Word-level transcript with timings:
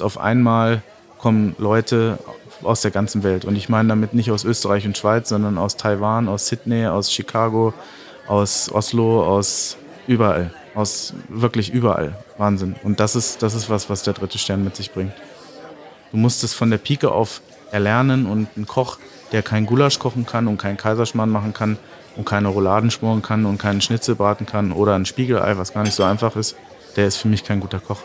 Auf 0.00 0.18
einmal 0.18 0.82
kommen 1.18 1.54
Leute 1.58 2.18
aus 2.62 2.80
der 2.82 2.90
ganzen 2.90 3.22
Welt. 3.22 3.44
Und 3.44 3.56
ich 3.56 3.68
meine 3.68 3.88
damit 3.88 4.14
nicht 4.14 4.30
aus 4.30 4.44
Österreich 4.44 4.86
und 4.86 4.96
Schweiz, 4.96 5.28
sondern 5.28 5.58
aus 5.58 5.76
Taiwan, 5.76 6.28
aus 6.28 6.46
Sydney, 6.46 6.86
aus 6.86 7.12
Chicago, 7.12 7.74
aus 8.26 8.70
Oslo, 8.72 9.24
aus 9.24 9.76
überall. 10.06 10.52
Aus 10.74 11.14
wirklich 11.28 11.70
überall. 11.70 12.16
Wahnsinn. 12.38 12.76
Und 12.82 13.00
das 13.00 13.14
ist, 13.14 13.42
das 13.42 13.54
ist 13.54 13.68
was, 13.68 13.90
was 13.90 14.02
der 14.02 14.14
dritte 14.14 14.38
Stern 14.38 14.64
mit 14.64 14.76
sich 14.76 14.92
bringt. 14.92 15.12
Du 16.10 16.16
musst 16.16 16.44
es 16.44 16.54
von 16.54 16.70
der 16.70 16.78
Pike 16.78 17.10
auf 17.10 17.42
erlernen 17.70 18.26
und 18.26 18.56
ein 18.56 18.66
Koch, 18.66 18.98
der 19.32 19.42
kein 19.42 19.66
Gulasch 19.66 19.98
kochen 19.98 20.26
kann 20.26 20.46
und 20.46 20.58
keinen 20.58 20.76
Kaiserschmarrn 20.76 21.30
machen 21.30 21.52
kann 21.52 21.78
und 22.16 22.26
keine 22.26 22.48
Rouladen 22.48 22.90
schmoren 22.90 23.22
kann 23.22 23.46
und 23.46 23.58
keinen 23.58 23.80
Schnitzel 23.80 24.14
braten 24.14 24.46
kann 24.46 24.72
oder 24.72 24.94
ein 24.94 25.06
Spiegelei, 25.06 25.56
was 25.56 25.72
gar 25.72 25.82
nicht 25.82 25.94
so 25.94 26.04
einfach 26.04 26.36
ist, 26.36 26.56
der 26.96 27.06
ist 27.06 27.16
für 27.16 27.28
mich 27.28 27.44
kein 27.44 27.60
guter 27.60 27.80
Koch. 27.80 28.02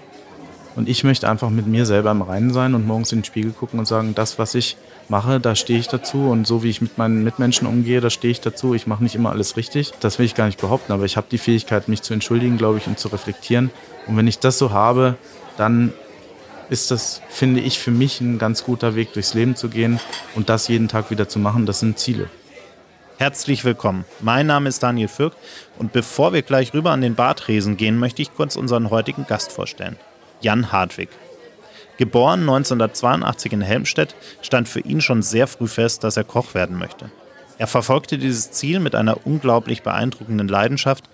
Und 0.77 0.87
ich 0.87 1.03
möchte 1.03 1.27
einfach 1.27 1.49
mit 1.49 1.65
mir 1.65 1.87
selber 1.87 2.11
im 2.11 2.21
Reinen 2.21 2.53
sein 2.53 2.75
und 2.75 2.85
morgens 2.85 3.11
in 3.11 3.19
den 3.19 3.25
Spiegel 3.25 3.51
gucken 3.51 3.79
und 3.79 3.87
sagen, 3.87 4.13
das, 4.13 4.37
was 4.37 4.53
ich 4.53 4.77
mache, 5.09 5.39
da 5.39 5.55
stehe 5.55 5.79
ich 5.79 5.87
dazu. 5.87 6.29
Und 6.29 6.45
so 6.45 6.61
wie 6.61 6.69
ich 6.69 6.81
mit 6.81 6.99
meinen 6.99 7.23
Mitmenschen 7.23 7.65
umgehe, 7.65 7.99
da 7.99 8.11
stehe 8.11 8.31
ich 8.31 8.41
dazu. 8.41 8.75
Ich 8.75 8.85
mache 8.85 9.01
nicht 9.01 9.15
immer 9.15 9.31
alles 9.31 9.57
richtig. 9.57 9.93
Das 10.01 10.19
will 10.19 10.27
ich 10.27 10.35
gar 10.35 10.45
nicht 10.45 10.61
behaupten, 10.61 10.91
aber 10.91 11.05
ich 11.05 11.17
habe 11.17 11.25
die 11.31 11.39
Fähigkeit, 11.39 11.87
mich 11.87 12.03
zu 12.03 12.13
entschuldigen, 12.13 12.59
glaube 12.59 12.77
ich, 12.77 12.85
und 12.85 12.99
zu 12.99 13.07
reflektieren. 13.07 13.71
Und 14.05 14.17
wenn 14.17 14.27
ich 14.27 14.37
das 14.37 14.59
so 14.59 14.69
habe, 14.69 15.15
dann 15.57 15.93
ist 16.69 16.91
das, 16.91 17.23
finde 17.27 17.61
ich, 17.61 17.79
für 17.79 17.89
mich 17.89 18.21
ein 18.21 18.37
ganz 18.37 18.63
guter 18.63 18.93
Weg, 18.93 19.13
durchs 19.13 19.33
Leben 19.33 19.55
zu 19.55 19.69
gehen 19.69 19.99
und 20.35 20.47
das 20.47 20.67
jeden 20.67 20.89
Tag 20.89 21.09
wieder 21.09 21.27
zu 21.27 21.39
machen. 21.39 21.65
Das 21.65 21.79
sind 21.79 21.97
Ziele. 21.97 22.29
Herzlich 23.17 23.65
willkommen. 23.65 24.05
Mein 24.19 24.45
Name 24.45 24.69
ist 24.69 24.83
Daniel 24.83 25.07
Fürk 25.07 25.33
und 25.79 25.91
bevor 25.91 26.33
wir 26.33 26.43
gleich 26.43 26.75
rüber 26.75 26.91
an 26.91 27.01
den 27.01 27.15
Bartresen 27.15 27.77
gehen, 27.77 27.97
möchte 27.97 28.21
ich 28.21 28.35
kurz 28.35 28.55
unseren 28.55 28.91
heutigen 28.91 29.25
Gast 29.25 29.51
vorstellen. 29.51 29.97
Jan 30.41 30.71
Hartwig. 30.71 31.09
Geboren 31.97 32.41
1982 32.41 33.53
in 33.53 33.61
Helmstedt, 33.61 34.15
stand 34.41 34.69
für 34.69 34.81
ihn 34.81 35.01
schon 35.01 35.23
sehr 35.23 35.47
früh 35.47 35.67
fest, 35.67 36.03
dass 36.03 36.17
er 36.17 36.23
Koch 36.23 36.53
werden 36.53 36.77
möchte. 36.77 37.09
Er 37.57 37.67
verfolgte 37.67 38.17
dieses 38.19 38.51
Ziel 38.51 38.79
mit 38.79 38.93
einer 38.93 39.25
unglaublich 39.25 39.81
beeindruckenden 39.81 40.47
Leidenschaft 40.47 41.05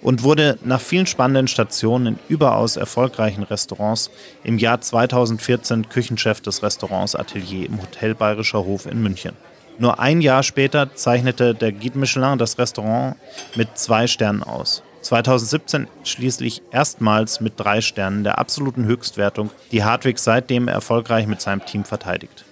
und 0.00 0.22
wurde 0.22 0.58
nach 0.62 0.80
vielen 0.80 1.06
spannenden 1.06 1.48
Stationen 1.48 2.06
in 2.06 2.18
überaus 2.28 2.76
erfolgreichen 2.76 3.42
Restaurants 3.42 4.10
im 4.44 4.58
Jahr 4.58 4.80
2014 4.80 5.88
Küchenchef 5.88 6.40
des 6.40 6.62
Restaurants 6.62 7.16
Atelier 7.16 7.66
im 7.66 7.80
Hotel 7.82 8.14
Bayerischer 8.14 8.64
Hof 8.64 8.86
in 8.86 9.02
München. 9.02 9.32
Nur 9.78 9.98
ein 9.98 10.20
Jahr 10.20 10.42
später 10.42 10.94
zeichnete 10.94 11.54
der 11.54 11.72
Guide 11.72 11.98
Michelin 11.98 12.38
das 12.38 12.58
Restaurant 12.58 13.16
mit 13.54 13.76
zwei 13.78 14.06
Sternen 14.06 14.42
aus. 14.42 14.82
2017 15.02 15.86
schließlich 16.04 16.62
erstmals 16.70 17.40
mit 17.40 17.54
drei 17.56 17.80
Sternen 17.80 18.24
der 18.24 18.38
absoluten 18.38 18.84
Höchstwertung, 18.84 19.50
die 19.72 19.84
Hartwig 19.84 20.18
seitdem 20.18 20.68
erfolgreich 20.68 21.26
mit 21.26 21.40
seinem 21.40 21.64
Team 21.64 21.84
verteidigt. 21.84 22.44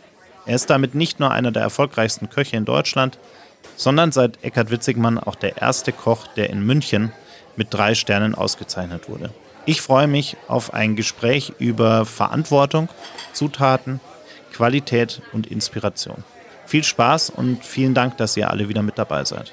Er 0.46 0.54
ist 0.54 0.70
damit 0.70 0.94
nicht 0.94 1.18
nur 1.18 1.32
einer 1.32 1.50
der 1.50 1.62
erfolgreichsten 1.62 2.30
Köche 2.30 2.56
in 2.56 2.64
Deutschland, 2.64 3.18
sondern 3.76 4.12
seit 4.12 4.42
Eckhard 4.44 4.70
Witzigmann 4.70 5.18
auch 5.18 5.34
der 5.34 5.58
erste 5.58 5.92
Koch, 5.92 6.28
der 6.28 6.50
in 6.50 6.64
München 6.64 7.12
mit 7.56 7.74
drei 7.74 7.94
Sternen 7.94 8.34
ausgezeichnet 8.34 9.08
wurde. 9.08 9.30
Ich 9.64 9.82
freue 9.82 10.06
mich 10.06 10.36
auf 10.46 10.72
ein 10.72 10.94
Gespräch 10.94 11.52
über 11.58 12.04
Verantwortung, 12.04 12.88
Zutaten, 13.32 14.00
Qualität 14.52 15.20
und 15.32 15.48
Inspiration. 15.48 16.22
Viel 16.66 16.84
Spaß 16.84 17.30
und 17.30 17.64
vielen 17.64 17.94
Dank, 17.94 18.16
dass 18.16 18.36
ihr 18.36 18.50
alle 18.50 18.68
wieder 18.68 18.82
mit 18.82 18.98
dabei 18.98 19.24
seid. 19.24 19.52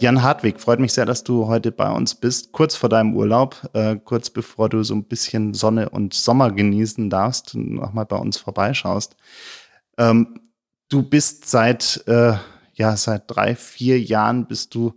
Jan 0.00 0.22
Hartwig, 0.22 0.58
freut 0.58 0.80
mich 0.80 0.94
sehr, 0.94 1.04
dass 1.04 1.24
du 1.24 1.46
heute 1.46 1.72
bei 1.72 1.90
uns 1.90 2.14
bist, 2.14 2.52
kurz 2.52 2.74
vor 2.74 2.88
deinem 2.88 3.14
Urlaub, 3.14 3.68
äh, 3.74 3.96
kurz 3.96 4.30
bevor 4.30 4.70
du 4.70 4.82
so 4.82 4.94
ein 4.94 5.04
bisschen 5.04 5.52
Sonne 5.52 5.90
und 5.90 6.14
Sommer 6.14 6.50
genießen 6.50 7.10
darfst 7.10 7.54
und 7.54 7.74
nochmal 7.74 8.06
bei 8.06 8.16
uns 8.16 8.38
vorbeischaust. 8.38 9.14
Ähm, 9.98 10.40
du 10.88 11.02
bist 11.02 11.50
seit, 11.50 12.02
äh, 12.06 12.32
ja, 12.72 12.96
seit 12.96 13.24
drei, 13.26 13.54
vier 13.54 14.00
Jahren 14.00 14.46
bist 14.46 14.74
du 14.74 14.94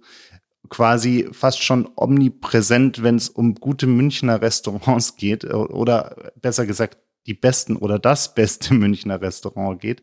quasi 0.69 1.27
fast 1.33 1.61
schon 1.61 1.89
omnipräsent, 1.97 3.03
wenn 3.03 3.17
es 3.17 3.27
um 3.27 3.55
gute 3.55 3.87
Münchner 3.87 4.41
Restaurants 4.41 5.17
geht 5.17 5.43
oder 5.43 6.31
besser 6.41 6.65
gesagt 6.65 6.97
die 7.27 7.33
besten 7.33 7.75
oder 7.75 7.99
das 7.99 8.33
beste 8.33 8.73
Münchner 8.73 9.21
Restaurant 9.21 9.81
geht. 9.81 10.01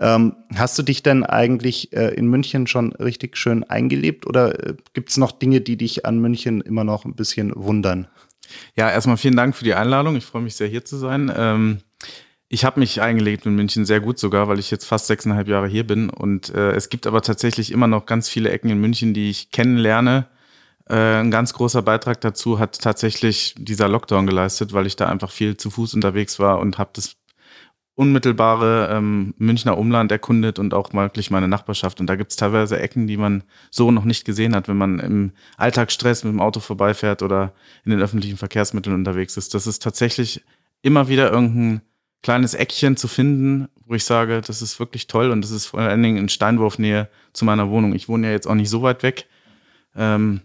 Ähm, 0.00 0.34
hast 0.54 0.78
du 0.78 0.82
dich 0.82 1.02
denn 1.02 1.24
eigentlich 1.24 1.92
äh, 1.92 2.14
in 2.14 2.26
München 2.26 2.66
schon 2.66 2.92
richtig 2.94 3.36
schön 3.36 3.62
eingelebt 3.62 4.26
oder 4.26 4.70
äh, 4.70 4.74
gibt 4.92 5.10
es 5.10 5.16
noch 5.16 5.30
Dinge, 5.32 5.60
die 5.60 5.76
dich 5.76 6.04
an 6.04 6.18
München 6.18 6.60
immer 6.60 6.82
noch 6.82 7.04
ein 7.04 7.14
bisschen 7.14 7.52
wundern? 7.54 8.08
Ja, 8.76 8.90
erstmal 8.90 9.16
vielen 9.16 9.36
Dank 9.36 9.54
für 9.54 9.64
die 9.64 9.74
Einladung. 9.74 10.16
Ich 10.16 10.24
freue 10.26 10.42
mich 10.42 10.56
sehr, 10.56 10.68
hier 10.68 10.84
zu 10.84 10.96
sein. 10.96 11.32
Ähm, 11.34 11.78
ich 12.48 12.64
habe 12.64 12.80
mich 12.80 13.00
eingelebt 13.00 13.46
in 13.46 13.54
München 13.54 13.84
sehr 13.84 14.00
gut 14.00 14.18
sogar, 14.18 14.48
weil 14.48 14.58
ich 14.58 14.70
jetzt 14.70 14.84
fast 14.84 15.06
sechseinhalb 15.06 15.48
Jahre 15.48 15.68
hier 15.68 15.86
bin. 15.86 16.10
Und 16.10 16.50
äh, 16.50 16.72
es 16.72 16.88
gibt 16.88 17.06
aber 17.06 17.22
tatsächlich 17.22 17.72
immer 17.72 17.86
noch 17.86 18.06
ganz 18.06 18.28
viele 18.28 18.50
Ecken 18.50 18.70
in 18.70 18.80
München, 18.80 19.14
die 19.14 19.30
ich 19.30 19.50
kennenlerne. 19.50 20.26
Äh, 20.88 21.20
ein 21.20 21.30
ganz 21.30 21.54
großer 21.54 21.82
Beitrag 21.82 22.20
dazu 22.20 22.58
hat 22.58 22.80
tatsächlich 22.80 23.54
dieser 23.58 23.88
Lockdown 23.88 24.26
geleistet, 24.26 24.72
weil 24.72 24.86
ich 24.86 24.96
da 24.96 25.08
einfach 25.08 25.30
viel 25.30 25.56
zu 25.56 25.70
Fuß 25.70 25.94
unterwegs 25.94 26.38
war 26.38 26.58
und 26.58 26.78
habe 26.78 26.90
das 26.92 27.16
unmittelbare 27.96 28.88
ähm, 28.90 29.34
Münchner 29.38 29.78
Umland 29.78 30.10
erkundet 30.10 30.58
und 30.58 30.74
auch 30.74 30.92
wirklich 30.92 31.30
meine 31.30 31.46
Nachbarschaft. 31.46 32.00
Und 32.00 32.08
da 32.08 32.16
gibt 32.16 32.32
es 32.32 32.36
teilweise 32.36 32.78
Ecken, 32.80 33.06
die 33.06 33.16
man 33.16 33.44
so 33.70 33.90
noch 33.90 34.04
nicht 34.04 34.24
gesehen 34.24 34.56
hat, 34.56 34.66
wenn 34.66 34.76
man 34.76 34.98
im 34.98 35.32
Alltagsstress 35.56 36.24
mit 36.24 36.32
dem 36.32 36.40
Auto 36.40 36.58
vorbeifährt 36.58 37.22
oder 37.22 37.52
in 37.84 37.92
den 37.92 38.00
öffentlichen 38.00 38.36
Verkehrsmitteln 38.36 38.96
unterwegs 38.96 39.36
ist. 39.36 39.54
Das 39.54 39.66
ist 39.66 39.82
tatsächlich 39.82 40.42
immer 40.82 41.08
wieder 41.08 41.30
irgendein 41.30 41.82
kleines 42.22 42.54
Eckchen 42.54 42.96
zu 42.96 43.06
finden, 43.06 43.68
wo 43.86 43.94
ich 43.94 44.04
sage, 44.04 44.40
das 44.40 44.60
ist 44.60 44.80
wirklich 44.80 45.06
toll 45.06 45.30
und 45.30 45.42
das 45.42 45.52
ist 45.52 45.66
vor 45.66 45.80
allen 45.80 46.02
Dingen 46.02 46.16
in 46.16 46.28
Steinwurfnähe 46.28 47.08
zu 47.32 47.44
meiner 47.44 47.70
Wohnung. 47.70 47.94
Ich 47.94 48.08
wohne 48.08 48.26
ja 48.26 48.32
jetzt 48.32 48.46
auch 48.46 48.54
nicht 48.54 48.70
so 48.70 48.82
weit 48.82 49.02
weg 49.02 49.26
ähm, 49.94 50.40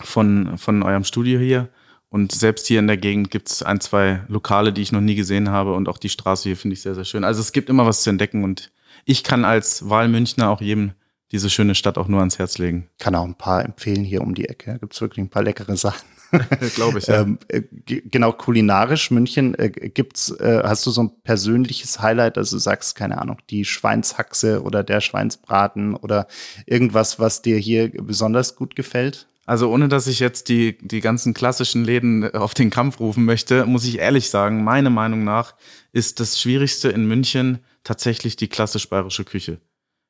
von, 0.00 0.58
von 0.58 0.82
eurem 0.82 1.04
Studio 1.04 1.40
hier. 1.40 1.70
Und 2.10 2.32
selbst 2.32 2.66
hier 2.66 2.78
in 2.78 2.86
der 2.86 2.96
Gegend 2.96 3.30
gibt 3.30 3.50
es 3.50 3.62
ein, 3.62 3.80
zwei 3.80 4.22
Lokale, 4.28 4.72
die 4.72 4.82
ich 4.82 4.92
noch 4.92 5.00
nie 5.00 5.14
gesehen 5.14 5.50
habe. 5.50 5.74
Und 5.74 5.88
auch 5.88 5.98
die 5.98 6.08
Straße 6.08 6.44
hier 6.48 6.56
finde 6.56 6.74
ich 6.74 6.82
sehr, 6.82 6.94
sehr 6.94 7.04
schön. 7.04 7.24
Also 7.24 7.40
es 7.40 7.52
gibt 7.52 7.68
immer 7.68 7.86
was 7.86 8.02
zu 8.02 8.10
entdecken. 8.10 8.44
Und 8.44 8.70
ich 9.04 9.24
kann 9.24 9.44
als 9.44 9.88
Wahlmünchner 9.88 10.48
auch 10.48 10.60
jedem 10.60 10.92
diese 11.32 11.50
schöne 11.50 11.74
Stadt 11.74 11.98
auch 11.98 12.08
nur 12.08 12.20
ans 12.20 12.38
Herz 12.38 12.56
legen. 12.56 12.88
Kann 12.98 13.14
auch 13.14 13.24
ein 13.24 13.34
paar 13.34 13.64
empfehlen 13.64 14.04
hier 14.04 14.22
um 14.22 14.34
die 14.34 14.48
Ecke. 14.48 14.78
Gibt 14.80 14.94
es 14.94 15.00
wirklich 15.00 15.22
ein 15.22 15.28
paar 15.28 15.42
leckere 15.42 15.76
Sachen. 15.76 16.08
Glaube 16.74 16.98
ich, 16.98 17.06
ja. 17.06 17.22
ähm, 17.22 17.38
äh, 17.48 17.62
genau, 17.86 18.32
kulinarisch 18.32 19.10
München 19.10 19.54
äh, 19.58 19.70
gibt's, 19.70 20.30
äh, 20.30 20.62
hast 20.62 20.84
du 20.86 20.90
so 20.90 21.04
ein 21.04 21.10
persönliches 21.22 22.00
Highlight, 22.02 22.36
also 22.36 22.56
du 22.56 22.60
sagst, 22.60 22.96
keine 22.96 23.18
Ahnung, 23.18 23.38
die 23.48 23.64
Schweinshaxe 23.64 24.62
oder 24.62 24.84
der 24.84 25.00
Schweinsbraten 25.00 25.94
oder 25.94 26.26
irgendwas, 26.66 27.18
was 27.18 27.40
dir 27.40 27.56
hier 27.56 27.90
besonders 27.90 28.56
gut 28.56 28.76
gefällt? 28.76 29.26
Also 29.48 29.70
ohne 29.70 29.88
dass 29.88 30.06
ich 30.06 30.20
jetzt 30.20 30.50
die, 30.50 30.76
die 30.76 31.00
ganzen 31.00 31.32
klassischen 31.32 31.82
Läden 31.82 32.34
auf 32.34 32.52
den 32.52 32.68
Kampf 32.68 33.00
rufen 33.00 33.24
möchte, 33.24 33.64
muss 33.64 33.86
ich 33.86 33.98
ehrlich 33.98 34.28
sagen, 34.28 34.62
meine 34.62 34.90
Meinung 34.90 35.24
nach 35.24 35.54
ist 35.90 36.20
das 36.20 36.38
Schwierigste 36.38 36.90
in 36.90 37.08
München 37.08 37.60
tatsächlich 37.82 38.36
die 38.36 38.48
klassisch 38.48 38.90
bayerische 38.90 39.24
Küche. 39.24 39.58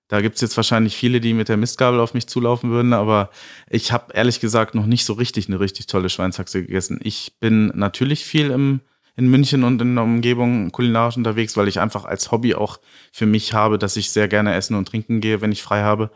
Da 0.09 0.23
gibt's 0.23 0.41
jetzt 0.41 0.57
wahrscheinlich 0.57 0.97
viele, 0.97 1.21
die 1.21 1.35
mit 1.35 1.49
der 1.49 1.57
Mistgabel 1.57 2.01
auf 2.01 2.15
mich 2.15 2.27
zulaufen 2.27 2.71
würden, 2.71 2.93
aber 2.93 3.31
ich 3.71 3.93
habe 3.93 4.13
ehrlich 4.13 4.41
gesagt 4.41 4.75
noch 4.75 4.87
nicht 4.87 5.05
so 5.05 5.13
richtig 5.13 5.47
eine 5.47 5.61
richtig 5.61 5.87
tolle 5.87 6.11
Schweinshaxe 6.11 6.63
gegessen. 6.63 6.99
Ich 7.01 7.35
bin 7.39 7.69
natürlich 7.77 8.25
viel 8.25 8.51
im, 8.51 8.81
in 9.15 9.29
München 9.29 9.63
und 9.63 9.81
in 9.81 9.95
der 9.95 10.03
Umgebung 10.03 10.73
kulinarisch 10.73 11.17
unterwegs, 11.17 11.57
weil 11.57 11.69
ich 11.69 11.79
einfach 11.79 12.07
als 12.07 12.33
Hobby 12.33 12.57
auch 12.57 12.81
für 13.13 13.27
mich 13.27 13.53
habe, 13.53 13.79
dass 13.79 13.97
ich 13.97 14.11
sehr 14.11 14.27
gerne 14.27 14.57
essen 14.57 14.75
und 14.75 14.89
trinken 14.89 15.21
gehe, 15.21 15.41
wenn 15.41 15.53
ich 15.53 15.63
frei 15.63 15.83
habe. 15.83 16.11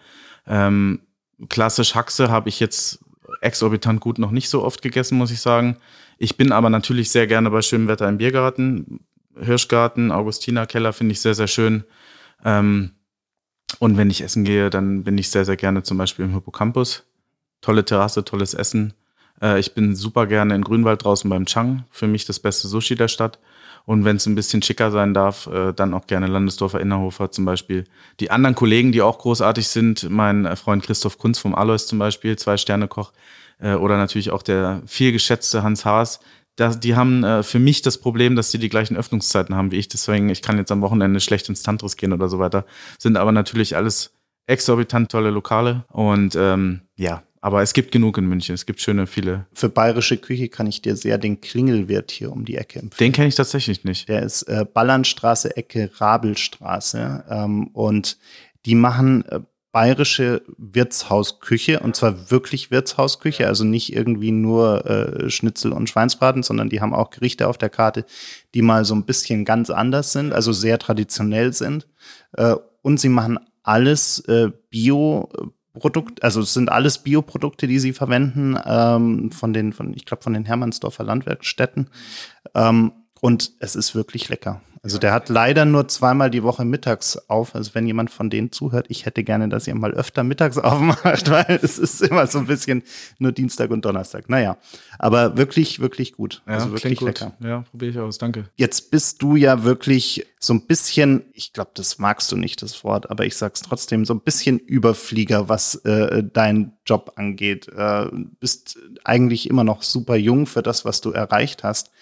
Ähm, 0.45 1.03
klassisch 1.49 1.95
Haxe 1.95 2.29
habe 2.29 2.49
ich 2.49 2.59
jetzt 2.59 2.99
exorbitant 3.41 4.01
gut 4.01 4.19
noch 4.19 4.31
nicht 4.31 4.49
so 4.49 4.63
oft 4.63 4.83
gegessen, 4.83 5.19
muss 5.19 5.31
ich 5.31 5.41
sagen. 5.41 5.77
Ich 6.19 6.37
bin 6.37 6.53
aber 6.53 6.71
natürlich 6.71 7.11
sehr 7.11 7.27
gerne 7.27 7.51
bei 7.51 7.63
schönem 7.63 7.89
Wetter 7.89 8.09
im 8.09 8.19
Biergarten. 8.19 9.01
Hirschgarten, 9.41 10.13
Augustiner 10.13 10.67
Keller 10.67 10.93
finde 10.93 11.13
ich 11.13 11.21
sehr, 11.21 11.35
sehr 11.35 11.49
schön. 11.49 11.85
Ähm, 12.45 12.93
und 13.79 13.97
wenn 13.97 14.11
ich 14.11 14.23
essen 14.23 14.45
gehe, 14.45 14.71
dann 14.71 15.05
bin 15.05 15.19
ich 15.19 15.31
sehr, 15.31 15.45
sehr 15.45 15.57
gerne 15.57 15.83
zum 15.83 15.99
Beispiel 15.99 16.25
im 16.25 16.35
Hippocampus. 16.35 17.05
tolle 17.61 17.85
Terrasse, 17.85 18.25
tolles 18.25 18.55
Essen. 18.55 18.93
Äh, 19.41 19.61
ich 19.61 19.75
bin 19.75 19.95
super 19.95 20.27
gerne 20.27 20.55
in 20.55 20.63
Grünwald 20.63 21.05
draußen 21.05 21.31
beim 21.31 21.47
Chang. 21.47 21.85
Für 21.91 22.07
mich 22.07 22.25
das 22.25 22.41
beste 22.41 22.69
Sushi 22.69 22.95
der 22.97 23.09
Stadt. 23.09 23.39
Und 23.85 24.05
wenn 24.05 24.17
es 24.17 24.27
ein 24.27 24.35
bisschen 24.35 24.63
schicker 24.63 24.91
sein 24.91 25.15
darf, 25.15 25.47
äh, 25.49 25.73
dann 25.73 25.95
auch 25.95 26.07
gerne 26.07 26.27
Landesdorfer 26.27 26.81
Innerhofer 26.81 27.31
zum 27.31 27.45
Beispiel. 27.45 27.85
Die 28.21 28.31
anderen 28.31 28.55
Kollegen, 28.55 28.93
die 28.93 29.03
auch 29.03 29.19
großartig 29.19 29.69
sind, 29.69 30.09
mein 30.09 30.57
Freund 30.57 30.85
Christoph 30.85 31.19
Kunz 31.19 31.39
vom 31.39 31.55
Alois 31.55 31.87
zum 31.87 31.99
Beispiel, 31.99 32.37
Zwei-Sterne-Koch, 32.37 33.13
äh, 33.59 33.75
oder 33.75 33.97
natürlich 33.97 34.31
auch 34.31 34.43
der 34.43 34.83
viel 34.87 35.13
geschätzte 35.13 35.63
Hans 35.63 35.85
Haas, 35.85 36.21
das, 36.57 36.79
die 36.79 36.95
haben 36.97 37.25
äh, 37.25 37.43
für 37.43 37.59
mich 37.59 37.83
das 37.83 37.99
Problem, 37.99 38.37
dass 38.37 38.51
sie 38.51 38.59
die 38.59 38.69
gleichen 38.69 38.97
Öffnungszeiten 38.97 39.55
haben 39.55 39.71
wie 39.71 39.79
ich. 39.79 39.89
Deswegen, 39.89 40.29
ich 40.29 40.43
kann 40.43 40.59
jetzt 40.59 40.71
am 40.71 40.83
Wochenende 40.83 41.21
schlecht 41.21 41.49
ins 41.49 41.63
Tantris 41.63 41.97
gehen 41.97 42.13
oder 42.13 42.29
so 42.29 42.39
weiter. 42.39 42.67
Sind 42.99 43.17
aber 43.17 43.33
natürlich 43.33 43.75
alles 43.75 44.13
exorbitant 44.47 45.11
tolle 45.11 45.31
Lokale. 45.31 45.85
Und 45.89 46.37
ähm, 46.37 46.83
ja, 46.97 47.23
aber 47.43 47.61
es 47.61 47.73
gibt 47.75 47.91
genug 47.91 48.17
in 48.19 48.27
München. 48.27 48.55
Es 48.55 48.67
gibt 48.67 48.81
schöne, 48.81 49.09
viele. 49.09 49.47
Für 49.53 49.69
bayerische 49.69 50.17
Küche 50.17 50.49
kann 50.49 50.69
ich 50.69 50.81
dir 50.81 50.95
sehr 50.95 51.19
den 51.19 51.41
Klingelwirt 51.41 52.13
hier 52.13 52.31
um 52.31 52.45
die 52.45 52.57
Ecke 52.57 52.79
empfehlen. 52.79 53.11
Den 53.11 53.13
kenne 53.13 53.29
ich 53.29 53.35
tatsächlich 53.35 53.83
nicht. 53.83 54.09
Der 54.09 54.23
ist 54.23 54.45
äh, 54.45 54.65
Ballernstraße, 54.65 55.57
Ecke 55.57 55.91
Rabelstraße. 55.93 57.25
Ähm, 57.29 57.67
und 57.73 58.17
die 58.65 58.77
machen 58.77 59.25
äh, 59.27 59.41
bayerische 59.73 60.43
Wirtshausküche 60.57 61.81
und 61.81 61.97
zwar 61.97 62.31
wirklich 62.31 62.71
Wirtshausküche, 62.71 63.49
also 63.49 63.65
nicht 63.65 63.93
irgendwie 63.93 64.31
nur 64.31 64.87
äh, 64.87 65.29
Schnitzel 65.29 65.73
und 65.73 65.89
Schweinsbraten, 65.89 66.45
sondern 66.45 66.69
die 66.69 66.81
haben 66.81 66.95
auch 66.95 67.11
Gerichte 67.11 67.49
auf 67.49 67.59
der 67.59 67.71
Karte, 67.71 68.05
die 68.55 68.63
mal 68.63 68.85
so 68.85 68.95
ein 68.95 69.05
bisschen 69.05 69.45
ganz 69.45 69.69
anders 69.69 70.13
sind, 70.13 70.33
also 70.33 70.53
sehr 70.53 70.79
traditionell 70.79 71.53
sind. 71.53 71.89
Äh, 72.37 72.55
und 72.83 73.01
sie 73.01 73.09
machen 73.09 73.41
alles 73.65 74.21
äh, 74.29 74.51
Bio. 74.71 75.29
Produkt, 75.79 76.23
also 76.23 76.41
es 76.43 76.53
sind 76.53 76.71
alles 76.71 76.99
Bioprodukte, 76.99 77.67
die 77.67 77.79
sie 77.79 77.93
verwenden, 77.93 78.59
ähm, 78.65 79.33
von 79.33 79.53
den, 79.53 79.73
von, 79.73 79.95
ich 79.95 80.05
glaube, 80.05 80.23
von 80.23 80.35
den 80.35 80.45
Hermannsdorfer 80.45 81.05
Landwerkstätten. 81.05 81.89
Ähm, 82.55 82.93
und 83.21 83.53
es 83.61 83.77
ist 83.77 83.95
wirklich 83.95 84.29
lecker. 84.29 84.61
Also 84.85 84.99
der 84.99 85.13
hat 85.13 85.29
leider 85.29 85.65
nur 85.65 85.87
zweimal 85.87 86.29
die 86.29 86.43
Woche 86.43 86.65
mittags 86.65 87.17
auf. 87.29 87.55
Also 87.55 87.73
wenn 87.75 87.87
jemand 87.87 88.11
von 88.11 88.31
denen 88.31 88.51
zuhört, 88.51 88.87
ich 88.89 89.07
hätte 89.07 89.23
gerne, 89.23 89.49
dass 89.49 89.69
ihr 89.69 89.77
mal 89.77 89.93
öfter 89.93 90.25
mittags 90.25 90.59
aufmacht, 90.59 91.31
weil 91.31 91.61
es 91.63 91.79
ist 91.79 92.03
immer 92.03 92.27
so 92.27 92.39
ein 92.39 92.47
bisschen 92.47 92.83
nur 93.21 93.31
Dienstag 93.31 93.71
und 93.71 93.85
Donnerstag. 93.85 94.29
Naja, 94.29 94.59
aber 94.99 95.37
wirklich, 95.37 95.79
wirklich 95.79 96.15
gut. 96.15 96.43
Ja, 96.49 96.55
also 96.55 96.73
wirklich 96.73 97.01
lecker. 97.01 97.33
Ja, 97.39 97.61
probiere 97.71 97.91
ich 97.93 97.99
aus. 98.01 98.19
Danke. 98.19 98.47
Jetzt 98.57 98.91
bist 98.91 99.23
du 99.23 99.37
ja 99.37 99.63
wirklich 99.63 100.27
so 100.41 100.53
ein 100.53 100.67
bisschen, 100.67 101.27
ich 101.33 101.53
glaube, 101.53 101.71
das 101.75 102.01
magst 102.01 102.33
du 102.33 102.37
nicht, 102.37 102.61
das 102.63 102.83
Wort, 102.83 103.09
aber 103.09 103.25
ich 103.25 103.37
sag's 103.37 103.63
trotzdem, 103.63 104.05
so 104.05 104.15
ein 104.15 104.21
bisschen 104.21 104.59
Überflieger, 104.59 105.49
was 105.49 105.77
äh, 105.85 106.25
dein 106.25 106.73
Job 106.85 107.13
angeht. 107.15 107.69
Äh, 107.69 108.07
bist 108.41 108.81
eigentlich 109.05 109.49
immer 109.49 109.63
noch 109.63 109.83
super 109.83 110.17
jung 110.17 110.47
für 110.47 110.63
das, 110.63 110.85
was 110.85 111.01
du 111.01 111.13
erreicht 111.13 111.63
hast. 111.63 111.93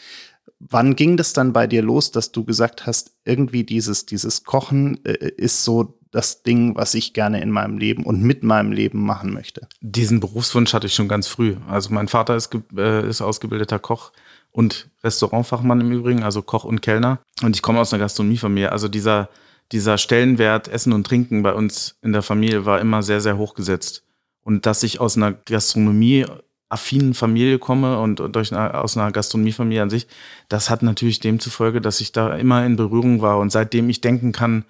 Wann 0.60 0.94
ging 0.94 1.16
das 1.16 1.32
dann 1.32 1.52
bei 1.52 1.66
dir 1.66 1.82
los, 1.82 2.10
dass 2.10 2.32
du 2.32 2.44
gesagt 2.44 2.86
hast, 2.86 3.12
irgendwie 3.24 3.64
dieses, 3.64 4.04
dieses 4.04 4.44
Kochen 4.44 5.02
äh, 5.04 5.30
ist 5.36 5.64
so 5.64 5.98
das 6.10 6.42
Ding, 6.42 6.76
was 6.76 6.94
ich 6.94 7.12
gerne 7.14 7.40
in 7.40 7.50
meinem 7.50 7.78
Leben 7.78 8.04
und 8.04 8.22
mit 8.22 8.42
meinem 8.42 8.72
Leben 8.72 9.04
machen 9.04 9.32
möchte? 9.32 9.66
Diesen 9.80 10.20
Berufswunsch 10.20 10.74
hatte 10.74 10.86
ich 10.86 10.94
schon 10.94 11.08
ganz 11.08 11.28
früh. 11.28 11.56
Also 11.66 11.92
mein 11.94 12.08
Vater 12.08 12.36
ist, 12.36 12.50
äh, 12.76 13.08
ist 13.08 13.22
ausgebildeter 13.22 13.78
Koch 13.78 14.12
und 14.52 14.90
Restaurantfachmann 15.02 15.80
im 15.80 15.92
Übrigen, 15.92 16.22
also 16.22 16.42
Koch 16.42 16.64
und 16.64 16.82
Kellner. 16.82 17.20
Und 17.42 17.56
ich 17.56 17.62
komme 17.62 17.80
aus 17.80 17.92
einer 17.92 18.02
Gastronomiefamilie. 18.02 18.70
Also 18.70 18.88
dieser, 18.88 19.30
dieser 19.72 19.98
Stellenwert 19.98 20.68
Essen 20.68 20.92
und 20.92 21.06
Trinken 21.06 21.42
bei 21.42 21.54
uns 21.54 21.96
in 22.02 22.12
der 22.12 22.22
Familie 22.22 22.66
war 22.66 22.80
immer 22.80 23.02
sehr, 23.02 23.20
sehr 23.20 23.38
hoch 23.38 23.54
gesetzt. 23.54 24.04
Und 24.42 24.66
dass 24.66 24.82
ich 24.82 25.00
aus 25.00 25.16
einer 25.16 25.32
Gastronomie 25.32 26.26
affinen 26.70 27.14
Familie 27.14 27.58
komme 27.58 27.98
und, 27.98 28.22
durch 28.34 28.54
eine, 28.54 28.74
aus 28.74 28.96
einer 28.96 29.10
Gastronomiefamilie 29.12 29.82
an 29.82 29.90
sich, 29.90 30.06
das 30.48 30.70
hat 30.70 30.82
natürlich 30.82 31.20
demzufolge, 31.20 31.80
dass 31.80 32.00
ich 32.00 32.12
da 32.12 32.34
immer 32.36 32.64
in 32.64 32.76
Berührung 32.76 33.20
war 33.20 33.38
und 33.38 33.50
seitdem 33.50 33.90
ich 33.90 34.00
denken 34.00 34.32
kann, 34.32 34.64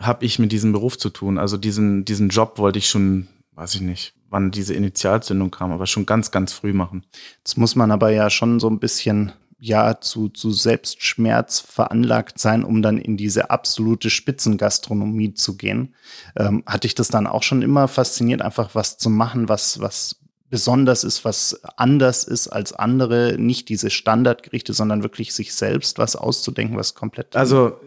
habe 0.00 0.24
ich 0.24 0.38
mit 0.38 0.52
diesem 0.52 0.72
Beruf 0.72 0.96
zu 0.98 1.10
tun. 1.10 1.38
Also 1.38 1.56
diesen, 1.56 2.04
diesen 2.04 2.28
Job 2.28 2.58
wollte 2.58 2.78
ich 2.78 2.88
schon, 2.88 3.28
weiß 3.54 3.74
ich 3.74 3.80
nicht, 3.80 4.14
wann 4.30 4.50
diese 4.50 4.74
Initialzündung 4.74 5.50
kam, 5.50 5.72
aber 5.72 5.86
schon 5.86 6.06
ganz, 6.06 6.30
ganz 6.30 6.52
früh 6.52 6.72
machen. 6.72 7.04
Jetzt 7.38 7.58
muss 7.58 7.76
man 7.76 7.90
aber 7.90 8.10
ja 8.10 8.30
schon 8.30 8.60
so 8.60 8.70
ein 8.70 8.78
bisschen 8.78 9.32
ja 9.58 10.00
zu, 10.00 10.28
zu 10.28 10.50
Selbstschmerz 10.50 11.60
veranlagt 11.60 12.40
sein, 12.40 12.64
um 12.64 12.82
dann 12.82 12.98
in 12.98 13.16
diese 13.16 13.50
absolute 13.50 14.10
Spitzengastronomie 14.10 15.34
zu 15.34 15.56
gehen. 15.56 15.94
Ähm, 16.36 16.64
hatte 16.66 16.88
ich 16.88 16.96
das 16.96 17.08
dann 17.08 17.28
auch 17.28 17.44
schon 17.44 17.62
immer 17.62 17.86
fasziniert, 17.86 18.42
einfach 18.42 18.74
was 18.74 18.98
zu 18.98 19.08
machen, 19.08 19.48
was, 19.48 19.78
was 19.78 20.21
besonders 20.52 21.02
ist, 21.02 21.24
was 21.24 21.64
anders 21.78 22.24
ist 22.24 22.46
als 22.48 22.74
andere, 22.74 23.36
nicht 23.38 23.70
diese 23.70 23.88
Standardgerichte, 23.88 24.74
sondern 24.74 25.02
wirklich 25.02 25.32
sich 25.32 25.54
selbst 25.54 25.96
was 25.96 26.14
auszudenken, 26.14 26.76
was 26.76 26.94
komplett. 26.94 27.34
Also 27.34 27.80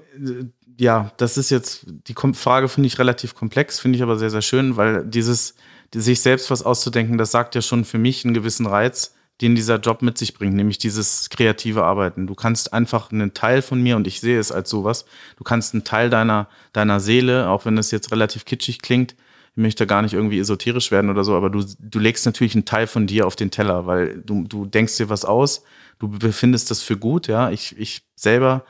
ja, 0.76 1.12
das 1.18 1.38
ist 1.38 1.52
jetzt 1.52 1.86
die 1.86 2.16
Frage 2.34 2.68
finde 2.68 2.88
ich 2.88 2.98
relativ 2.98 3.36
komplex, 3.36 3.80
finde 3.80 3.98
ich 3.98 4.02
aber 4.02 4.18
sehr 4.18 4.32
sehr 4.32 4.42
schön, 4.42 4.78
weil 4.78 5.06
dieses 5.06 5.54
sich 5.94 6.22
selbst 6.22 6.50
was 6.50 6.64
auszudenken, 6.64 7.20
das 7.20 7.30
sagt 7.30 7.54
ja 7.54 7.62
schon 7.62 7.86
für 7.86 8.00
mich 8.00 8.26
einen 8.26 8.34
gewissen 8.34 8.66
Reiz, 8.66 9.14
den 9.42 9.54
dieser 9.54 9.78
Job 9.78 10.02
mit 10.02 10.18
sich 10.18 10.34
bringt, 10.34 10.56
nämlich 10.56 10.80
dieses 10.80 11.30
kreative 11.30 11.84
Arbeiten. 11.84 12.26
Du 12.26 12.34
kannst 12.34 12.74
einfach 12.74 13.12
einen 13.12 13.36
Teil 13.36 13.62
von 13.62 13.80
mir 13.80 13.96
und 13.96 14.08
ich 14.08 14.22
sehe 14.22 14.40
es 14.40 14.52
als 14.52 14.72
sowas. 14.72 15.06
Du 15.38 15.44
kannst 15.44 15.76
einen 15.76 15.84
Teil 15.84 16.10
deiner 16.10 16.50
deiner 16.74 17.00
Seele, 17.00 17.48
auch 17.48 17.66
wenn 17.66 17.78
es 17.78 17.92
jetzt 17.92 18.12
relativ 18.12 18.44
kitschig 18.44 18.82
klingt, 18.82 19.16
ich 19.56 19.62
möchte 19.62 19.88
gar 19.88 20.02
nicht 20.02 20.14
irgendwie 20.14 20.40
esoterisch 20.40 20.92
werden 20.92 21.10
oder 21.10 21.24
so, 21.24 21.34
aber 21.34 21.50
du, 21.50 21.64
du 21.80 22.00
legst 22.00 22.26
natürlich 22.26 22.56
einen 22.56 22.66
Teil 22.66 22.88
von 22.88 23.08
dir 23.08 23.26
auf 23.26 23.38
den 23.38 23.52
Teller, 23.52 23.88
weil 23.88 24.22
du, 24.22 24.44
du 24.44 24.66
denkst 24.66 24.98
dir 24.98 25.08
was 25.08 25.24
aus, 25.24 25.64
du 25.98 26.10
befindest 26.10 26.72
das 26.72 26.82
für 26.82 26.98
gut, 26.98 27.28
ja. 27.28 27.50
Ich, 27.52 27.78
ich 27.80 28.02
selber 28.16 28.66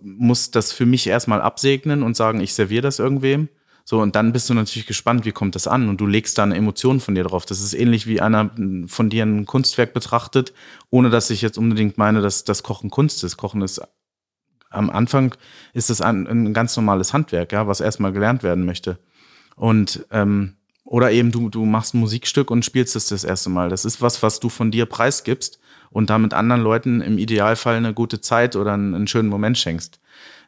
muss 0.00 0.50
das 0.50 0.72
für 0.72 0.86
mich 0.86 1.06
erstmal 1.06 1.42
absegnen 1.42 2.02
und 2.02 2.16
sagen, 2.16 2.40
ich 2.40 2.54
serviere 2.54 2.80
das 2.80 2.98
irgendwem. 2.98 3.50
So, 3.84 4.00
und 4.00 4.16
dann 4.16 4.32
bist 4.32 4.48
du 4.48 4.54
natürlich 4.54 4.86
gespannt, 4.86 5.26
wie 5.26 5.32
kommt 5.32 5.54
das 5.54 5.68
an? 5.68 5.88
Und 5.90 6.00
du 6.00 6.06
legst 6.06 6.38
da 6.38 6.44
eine 6.44 6.56
Emotion 6.56 6.98
von 6.98 7.14
dir 7.14 7.22
drauf. 7.24 7.44
Das 7.44 7.60
ist 7.60 7.74
ähnlich 7.74 8.06
wie 8.06 8.22
einer 8.22 8.50
von 8.86 9.10
dir 9.10 9.22
ein 9.24 9.44
Kunstwerk 9.44 9.92
betrachtet, 9.92 10.54
ohne 10.90 11.10
dass 11.10 11.28
ich 11.28 11.42
jetzt 11.42 11.58
unbedingt 11.58 11.98
meine, 11.98 12.22
dass 12.22 12.44
das 12.44 12.62
Kochen 12.62 12.88
Kunst 12.90 13.22
ist. 13.22 13.36
Kochen 13.36 13.60
ist 13.60 13.82
am 14.70 14.90
Anfang 14.90 15.34
ist 15.72 15.90
es 15.90 16.00
ein, 16.00 16.26
ein 16.26 16.52
ganz 16.52 16.74
normales 16.76 17.12
Handwerk, 17.12 17.52
ja, 17.52 17.68
was 17.68 17.80
erstmal 17.80 18.12
gelernt 18.12 18.42
werden 18.42 18.64
möchte. 18.64 18.98
Und 19.56 20.06
ähm, 20.10 20.54
oder 20.84 21.10
eben 21.10 21.32
du, 21.32 21.48
du 21.48 21.64
machst 21.64 21.94
ein 21.94 22.00
Musikstück 22.00 22.50
und 22.50 22.64
spielst 22.64 22.94
es 22.94 23.08
das 23.08 23.24
erste 23.24 23.50
Mal. 23.50 23.68
Das 23.68 23.84
ist 23.84 24.00
was, 24.00 24.22
was 24.22 24.38
du 24.38 24.48
von 24.48 24.70
dir 24.70 24.86
preisgibst 24.86 25.58
und 25.90 26.10
damit 26.10 26.32
anderen 26.32 26.62
Leuten 26.62 27.00
im 27.00 27.18
Idealfall 27.18 27.74
eine 27.74 27.92
gute 27.92 28.20
Zeit 28.20 28.54
oder 28.54 28.74
einen, 28.74 28.94
einen 28.94 29.08
schönen 29.08 29.28
Moment 29.28 29.58
schenkst. 29.58 29.98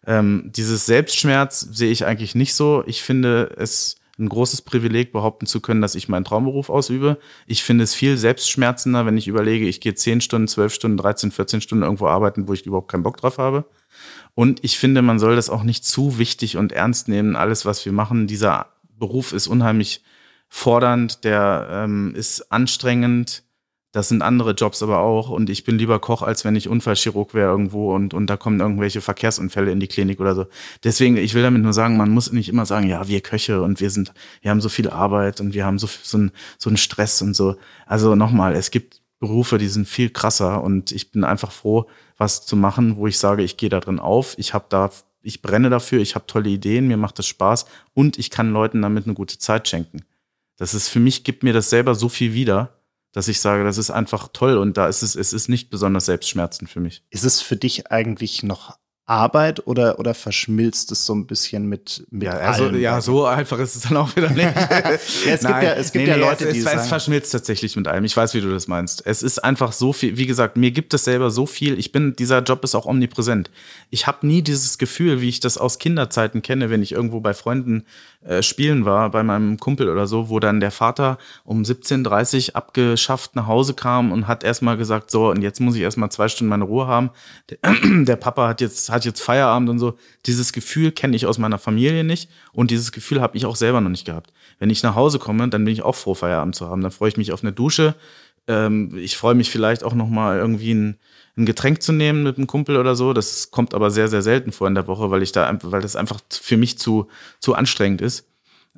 Ähm, 0.07 0.53
dieses 0.55 0.87
Selbstschmerz 0.87 1.61
sehe 1.61 1.91
ich 1.91 2.07
eigentlich 2.07 2.37
nicht 2.37 2.55
so. 2.55 2.85
Ich 2.87 3.03
finde 3.03 3.53
es 3.59 3.97
ein 4.19 4.29
großes 4.29 4.63
Privileg, 4.63 5.13
behaupten 5.13 5.47
zu 5.47 5.61
können, 5.61 5.83
dass 5.83 5.95
ich 5.95 6.09
meinen 6.09 6.25
Traumberuf 6.25 6.71
ausübe. 6.71 7.19
Ich 7.47 7.63
finde 7.63 7.85
es 7.85 7.95
viel 7.95 8.17
selbstschmerzender, 8.17 9.07
wenn 9.07 9.17
ich 9.17 9.29
überlege, 9.29 9.67
ich 9.67 9.81
gehe 9.81 9.95
10 9.95 10.21
Stunden, 10.21 10.49
12 10.49 10.75
Stunden, 10.75 10.97
13, 10.97 11.31
14 11.31 11.61
Stunden 11.61 11.85
irgendwo 11.85 12.07
arbeiten, 12.07 12.49
wo 12.49 12.53
ich 12.53 12.67
überhaupt 12.67 12.91
keinen 12.91 13.05
Bock 13.05 13.17
drauf 13.17 13.39
habe. 13.39 13.65
Und 14.35 14.63
ich 14.65 14.79
finde, 14.79 15.03
man 15.03 15.19
soll 15.19 15.37
das 15.37 15.51
auch 15.51 15.63
nicht 15.63 15.85
zu 15.85 16.19
wichtig 16.19 16.57
und 16.57 16.73
ernst 16.73 17.09
nehmen. 17.09 17.37
Alles, 17.37 17.65
was 17.65 17.85
wir 17.85 17.93
machen, 17.93 18.27
dieser 18.27 18.67
Beruf 18.99 19.33
ist 19.33 19.47
unheimlich 19.47 20.03
fordernd, 20.49 21.25
der 21.25 21.69
ähm, 21.71 22.15
ist 22.15 22.51
anstrengend. 22.51 23.45
Das 23.93 24.09
sind 24.09 24.21
andere 24.21 24.53
Jobs 24.53 24.83
aber 24.83 24.99
auch. 25.01 25.31
Und 25.31 25.49
ich 25.49 25.65
bin 25.65 25.79
lieber 25.79 25.99
Koch, 25.99 26.23
als 26.23 26.45
wenn 26.45 26.57
ich 26.57 26.69
Unfallchirurg 26.69 27.33
wäre 27.33 27.51
irgendwo 27.51 27.95
und, 27.95 28.13
und 28.13 28.27
da 28.29 28.37
kommen 28.37 28.61
irgendwelche 28.61 29.01
Verkehrsunfälle 29.01 29.73
in 29.73 29.81
die 29.81 29.89
Klinik 29.89 30.21
oder 30.21 30.35
so. 30.35 30.47
Deswegen, 30.85 31.17
ich 31.17 31.35
will 31.35 31.43
damit 31.43 31.63
nur 31.63 31.73
sagen, 31.73 31.97
man 31.97 32.11
muss 32.11 32.31
nicht 32.31 32.49
immer 32.49 32.67
sagen, 32.67 32.89
ja, 32.89 33.09
wir 33.09 33.21
Köche 33.23 33.63
und 33.63 33.81
wir 33.81 33.91
sind, 33.91 34.13
wir 34.43 34.51
haben 34.51 34.61
so 34.61 34.69
viel 34.69 34.91
Arbeit 34.91 35.41
und 35.41 35.55
wir 35.55 35.65
haben 35.65 35.79
so, 35.79 35.89
so, 36.03 36.19
ein, 36.19 36.33
so 36.59 36.69
einen 36.69 36.77
Stress 36.77 37.23
und 37.23 37.35
so. 37.35 37.57
Also 37.87 38.15
nochmal, 38.15 38.55
es 38.55 38.71
gibt 38.71 39.01
Berufe, 39.21 39.59
die 39.59 39.69
sind 39.69 39.89
viel 39.89 40.11
krasser 40.11 40.63
und 40.63 40.93
ich 40.93 41.11
bin 41.11 41.25
einfach 41.25 41.51
froh, 41.51 41.87
was 42.19 42.47
zu 42.47 42.57
machen, 42.57 42.97
wo 42.97 43.07
ich 43.07 43.19
sage, 43.19 43.43
ich 43.43 43.57
gehe 43.57 43.69
da 43.69 43.81
drin 43.81 43.99
auf. 43.99 44.35
Ich 44.39 44.55
habe 44.55 44.67
da 44.69 44.91
ich 45.21 45.43
brenne 45.43 45.71
dafür, 45.71 46.01
ich 46.01 46.15
habe 46.15 46.27
tolle 46.27 46.51
Ideen, 46.51 46.89
mir 46.89 46.97
macht 46.97 47.19
das 47.19 47.27
Spaß 47.27 47.67
und 47.95 48.19
ich 48.19 48.31
kann 48.31 48.53
Leuten 48.53 48.83
damit 48.83 49.05
eine 49.05 49.15
gute 49.15 49.39
Zeit 49.39 49.69
schenken. 49.69 50.05
Das 50.57 50.75
ist 50.75 50.89
für 50.89 51.01
mich, 51.01 51.25
gibt 51.25 51.43
mir 51.43 51.53
das 51.53 51.71
selber 51.71 51.95
so 51.95 52.09
viel 52.09 52.35
wieder, 52.35 52.79
dass 53.13 53.29
ich 53.29 53.41
sage, 53.41 53.65
das 53.65 53.79
ist 53.79 53.91
einfach 53.91 54.29
toll 54.33 54.59
und 54.59 54.77
da 54.77 54.89
ist 54.89 55.03
es, 55.03 55.15
es 55.15 55.33
ist 55.33 55.49
nicht 55.49 55.71
besonders 55.71 56.07
selbstschmerzend 56.07 56.71
für 56.71 56.81
mich. 56.81 57.05
Ist 57.11 57.25
es 57.25 57.41
für 57.41 57.57
dich 57.57 57.91
eigentlich 57.91 58.43
noch 58.43 58.79
Arbeit 59.09 59.67
oder, 59.67 59.99
oder 59.99 60.13
verschmilzt 60.13 60.93
es 60.93 61.07
so 61.07 61.15
ein 61.15 61.27
bisschen 61.27 61.67
mit, 61.67 62.05
mit 62.11 62.25
ja, 62.25 62.33
also, 62.33 62.65
allem? 62.65 62.81
Ja, 62.81 63.01
so 63.01 63.25
einfach 63.25 63.59
ist 63.59 63.75
es 63.75 63.83
dann 63.83 63.97
auch 63.97 64.15
wieder 64.15 64.29
nicht. 64.29 64.43
ja, 64.55 64.99
es 65.33 65.43
Nein. 65.43 65.53
gibt 65.53 65.63
ja, 65.63 65.73
es 65.73 65.93
gibt 65.93 66.05
nee, 66.05 66.11
ja 66.11 66.17
Leute, 66.17 66.45
es, 66.45 66.53
die 66.53 66.59
es, 66.59 66.65
sagen, 66.65 66.79
es 66.79 66.89
verschmilzt 66.89 67.33
tatsächlich 67.33 67.75
mit 67.75 67.89
allem. 67.89 68.05
Ich 68.05 68.15
weiß, 68.15 68.35
wie 68.35 68.43
du 68.43 68.51
das 68.51 68.69
meinst. 68.69 69.07
Es 69.07 69.23
ist 69.23 69.43
einfach 69.43 69.73
so 69.73 69.95
viel, 69.95 70.19
wie 70.19 70.27
gesagt, 70.27 70.59
mir 70.59 70.73
gibt 70.73 70.93
es 70.93 71.05
selber 71.05 71.31
so 71.31 71.47
viel. 71.47 71.79
Ich 71.79 71.91
bin, 71.91 72.17
dieser 72.17 72.43
Job 72.43 72.63
ist 72.65 72.75
auch 72.75 72.85
omnipräsent. 72.85 73.51
Ich 73.89 74.07
habe 74.07 74.27
nie 74.27 74.43
dieses 74.43 74.77
Gefühl, 74.77 75.23
wie 75.23 75.31
ich 75.31 75.41
das 75.41 75.57
aus 75.57 75.79
Kinderzeiten 75.79 76.43
kenne, 76.43 76.69
wenn 76.69 76.83
ich 76.83 76.93
irgendwo 76.93 77.21
bei 77.21 77.33
Freunden 77.33 77.87
äh, 78.25 78.43
spielen 78.43 78.85
war 78.85 79.11
bei 79.11 79.23
meinem 79.23 79.59
Kumpel 79.59 79.89
oder 79.89 80.09
so, 80.09 80.29
wo 80.29 80.41
dann 80.41 80.59
der 80.59 80.73
Vater 80.73 81.19
um 81.45 81.63
17.30 81.63 82.51
Uhr 82.51 82.57
abgeschafft 82.57 83.37
nach 83.37 83.47
Hause 83.47 83.75
kam 83.75 84.11
und 84.11 84.27
hat 84.27 84.43
erstmal 84.43 84.77
gesagt, 84.77 85.13
so, 85.13 85.31
und 85.31 85.41
jetzt 85.41 85.61
muss 85.61 85.77
ich 85.77 85.83
erstmal 85.83 86.11
zwei 86.11 86.29
Stunden 86.29 86.49
meine 86.49 86.65
Ruhe 86.65 86.89
haben. 86.89 87.11
Der, 88.05 88.17
Papa 88.17 88.49
hat 88.49 88.61
jetzt, 88.61 88.91
hat 88.91 89.05
jetzt 89.05 89.23
Feierabend 89.23 89.71
und 89.71 89.79
so. 89.79 89.97
Dieses 90.27 90.53
Gefühl 90.53 90.91
kenne 90.91 91.15
ich 91.15 91.27
aus 91.27 91.39
meiner 91.39 91.59
Familie 91.59 92.03
nicht 92.03 92.29
und 92.53 92.73
dieses 92.73 92.91
Gefühl 92.91 93.21
habe 93.21 93.37
ich 93.37 93.47
auch 93.47 93.57
selber 93.57 93.81
noch 93.81 93.91
nicht 93.91 94.05
gehabt. 94.05 94.33
Wenn 94.59 94.71
ich 94.71 94.83
nach 94.83 94.97
Hause 94.97 95.21
komme, 95.21 95.49
dann 95.49 95.65
bin 95.65 95.73
ich 95.73 95.83
auch 95.83 95.95
froh, 95.95 96.15
Feierabend 96.15 96.57
zu 96.57 96.69
haben. 96.69 96.83
Dann 96.83 96.91
freue 96.91 97.11
ich 97.11 97.17
mich 97.17 97.33
auf 97.33 97.45
eine 97.45 97.53
Dusche. 97.53 97.95
Ähm, 98.49 98.97
ich 98.97 99.17
freue 99.17 99.37
mich 99.37 99.51
vielleicht 99.51 99.85
auch 99.85 99.95
noch 99.95 100.09
mal 100.09 100.39
irgendwie 100.39 100.75
ein, 100.75 100.99
ein 101.39 101.47
Getränk 101.47 101.83
zu 101.83 101.93
nehmen 101.93 102.23
mit 102.25 102.37
einem 102.37 102.47
Kumpel 102.47 102.77
oder 102.77 102.95
so. 102.95 103.13
Das 103.13 103.51
kommt 103.51 103.75
aber 103.75 103.91
sehr, 103.91 104.09
sehr 104.09 104.23
selten 104.23 104.53
vor 104.53 104.69
in 104.69 104.75
der 104.75 104.87
Woche, 104.87 105.11
weil 105.11 105.23
ich 105.23 105.33
da, 105.33 105.57
weil 105.63 105.81
das 105.81 105.97
einfach 105.97 106.21
für 106.31 106.57
mich 106.57 106.79
zu, 106.79 107.09
zu 107.41 107.55
anstrengend 107.55 108.01
ist. 108.01 108.27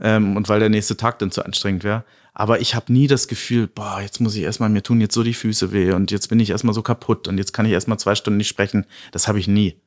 Ähm, 0.00 0.36
und 0.36 0.48
weil 0.48 0.60
der 0.60 0.68
nächste 0.68 0.96
Tag 0.96 1.18
dann 1.18 1.30
zu 1.30 1.44
anstrengend 1.44 1.84
wäre. 1.84 2.04
Aber 2.32 2.60
ich 2.60 2.74
habe 2.74 2.92
nie 2.92 3.06
das 3.06 3.28
Gefühl, 3.28 3.66
boah, 3.66 4.00
jetzt 4.00 4.20
muss 4.20 4.36
ich 4.36 4.42
erstmal, 4.42 4.68
mir 4.68 4.82
tun 4.82 5.00
jetzt 5.00 5.14
so 5.14 5.22
die 5.22 5.34
Füße 5.34 5.72
weh 5.72 5.92
und 5.92 6.10
jetzt 6.10 6.28
bin 6.28 6.40
ich 6.40 6.50
erstmal 6.50 6.74
so 6.74 6.82
kaputt 6.82 7.28
und 7.28 7.38
jetzt 7.38 7.52
kann 7.52 7.66
ich 7.66 7.72
erstmal 7.72 7.98
zwei 7.98 8.14
Stunden 8.14 8.38
nicht 8.38 8.48
sprechen. 8.48 8.86
Das 9.12 9.26
habe 9.26 9.38
ich 9.38 9.48
nie. 9.48 9.80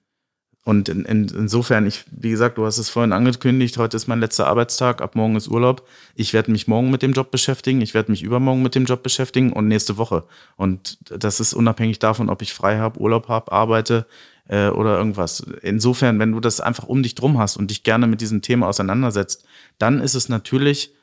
Und 0.65 0.87
in, 0.87 1.03
in, 1.03 1.27
insofern, 1.27 1.85
ich, 1.85 2.05
wie 2.09 2.29
gesagt, 2.29 2.57
du 2.57 2.65
hast 2.65 2.77
es 2.77 2.89
vorhin 2.89 3.11
angekündigt, 3.11 3.77
heute 3.77 3.97
ist 3.97 4.07
mein 4.07 4.21
letzter 4.21 4.47
Arbeitstag, 4.47 5.01
ab 5.01 5.15
morgen 5.15 5.35
ist 5.35 5.49
Urlaub. 5.49 5.85
Ich 6.15 6.33
werde 6.33 6.51
mich 6.51 6.67
morgen 6.69 6.89
mit 6.89 7.01
dem 7.01 7.11
Job 7.11 7.31
beschäftigen, 7.31 7.81
ich 7.81 7.93
werde 7.93 8.11
mich 8.11 8.23
übermorgen 8.23 8.61
mit 8.61 8.73
dem 8.73 8.85
Job 8.85 9.03
beschäftigen 9.03 9.51
und 9.51 9.67
nächste 9.67 9.97
Woche. 9.97 10.23
Und 10.55 10.97
das 11.09 11.41
ist 11.41 11.53
unabhängig 11.53 11.99
davon, 11.99 12.29
ob 12.29 12.41
ich 12.41 12.53
frei 12.53 12.77
habe, 12.77 12.99
Urlaub 12.99 13.27
habe, 13.27 13.51
arbeite 13.51 14.05
äh, 14.47 14.69
oder 14.69 14.97
irgendwas. 14.97 15.45
Insofern, 15.61 16.19
wenn 16.19 16.31
du 16.31 16.39
das 16.39 16.61
einfach 16.61 16.85
um 16.85 17.03
dich 17.03 17.15
drum 17.15 17.37
hast 17.37 17.57
und 17.57 17.69
dich 17.69 17.83
gerne 17.83 18.07
mit 18.07 18.21
diesem 18.21 18.41
Thema 18.41 18.67
auseinandersetzt, 18.67 19.45
dann 19.79 19.99
ist 19.99 20.15
es 20.15 20.29
natürlich 20.29 20.93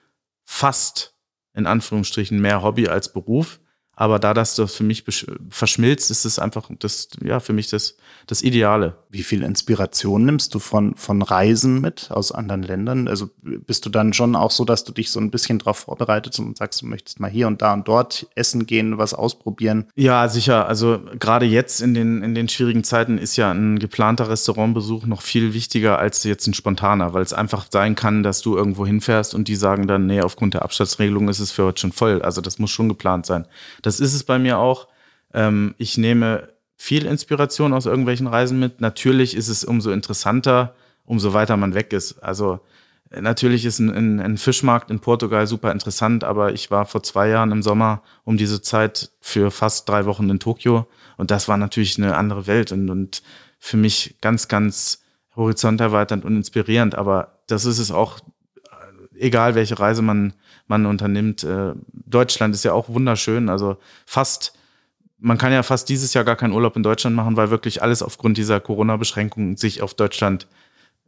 fast 0.44 1.14
in 1.54 1.66
Anführungsstrichen 1.66 2.40
mehr 2.40 2.62
Hobby 2.62 2.88
als 2.88 3.12
Beruf. 3.12 3.60
Aber 4.00 4.18
da 4.18 4.32
das 4.32 4.54
das 4.54 4.74
für 4.74 4.82
mich 4.82 5.04
verschmilzt, 5.50 6.10
ist 6.10 6.24
es 6.24 6.38
einfach 6.38 6.70
das, 6.78 7.10
ja, 7.22 7.38
für 7.38 7.52
mich 7.52 7.68
das, 7.68 7.98
das 8.26 8.40
Ideale. 8.40 8.94
Wie 9.10 9.22
viel 9.22 9.42
Inspiration 9.42 10.24
nimmst 10.24 10.54
du 10.54 10.58
von, 10.58 10.94
von 10.94 11.20
Reisen 11.20 11.82
mit 11.82 12.10
aus 12.10 12.32
anderen 12.32 12.62
Ländern? 12.62 13.08
Also 13.08 13.28
bist 13.42 13.84
du 13.84 13.90
dann 13.90 14.14
schon 14.14 14.36
auch 14.36 14.52
so, 14.52 14.64
dass 14.64 14.84
du 14.84 14.92
dich 14.92 15.10
so 15.10 15.20
ein 15.20 15.30
bisschen 15.30 15.58
darauf 15.58 15.80
vorbereitet 15.80 16.38
und 16.38 16.56
sagst, 16.56 16.80
du 16.80 16.86
möchtest 16.86 17.20
mal 17.20 17.28
hier 17.28 17.46
und 17.46 17.60
da 17.60 17.74
und 17.74 17.88
dort 17.88 18.26
essen 18.36 18.64
gehen, 18.64 18.96
was 18.96 19.12
ausprobieren? 19.12 19.84
Ja, 19.96 20.26
sicher. 20.28 20.66
Also 20.66 21.00
gerade 21.18 21.44
jetzt 21.44 21.82
in 21.82 21.92
den, 21.92 22.22
in 22.22 22.34
den 22.34 22.48
schwierigen 22.48 22.84
Zeiten 22.84 23.18
ist 23.18 23.36
ja 23.36 23.50
ein 23.50 23.78
geplanter 23.78 24.30
Restaurantbesuch 24.30 25.04
noch 25.04 25.20
viel 25.20 25.52
wichtiger 25.52 25.98
als 25.98 26.24
jetzt 26.24 26.46
ein 26.46 26.54
spontaner, 26.54 27.12
weil 27.12 27.22
es 27.22 27.34
einfach 27.34 27.66
sein 27.70 27.96
kann, 27.96 28.22
dass 28.22 28.40
du 28.40 28.56
irgendwo 28.56 28.86
hinfährst 28.86 29.34
und 29.34 29.46
die 29.46 29.56
sagen 29.56 29.86
dann, 29.86 30.06
nee, 30.06 30.22
aufgrund 30.22 30.54
der 30.54 30.62
Abstandsregelung 30.62 31.28
ist 31.28 31.40
es 31.40 31.50
für 31.50 31.66
heute 31.66 31.82
schon 31.82 31.92
voll. 31.92 32.22
Also 32.22 32.40
das 32.40 32.58
muss 32.58 32.70
schon 32.70 32.88
geplant 32.88 33.26
sein. 33.26 33.44
Das 33.82 33.89
das 33.90 33.98
ist 33.98 34.14
es 34.14 34.22
bei 34.22 34.38
mir 34.38 34.58
auch. 34.58 34.86
Ähm, 35.34 35.74
ich 35.78 35.98
nehme 35.98 36.48
viel 36.76 37.06
Inspiration 37.06 37.72
aus 37.72 37.86
irgendwelchen 37.86 38.28
Reisen 38.28 38.60
mit. 38.60 38.80
Natürlich 38.80 39.36
ist 39.36 39.48
es 39.48 39.64
umso 39.64 39.90
interessanter, 39.90 40.76
umso 41.04 41.32
weiter 41.32 41.56
man 41.56 41.74
weg 41.74 41.92
ist. 41.92 42.22
Also 42.22 42.60
natürlich 43.10 43.64
ist 43.64 43.80
ein, 43.80 44.20
ein, 44.20 44.38
Fischmarkt 44.38 44.92
in 44.92 45.00
Portugal 45.00 45.48
super 45.48 45.72
interessant, 45.72 46.22
aber 46.22 46.52
ich 46.52 46.70
war 46.70 46.86
vor 46.86 47.02
zwei 47.02 47.28
Jahren 47.30 47.50
im 47.50 47.62
Sommer 47.62 48.02
um 48.22 48.36
diese 48.36 48.62
Zeit 48.62 49.10
für 49.20 49.50
fast 49.50 49.88
drei 49.88 50.06
Wochen 50.06 50.30
in 50.30 50.38
Tokio 50.38 50.86
und 51.16 51.32
das 51.32 51.48
war 51.48 51.56
natürlich 51.56 51.98
eine 51.98 52.16
andere 52.16 52.46
Welt 52.46 52.70
und, 52.70 52.88
und 52.88 53.22
für 53.58 53.76
mich 53.76 54.18
ganz, 54.20 54.46
ganz 54.46 55.02
horizonterweiternd 55.34 56.24
und 56.24 56.36
inspirierend. 56.36 56.94
Aber 56.94 57.40
das 57.48 57.64
ist 57.64 57.80
es 57.80 57.90
auch, 57.90 58.20
egal 59.18 59.56
welche 59.56 59.80
Reise 59.80 60.02
man 60.02 60.34
man 60.70 60.86
unternimmt. 60.86 61.44
Äh, 61.44 61.74
Deutschland 61.92 62.54
ist 62.54 62.64
ja 62.64 62.72
auch 62.72 62.88
wunderschön, 62.88 63.50
also 63.50 63.76
fast 64.06 64.54
man 65.22 65.36
kann 65.36 65.52
ja 65.52 65.62
fast 65.62 65.90
dieses 65.90 66.14
Jahr 66.14 66.24
gar 66.24 66.36
keinen 66.36 66.54
Urlaub 66.54 66.76
in 66.76 66.82
Deutschland 66.82 67.14
machen, 67.14 67.36
weil 67.36 67.50
wirklich 67.50 67.82
alles 67.82 68.02
aufgrund 68.02 68.38
dieser 68.38 68.58
Corona-Beschränkungen 68.58 69.58
sich 69.58 69.82
auf 69.82 69.92
Deutschland 69.92 70.46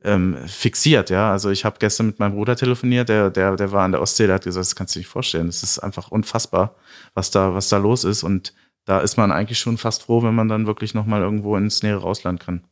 ähm, 0.04 0.36
fixiert. 0.46 1.08
Ja, 1.08 1.32
also 1.32 1.48
ich 1.50 1.64
habe 1.64 1.76
gestern 1.78 2.08
mit 2.08 2.18
meinem 2.18 2.34
Bruder 2.34 2.56
telefoniert, 2.56 3.08
der 3.08 3.30
der 3.30 3.56
der 3.56 3.72
war 3.72 3.84
an 3.84 3.92
der 3.92 4.02
Ostsee, 4.02 4.26
der 4.26 4.34
hat 4.34 4.44
gesagt, 4.44 4.66
das 4.66 4.76
kannst 4.76 4.94
du 4.94 4.98
dir 4.98 5.02
nicht 5.02 5.08
vorstellen. 5.08 5.46
Das 5.46 5.62
ist 5.62 5.78
einfach 5.78 6.10
unfassbar, 6.10 6.76
was 7.14 7.30
da 7.30 7.54
was 7.54 7.70
da 7.70 7.78
los 7.78 8.04
ist 8.04 8.22
und 8.22 8.52
da 8.84 9.00
ist 9.00 9.16
man 9.16 9.32
eigentlich 9.32 9.58
schon 9.58 9.78
fast 9.78 10.02
froh, 10.02 10.22
wenn 10.22 10.34
man 10.34 10.48
dann 10.48 10.66
wirklich 10.66 10.92
noch 10.92 11.06
mal 11.06 11.22
irgendwo 11.22 11.56
ins 11.56 11.82
nähere 11.82 12.04
Ausland 12.04 12.40
kann. 12.40 12.64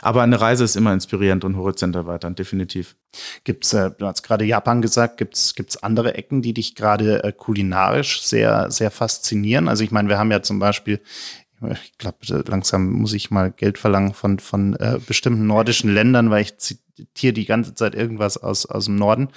Aber 0.00 0.22
eine 0.22 0.40
Reise 0.40 0.64
ist 0.64 0.76
immer 0.76 0.92
inspirierend 0.92 1.44
und 1.44 1.56
horizont 1.56 1.94
erweiternd, 1.94 2.38
definitiv. 2.38 2.96
Gibt's, 3.44 3.72
äh, 3.72 3.90
du 3.96 4.06
hast 4.06 4.22
gerade 4.22 4.44
Japan 4.44 4.82
gesagt, 4.82 5.18
gibt's 5.18 5.54
gibt's 5.54 5.82
andere 5.82 6.14
Ecken, 6.14 6.42
die 6.42 6.54
dich 6.54 6.74
gerade 6.74 7.22
äh, 7.24 7.32
kulinarisch 7.32 8.22
sehr, 8.22 8.70
sehr 8.70 8.90
faszinieren? 8.90 9.68
Also 9.68 9.84
ich 9.84 9.90
meine, 9.90 10.08
wir 10.08 10.18
haben 10.18 10.30
ja 10.30 10.42
zum 10.42 10.58
Beispiel 10.58 11.00
ich 11.70 11.98
glaube, 11.98 12.18
langsam 12.48 12.90
muss 12.90 13.12
ich 13.12 13.30
mal 13.30 13.52
Geld 13.52 13.78
verlangen 13.78 14.14
von, 14.14 14.38
von 14.38 14.74
äh, 14.76 14.98
bestimmten 15.06 15.46
nordischen 15.46 15.94
Ländern, 15.94 16.30
weil 16.30 16.42
ich 16.42 16.58
zitiere 16.58 17.32
die 17.32 17.46
ganze 17.46 17.74
Zeit 17.74 17.94
irgendwas 17.94 18.36
aus, 18.36 18.66
aus 18.66 18.86
dem 18.86 18.96
Norden. 18.96 19.28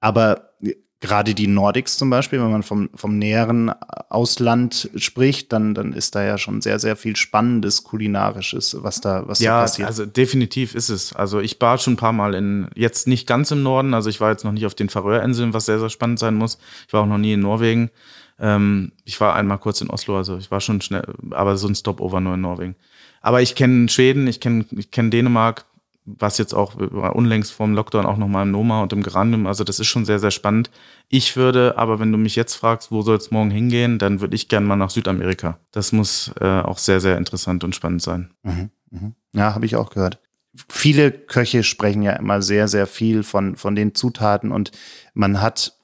Aber 0.00 0.54
gerade 1.00 1.34
die 1.34 1.46
Nordics 1.46 1.98
zum 1.98 2.08
Beispiel, 2.08 2.40
wenn 2.40 2.50
man 2.50 2.62
vom, 2.62 2.88
vom 2.94 3.18
näheren 3.18 3.70
Ausland 4.08 4.90
spricht, 4.96 5.52
dann, 5.52 5.74
dann 5.74 5.92
ist 5.92 6.14
da 6.14 6.24
ja 6.24 6.38
schon 6.38 6.62
sehr, 6.62 6.78
sehr 6.78 6.96
viel 6.96 7.16
Spannendes 7.16 7.84
Kulinarisches, 7.84 8.76
was 8.80 9.00
da, 9.00 9.28
was 9.28 9.40
ja, 9.40 9.56
da 9.56 9.62
passiert. 9.62 9.84
Ja, 9.84 9.88
also 9.88 10.06
definitiv 10.06 10.74
ist 10.74 10.88
es. 10.88 11.14
Also 11.14 11.40
ich 11.40 11.60
war 11.60 11.76
schon 11.78 11.94
ein 11.94 11.98
paar 11.98 12.12
Mal 12.12 12.34
in, 12.34 12.68
jetzt 12.74 13.06
nicht 13.06 13.26
ganz 13.26 13.50
im 13.50 13.62
Norden, 13.62 13.92
also 13.92 14.08
ich 14.08 14.20
war 14.20 14.30
jetzt 14.30 14.44
noch 14.44 14.52
nicht 14.52 14.66
auf 14.66 14.74
den 14.74 14.88
Färöerinseln, 14.88 15.52
was 15.52 15.66
sehr, 15.66 15.78
sehr 15.78 15.90
spannend 15.90 16.18
sein 16.18 16.34
muss. 16.34 16.58
Ich 16.86 16.92
war 16.92 17.02
auch 17.02 17.06
noch 17.06 17.18
nie 17.18 17.34
in 17.34 17.40
Norwegen. 17.40 17.90
Ähm, 18.38 18.92
ich 19.04 19.20
war 19.20 19.34
einmal 19.34 19.58
kurz 19.58 19.80
in 19.82 19.90
Oslo, 19.90 20.16
also 20.16 20.38
ich 20.38 20.50
war 20.50 20.60
schon 20.60 20.80
schnell, 20.80 21.04
aber 21.30 21.56
so 21.58 21.68
ein 21.68 21.74
Stopover 21.74 22.20
nur 22.20 22.34
in 22.34 22.40
Norwegen. 22.40 22.76
Aber 23.20 23.42
ich 23.42 23.54
kenne 23.54 23.88
Schweden, 23.88 24.26
ich 24.26 24.40
kenne 24.40 24.64
ich 24.70 24.90
kenn 24.90 25.10
Dänemark, 25.10 25.66
was 26.06 26.38
jetzt 26.38 26.54
auch 26.54 26.76
unlängst 26.76 27.52
vorm 27.52 27.74
Lockdown 27.74 28.06
auch 28.06 28.16
nochmal 28.16 28.44
im 28.44 28.52
Noma 28.52 28.82
und 28.82 28.92
im 28.92 29.02
Geranium. 29.02 29.46
Also 29.46 29.64
das 29.64 29.80
ist 29.80 29.88
schon 29.88 30.04
sehr, 30.04 30.20
sehr 30.20 30.30
spannend. 30.30 30.70
Ich 31.08 31.36
würde, 31.36 31.76
aber 31.76 31.98
wenn 31.98 32.12
du 32.12 32.18
mich 32.18 32.36
jetzt 32.36 32.54
fragst, 32.54 32.92
wo 32.92 33.02
soll 33.02 33.16
es 33.16 33.32
morgen 33.32 33.50
hingehen, 33.50 33.98
dann 33.98 34.20
würde 34.20 34.36
ich 34.36 34.48
gerne 34.48 34.66
mal 34.66 34.76
nach 34.76 34.90
Südamerika. 34.90 35.58
Das 35.72 35.92
muss 35.92 36.32
äh, 36.40 36.60
auch 36.60 36.78
sehr, 36.78 37.00
sehr 37.00 37.18
interessant 37.18 37.64
und 37.64 37.74
spannend 37.74 38.02
sein. 38.02 38.30
Mhm, 38.44 38.70
mh. 38.90 39.12
Ja, 39.34 39.54
habe 39.54 39.66
ich 39.66 39.76
auch 39.76 39.90
gehört. 39.90 40.20
Viele 40.68 41.10
Köche 41.10 41.64
sprechen 41.64 42.02
ja 42.02 42.12
immer 42.12 42.40
sehr, 42.40 42.68
sehr 42.68 42.86
viel 42.86 43.22
von, 43.22 43.56
von 43.56 43.74
den 43.74 43.94
Zutaten 43.94 44.52
und 44.52 44.70
man 45.12 45.42
hat 45.42 45.76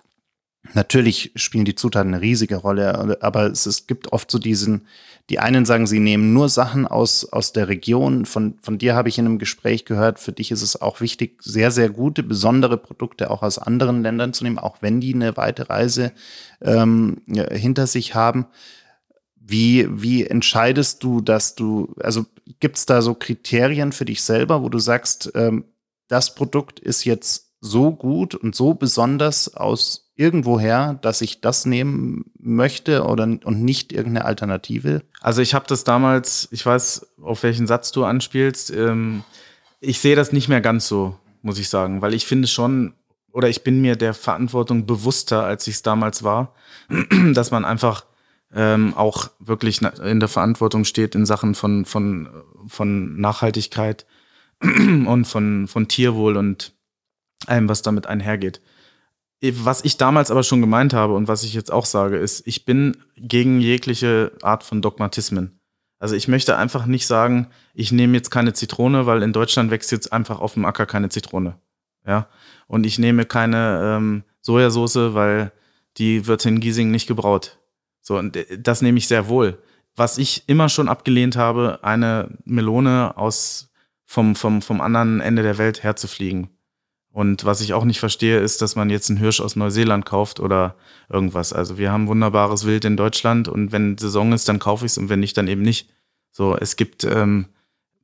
Natürlich 0.75 1.33
spielen 1.35 1.65
die 1.65 1.75
Zutaten 1.75 2.15
eine 2.15 2.23
riesige 2.23 2.57
Rolle, 2.57 3.21
aber 3.21 3.47
es, 3.47 3.67
es 3.67 3.89
gibt 3.89 4.13
oft 4.13 4.31
so 4.31 4.39
diesen, 4.39 4.87
die 5.31 5.39
einen 5.39 5.65
sagen, 5.65 5.87
sie 5.87 6.01
nehmen 6.01 6.33
nur 6.33 6.49
Sachen 6.49 6.87
aus, 6.87 7.25
aus 7.25 7.53
der 7.53 7.69
Region. 7.69 8.27
Von, 8.27 8.59
von 8.63 8.79
dir 8.79 8.95
habe 8.95 9.09
ich 9.09 9.19
in 9.19 9.27
einem 9.27 9.39
Gespräch 9.39 9.85
gehört, 9.85 10.19
für 10.19 10.33
dich 10.33 10.51
ist 10.51 10.63
es 10.63 10.81
auch 10.81 11.01
wichtig, 11.01 11.43
sehr, 11.43 11.71
sehr 11.71 11.91
gute, 11.91 12.23
besondere 12.23 12.77
Produkte 12.77 13.31
auch 13.31 13.43
aus 13.43 13.59
anderen 13.59 14.03
Ländern 14.03 14.33
zu 14.33 14.45
nehmen, 14.45 14.59
auch 14.59 14.79
wenn 14.81 15.01
die 15.01 15.15
eine 15.15 15.37
weite 15.37 15.71
Reise 15.71 16.13
ähm, 16.61 17.23
hinter 17.27 17.87
sich 17.87 18.15
haben. 18.15 18.47
Wie, 19.37 19.89
wie 19.91 20.25
entscheidest 20.27 21.03
du, 21.03 21.21
dass 21.21 21.55
du, 21.55 21.95
also 22.01 22.27
gibt 22.61 22.79
es 22.79 22.87
da 22.87 23.03
so 23.03 23.15
Kriterien 23.15 23.93
für 23.93 24.05
dich 24.05 24.23
selber, 24.23 24.63
wo 24.63 24.69
du 24.69 24.79
sagst, 24.79 25.33
ähm, 25.35 25.65
das 26.09 26.35
Produkt 26.35 26.79
ist 26.79 27.05
jetzt 27.05 27.53
so 27.61 27.93
gut 27.93 28.35
und 28.35 28.55
so 28.55 28.75
besonders 28.75 29.55
aus 29.55 30.02
irgendwoher, 30.15 30.95
dass 31.01 31.21
ich 31.21 31.41
das 31.41 31.65
nehmen 31.65 32.31
möchte 32.39 33.05
oder 33.05 33.25
und 33.25 33.63
nicht 33.63 33.93
irgendeine 33.93 34.27
Alternative? 34.27 35.03
Also 35.21 35.43
ich 35.43 35.55
habe 35.55 35.67
das 35.69 35.85
damals, 35.85 36.49
ich 36.51 36.65
weiß, 36.65 37.07
auf 37.23 37.43
welchen 37.43 37.67
Satz 37.67 37.93
du 37.93 38.05
anspielst. 38.05 38.71
Ähm, 38.71 39.25
ich 39.81 40.01
sehe 40.01 40.17
das 40.17 40.33
nicht 40.33 40.49
mehr 40.49 40.61
ganz 40.61 40.87
so, 40.87 41.19
muss 41.43 41.59
ich 41.59 41.69
sagen, 41.69 42.03
weil 42.03 42.15
ich 42.15 42.27
finde 42.27 42.49
schon, 42.49 42.95
oder 43.33 43.49
ich 43.49 43.65
bin 43.65 43.81
mir 43.81 43.97
der 43.97 44.15
Verantwortung 44.15 44.87
bewusster, 44.87 45.45
als 45.45 45.67
ich 45.67 45.77
es 45.77 45.83
damals 45.83 46.23
war, 46.23 46.55
dass 47.33 47.51
man 47.51 47.65
einfach 47.65 48.05
ähm, 48.55 48.93
auch 48.95 49.31
wirklich 49.39 49.81
in 49.83 50.21
der 50.21 50.29
Verantwortung 50.29 50.85
steht 50.85 51.15
in 51.15 51.25
Sachen 51.25 51.55
von, 51.55 51.87
von, 51.87 52.29
von 52.67 53.19
Nachhaltigkeit 53.19 54.07
und 54.61 55.25
von, 55.25 55.69
von 55.69 55.89
Tierwohl 55.89 56.37
und 56.37 56.75
allem, 57.47 57.69
was 57.69 57.83
damit 57.83 58.07
einhergeht. 58.07 58.61
Was 59.43 59.85
ich 59.85 59.97
damals 59.97 60.31
aber 60.31 60.45
schon 60.45 60.61
gemeint 60.61 60.95
habe 60.95 61.15
und 61.15 61.27
was 61.27 61.43
ich 61.43 61.53
jetzt 61.53 61.73
auch 61.73 61.85
sage, 61.85 62.17
ist, 62.17 62.47
ich 62.47 62.65
bin 62.65 62.97
gegen 63.17 63.61
jegliche 63.61 64.31
Art 64.41 64.63
von 64.63 64.81
Dogmatismen. 64.81 65.59
Also 65.99 66.15
ich 66.15 66.29
möchte 66.29 66.57
einfach 66.57 66.87
nicht 66.87 67.09
sagen, 67.09 67.49
ich 67.75 67.91
nehme 67.91 68.17
jetzt 68.17 68.31
keine 68.31 68.53
Zitrone, 68.53 69.07
weil 69.07 69.23
in 69.23 69.33
Deutschland 69.33 69.73
wächst 69.73 69.91
jetzt 69.91 70.13
einfach 70.13 70.39
auf 70.39 70.55
dem 70.55 70.65
Acker 70.65 70.87
keine 70.87 71.09
Zitrone. 71.09 71.59
Ja. 72.07 72.29
Und 72.69 72.87
ich 72.87 73.01
nehme 73.01 73.25
keine 73.25 73.97
ähm, 73.97 74.25
Sojasauce, 74.43 75.15
weil 75.15 75.51
die 75.97 76.27
wird 76.29 76.47
in 76.47 76.61
Giesing 76.61 76.93
nicht 76.93 77.09
gebraut. 77.09 77.59
So, 78.01 78.19
und 78.19 78.37
äh, 78.37 78.59
das 78.59 78.81
nehme 78.81 78.99
ich 78.99 79.09
sehr 79.09 79.29
wohl. 79.29 79.59
Was 79.97 80.19
ich 80.19 80.45
immer 80.47 80.69
schon 80.69 80.89
abgelehnt 80.89 81.37
habe, 81.37 81.81
eine 81.83 82.39
Melone 82.45 83.17
aus 83.17 83.73
vom, 84.05 84.37
vom, 84.37 84.63
vom 84.63 84.81
anderen 84.81 85.21
Ende 85.21 85.43
der 85.43 85.59
Welt 85.59 85.83
herzufliegen 85.83 86.51
Und 87.13 87.45
was 87.45 87.61
ich 87.61 87.75
auch 87.75 87.85
nicht 87.85 88.01
verstehe, 88.01 88.39
ist, 88.39 88.63
dass 88.63 88.75
man 88.75 88.89
jetzt 88.89 89.11
einen 89.11 89.19
Hirsch 89.19 89.41
aus 89.41 89.55
Neuseeland 89.55 90.07
kauft 90.07 90.41
oder 90.41 90.77
irgendwas. 91.11 91.53
Also 91.53 91.77
wir 91.77 91.93
haben 91.93 92.09
wunderbares 92.09 92.67
Wild 92.67 92.87
in 92.87 92.97
Deutschland 92.97 93.49
und 93.49 93.71
wenn 93.71 93.99
Saison 93.99 94.33
ist, 94.33 94.49
dann 94.49 94.59
kaufe 94.59 94.87
ich 94.87 94.93
es 94.93 94.99
und 94.99 95.11
wenn 95.11 95.21
nicht, 95.21 95.37
dann 95.37 95.47
eben 95.47 95.63
nicht. 95.63 95.91
So, 96.31 96.57
es 96.57 96.77
gibt 96.77 97.05
ähm, 97.05 97.47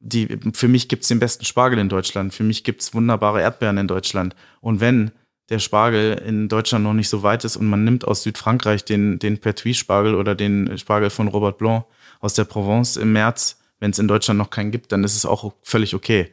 die, 0.01 0.39
für 0.53 0.69
mich 0.69 0.89
gibt's 0.89 1.09
den 1.09 1.19
besten 1.21 1.45
Spargel 1.45 1.79
in 1.79 1.89
Deutschland. 1.89 2.35
Für 2.35 2.45
mich 2.45 2.65
gibt's 2.65 2.95
wunderbare 2.95 3.41
Erdbeeren 3.41 3.79
in 3.79 3.89
Deutschland. 3.89 4.37
Und 4.61 4.81
wenn 4.81 5.11
der 5.49 5.59
Spargel 5.59 6.13
in 6.27 6.49
Deutschland 6.49 6.85
noch 6.85 6.93
nicht 6.93 7.09
so 7.09 7.23
weit 7.23 7.45
ist 7.45 7.57
und 7.57 7.67
man 7.67 7.85
nimmt 7.85 8.07
aus 8.07 8.23
Südfrankreich 8.23 8.85
den, 8.85 9.19
den 9.19 9.39
Pertuis-Spargel 9.39 10.15
oder 10.15 10.35
den 10.35 10.77
Spargel 10.77 11.11
von 11.11 11.29
Robert 11.29 11.59
Blanc 11.59 11.85
aus 12.21 12.35
der 12.35 12.45
Provence 12.45 12.97
im 12.97 13.13
März, 13.13 13.59
wenn 13.81 13.91
es 13.91 13.99
in 13.99 14.09
Deutschland 14.09 14.39
noch 14.39 14.51
keinen 14.51 14.71
gibt, 14.71 14.93
dann 14.93 15.05
ist 15.05 15.17
es 15.17 15.25
auch 15.25 15.55
völlig 15.63 15.95
okay. 15.95 16.31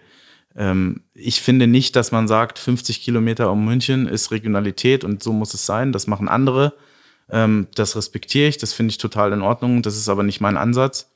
Ähm, 0.55 1.03
ich 1.13 1.41
finde 1.41 1.67
nicht, 1.67 1.95
dass 1.95 2.11
man 2.11 2.27
sagt, 2.27 2.59
50 2.59 3.01
Kilometer 3.01 3.51
um 3.51 3.65
München 3.65 4.07
ist 4.07 4.31
Regionalität 4.31 5.03
und 5.03 5.21
so 5.21 5.33
muss 5.33 5.53
es 5.53 5.65
sein. 5.65 5.91
Das 5.91 6.07
machen 6.07 6.27
andere. 6.29 6.73
Ähm, 7.29 7.67
das 7.75 7.95
respektiere 7.95 8.47
ich, 8.47 8.57
das 8.57 8.73
finde 8.73 8.91
ich 8.91 8.97
total 8.97 9.33
in 9.33 9.41
Ordnung. 9.41 9.81
Das 9.81 9.97
ist 9.97 10.09
aber 10.09 10.23
nicht 10.23 10.41
mein 10.41 10.57
Ansatz. 10.57 11.11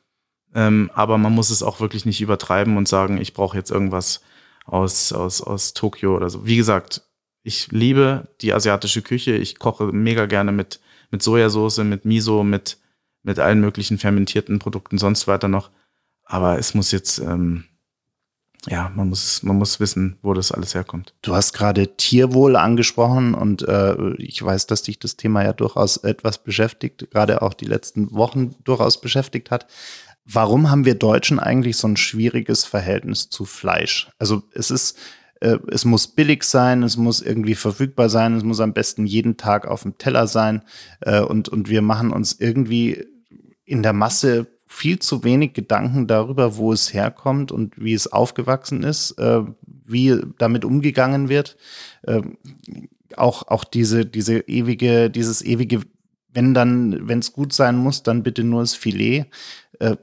Ähm, 0.53 0.89
aber 0.93 1.17
man 1.17 1.33
muss 1.33 1.51
es 1.51 1.63
auch 1.63 1.79
wirklich 1.79 2.05
nicht 2.05 2.21
übertreiben 2.21 2.77
und 2.77 2.87
sagen, 2.87 3.19
ich 3.21 3.33
brauche 3.33 3.57
jetzt 3.57 3.71
irgendwas 3.71 4.21
aus, 4.65 5.13
aus, 5.13 5.41
aus 5.41 5.73
Tokio 5.73 6.15
oder 6.15 6.29
so. 6.29 6.45
Wie 6.45 6.57
gesagt, 6.57 7.03
ich 7.43 7.71
liebe 7.71 8.27
die 8.41 8.53
asiatische 8.53 9.01
Küche. 9.01 9.35
Ich 9.35 9.59
koche 9.59 9.85
mega 9.91 10.25
gerne 10.25 10.51
mit, 10.51 10.79
mit 11.11 11.23
Sojasauce, 11.23 11.79
mit 11.79 12.05
Miso, 12.05 12.43
mit, 12.43 12.77
mit 13.23 13.39
allen 13.39 13.61
möglichen 13.61 13.97
fermentierten 13.97 14.59
Produkten 14.59 14.97
sonst 14.97 15.27
weiter 15.27 15.47
noch. 15.47 15.69
Aber 16.23 16.57
es 16.59 16.73
muss 16.73 16.91
jetzt, 16.91 17.19
ähm, 17.19 17.65
ja, 18.67 18.91
man 18.93 19.09
muss, 19.09 19.41
man 19.43 19.57
muss 19.57 19.79
wissen, 19.79 20.17
wo 20.21 20.33
das 20.33 20.51
alles 20.51 20.75
herkommt. 20.75 21.13
Du 21.21 21.33
hast 21.33 21.53
gerade 21.53 21.95
Tierwohl 21.95 22.55
angesprochen 22.55 23.33
und 23.33 23.61
äh, 23.67 24.13
ich 24.15 24.43
weiß, 24.43 24.67
dass 24.67 24.83
dich 24.83 24.99
das 24.99 25.15
Thema 25.15 25.43
ja 25.43 25.53
durchaus 25.53 25.97
etwas 25.97 26.43
beschäftigt, 26.43 27.09
gerade 27.11 27.41
auch 27.41 27.53
die 27.53 27.65
letzten 27.65 28.11
Wochen 28.11 28.55
durchaus 28.63 28.99
beschäftigt 28.99 29.49
hat. 29.49 29.67
Warum 30.25 30.69
haben 30.69 30.85
wir 30.85 30.95
Deutschen 30.95 31.39
eigentlich 31.39 31.77
so 31.77 31.87
ein 31.87 31.97
schwieriges 31.97 32.65
Verhältnis 32.65 33.29
zu 33.29 33.45
Fleisch? 33.45 34.09
Also 34.19 34.43
es 34.53 34.71
ist, 34.71 34.97
äh, 35.39 35.57
es 35.71 35.85
muss 35.85 36.07
billig 36.07 36.43
sein, 36.43 36.83
es 36.83 36.97
muss 36.97 37.21
irgendwie 37.21 37.55
verfügbar 37.55 38.09
sein, 38.09 38.35
es 38.35 38.43
muss 38.43 38.59
am 38.59 38.73
besten 38.73 39.05
jeden 39.05 39.37
Tag 39.37 39.67
auf 39.67 39.83
dem 39.83 39.97
Teller 39.97 40.27
sein 40.27 40.63
äh, 41.01 41.21
und, 41.21 41.47
und 41.47 41.69
wir 41.69 41.81
machen 41.81 42.11
uns 42.11 42.33
irgendwie 42.33 43.05
in 43.63 43.83
der 43.83 43.93
Masse 43.93 44.47
viel 44.71 44.99
zu 44.99 45.23
wenig 45.23 45.53
Gedanken 45.53 46.05
darüber, 46.05 46.55
wo 46.55 46.71
es 46.71 46.93
herkommt 46.93 47.51
und 47.51 47.73
wie 47.83 47.93
es 47.93 48.11
aufgewachsen 48.11 48.83
ist, 48.83 49.11
äh, 49.17 49.41
wie 49.65 50.21
damit 50.37 50.63
umgegangen 50.63 51.27
wird. 51.27 51.57
Äh, 52.03 52.21
auch, 53.17 53.47
auch 53.47 53.63
diese, 53.63 54.05
diese 54.05 54.41
ewige, 54.41 55.09
dieses 55.09 55.41
ewige, 55.41 55.81
wenn 56.33 56.53
dann, 56.53 57.07
wenn 57.07 57.17
es 57.17 57.33
gut 57.33 57.51
sein 57.51 57.77
muss, 57.77 58.03
dann 58.03 58.21
bitte 58.21 58.43
nur 58.43 58.61
das 58.61 58.75
Filet. 58.75 59.25
Äh, 59.79 59.97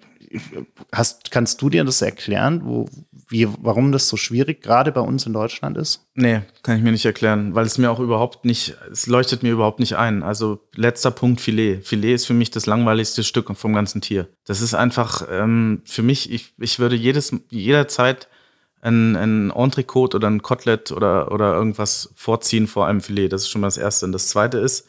hast, 0.92 1.30
kannst 1.30 1.60
du 1.62 1.70
dir 1.70 1.84
das 1.84 2.02
erklären, 2.02 2.62
wo, 2.64 2.86
wie, 3.28 3.48
warum 3.60 3.92
das 3.92 4.08
so 4.08 4.16
schwierig 4.16 4.62
gerade 4.62 4.92
bei 4.92 5.00
uns 5.00 5.26
in 5.26 5.32
Deutschland 5.32 5.76
ist? 5.76 6.06
Nee, 6.14 6.42
kann 6.62 6.76
ich 6.76 6.82
mir 6.82 6.92
nicht 6.92 7.04
erklären, 7.04 7.54
weil 7.54 7.66
es 7.66 7.78
mir 7.78 7.90
auch 7.90 8.00
überhaupt 8.00 8.44
nicht, 8.44 8.76
es 8.90 9.06
leuchtet 9.06 9.42
mir 9.42 9.52
überhaupt 9.52 9.80
nicht 9.80 9.96
ein. 9.96 10.22
Also 10.22 10.60
letzter 10.74 11.10
Punkt 11.10 11.40
Filet. 11.40 11.80
Filet 11.82 12.14
ist 12.14 12.26
für 12.26 12.34
mich 12.34 12.50
das 12.50 12.66
langweiligste 12.66 13.24
Stück 13.24 13.54
vom 13.56 13.74
ganzen 13.74 14.00
Tier. 14.00 14.28
Das 14.44 14.60
ist 14.60 14.74
einfach 14.74 15.26
ähm, 15.30 15.82
für 15.84 16.02
mich, 16.02 16.30
ich, 16.30 16.54
ich 16.58 16.78
würde 16.78 16.96
jedes, 16.96 17.34
jederzeit 17.50 18.28
ein, 18.80 19.16
ein 19.16 19.50
Entrecote 19.50 20.16
oder 20.16 20.28
ein 20.28 20.42
Kotelett 20.42 20.92
oder, 20.92 21.32
oder 21.32 21.54
irgendwas 21.54 22.12
vorziehen 22.14 22.66
vor 22.66 22.86
einem 22.86 23.00
Filet. 23.00 23.28
Das 23.28 23.42
ist 23.42 23.48
schon 23.48 23.60
mal 23.60 23.66
das 23.66 23.78
Erste. 23.78 24.06
Und 24.06 24.12
das 24.12 24.28
Zweite 24.28 24.58
ist, 24.58 24.86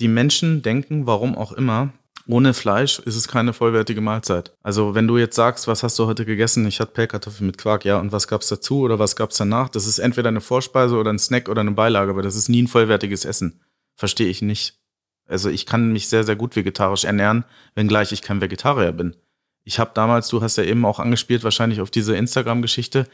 die 0.00 0.08
Menschen 0.08 0.62
denken, 0.62 1.06
warum 1.06 1.36
auch 1.36 1.52
immer, 1.52 1.92
ohne 2.28 2.54
Fleisch 2.54 2.98
ist 3.00 3.16
es 3.16 3.28
keine 3.28 3.52
vollwertige 3.52 4.00
Mahlzeit. 4.00 4.52
Also 4.62 4.94
wenn 4.94 5.06
du 5.06 5.16
jetzt 5.16 5.36
sagst, 5.36 5.68
was 5.68 5.82
hast 5.82 5.98
du 5.98 6.06
heute 6.06 6.24
gegessen? 6.24 6.66
Ich 6.66 6.80
hatte 6.80 6.92
Pellkartoffeln 6.92 7.46
mit 7.46 7.58
Quark, 7.58 7.84
ja, 7.84 7.98
und 7.98 8.12
was 8.12 8.26
gab's 8.28 8.48
dazu 8.48 8.80
oder 8.80 8.98
was 8.98 9.16
gab's 9.16 9.36
danach? 9.36 9.68
Das 9.68 9.86
ist 9.86 9.98
entweder 9.98 10.28
eine 10.28 10.40
Vorspeise 10.40 10.96
oder 10.96 11.12
ein 11.12 11.18
Snack 11.18 11.48
oder 11.48 11.60
eine 11.60 11.72
Beilage, 11.72 12.10
aber 12.10 12.22
das 12.22 12.36
ist 12.36 12.48
nie 12.48 12.62
ein 12.62 12.68
vollwertiges 12.68 13.24
Essen. 13.24 13.60
Verstehe 13.94 14.28
ich 14.28 14.42
nicht. 14.42 14.80
Also 15.28 15.50
ich 15.50 15.66
kann 15.66 15.92
mich 15.92 16.08
sehr, 16.08 16.24
sehr 16.24 16.36
gut 16.36 16.56
vegetarisch 16.56 17.04
ernähren, 17.04 17.44
wenngleich 17.74 18.12
ich 18.12 18.22
kein 18.22 18.40
Vegetarier 18.40 18.92
bin. 18.92 19.16
Ich 19.64 19.78
habe 19.78 19.90
damals, 19.94 20.28
du 20.28 20.42
hast 20.42 20.56
ja 20.56 20.64
eben 20.64 20.84
auch 20.84 21.00
angespielt, 21.00 21.42
wahrscheinlich 21.42 21.80
auf 21.80 21.90
diese 21.90 22.16
Instagram-Geschichte, 22.16 23.06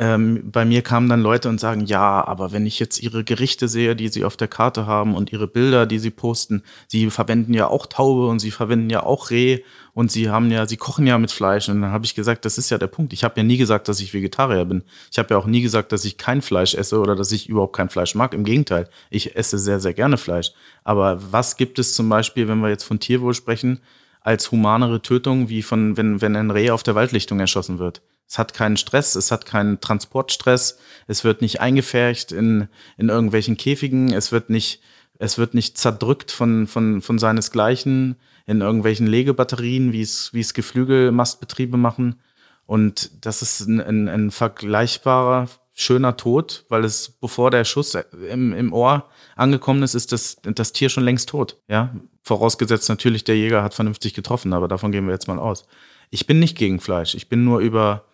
ähm, 0.00 0.50
bei 0.50 0.64
mir 0.64 0.80
kamen 0.80 1.10
dann 1.10 1.20
Leute 1.20 1.50
und 1.50 1.60
sagen, 1.60 1.84
ja, 1.84 2.26
aber 2.26 2.52
wenn 2.52 2.64
ich 2.64 2.78
jetzt 2.78 3.02
ihre 3.02 3.22
Gerichte 3.22 3.68
sehe, 3.68 3.94
die 3.94 4.08
sie 4.08 4.24
auf 4.24 4.38
der 4.38 4.48
Karte 4.48 4.86
haben 4.86 5.14
und 5.14 5.30
ihre 5.30 5.46
Bilder, 5.46 5.84
die 5.84 5.98
sie 5.98 6.10
posten, 6.10 6.62
sie 6.88 7.10
verwenden 7.10 7.52
ja 7.52 7.68
auch 7.68 7.84
Taube 7.84 8.26
und 8.28 8.38
sie 8.38 8.50
verwenden 8.50 8.88
ja 8.88 9.02
auch 9.02 9.28
Reh 9.28 9.58
und 9.92 10.10
sie 10.10 10.30
haben 10.30 10.50
ja, 10.50 10.66
sie 10.66 10.78
kochen 10.78 11.06
ja 11.06 11.18
mit 11.18 11.30
Fleisch. 11.30 11.68
Und 11.68 11.82
dann 11.82 11.92
habe 11.92 12.06
ich 12.06 12.14
gesagt, 12.14 12.46
das 12.46 12.56
ist 12.56 12.70
ja 12.70 12.78
der 12.78 12.86
Punkt. 12.86 13.12
Ich 13.12 13.24
habe 13.24 13.34
ja 13.36 13.42
nie 13.42 13.58
gesagt, 13.58 13.88
dass 13.88 14.00
ich 14.00 14.14
Vegetarier 14.14 14.64
bin. 14.64 14.84
Ich 15.12 15.18
habe 15.18 15.34
ja 15.34 15.36
auch 15.36 15.44
nie 15.44 15.60
gesagt, 15.60 15.92
dass 15.92 16.06
ich 16.06 16.16
kein 16.16 16.40
Fleisch 16.40 16.74
esse 16.74 16.98
oder 16.98 17.14
dass 17.14 17.30
ich 17.30 17.50
überhaupt 17.50 17.76
kein 17.76 17.90
Fleisch 17.90 18.14
mag. 18.14 18.32
Im 18.32 18.44
Gegenteil, 18.44 18.88
ich 19.10 19.36
esse 19.36 19.58
sehr, 19.58 19.80
sehr 19.80 19.92
gerne 19.92 20.16
Fleisch. 20.16 20.52
Aber 20.82 21.20
was 21.30 21.58
gibt 21.58 21.78
es 21.78 21.94
zum 21.94 22.08
Beispiel, 22.08 22.48
wenn 22.48 22.60
wir 22.60 22.70
jetzt 22.70 22.84
von 22.84 23.00
Tierwohl 23.00 23.34
sprechen, 23.34 23.80
als 24.22 24.50
humanere 24.50 25.02
Tötung, 25.02 25.50
wie 25.50 25.60
von, 25.60 25.98
wenn, 25.98 26.22
wenn 26.22 26.36
ein 26.36 26.50
Reh 26.50 26.70
auf 26.70 26.82
der 26.82 26.94
Waldlichtung 26.94 27.38
erschossen 27.38 27.78
wird? 27.78 28.00
Es 28.30 28.38
hat 28.38 28.54
keinen 28.54 28.76
Stress, 28.76 29.16
es 29.16 29.32
hat 29.32 29.44
keinen 29.44 29.80
Transportstress, 29.80 30.78
es 31.08 31.24
wird 31.24 31.42
nicht 31.42 31.60
eingefärcht 31.60 32.30
in, 32.30 32.68
in 32.96 33.08
irgendwelchen 33.08 33.56
Käfigen, 33.56 34.12
es 34.12 34.30
wird 34.30 34.50
nicht, 34.50 34.80
es 35.18 35.36
wird 35.36 35.52
nicht 35.52 35.76
zerdrückt 35.76 36.30
von, 36.30 36.68
von, 36.68 37.02
von 37.02 37.18
seinesgleichen 37.18 38.14
in 38.46 38.60
irgendwelchen 38.60 39.08
Legebatterien, 39.08 39.92
wie 39.92 40.02
es, 40.02 40.32
wie 40.32 40.38
es 40.38 40.54
Geflügelmastbetriebe 40.54 41.76
machen. 41.76 42.20
Und 42.66 43.10
das 43.26 43.42
ist 43.42 43.66
ein, 43.66 43.80
ein, 43.80 44.08
ein 44.08 44.30
vergleichbarer, 44.30 45.48
schöner 45.74 46.16
Tod, 46.16 46.66
weil 46.68 46.84
es, 46.84 47.08
bevor 47.08 47.50
der 47.50 47.64
Schuss 47.64 47.96
im, 48.30 48.52
im 48.52 48.72
Ohr 48.72 49.08
angekommen 49.34 49.82
ist, 49.82 49.94
ist 49.94 50.12
das, 50.12 50.36
das 50.44 50.72
Tier 50.72 50.88
schon 50.88 51.02
längst 51.02 51.30
tot. 51.30 51.56
Ja, 51.66 51.96
vorausgesetzt 52.22 52.88
natürlich, 52.88 53.24
der 53.24 53.36
Jäger 53.36 53.64
hat 53.64 53.74
vernünftig 53.74 54.14
getroffen, 54.14 54.52
aber 54.52 54.68
davon 54.68 54.92
gehen 54.92 55.06
wir 55.06 55.14
jetzt 55.14 55.26
mal 55.26 55.40
aus. 55.40 55.66
Ich 56.10 56.28
bin 56.28 56.38
nicht 56.38 56.56
gegen 56.56 56.78
Fleisch. 56.78 57.16
Ich 57.16 57.28
bin 57.28 57.42
nur 57.42 57.58
über 57.58 58.04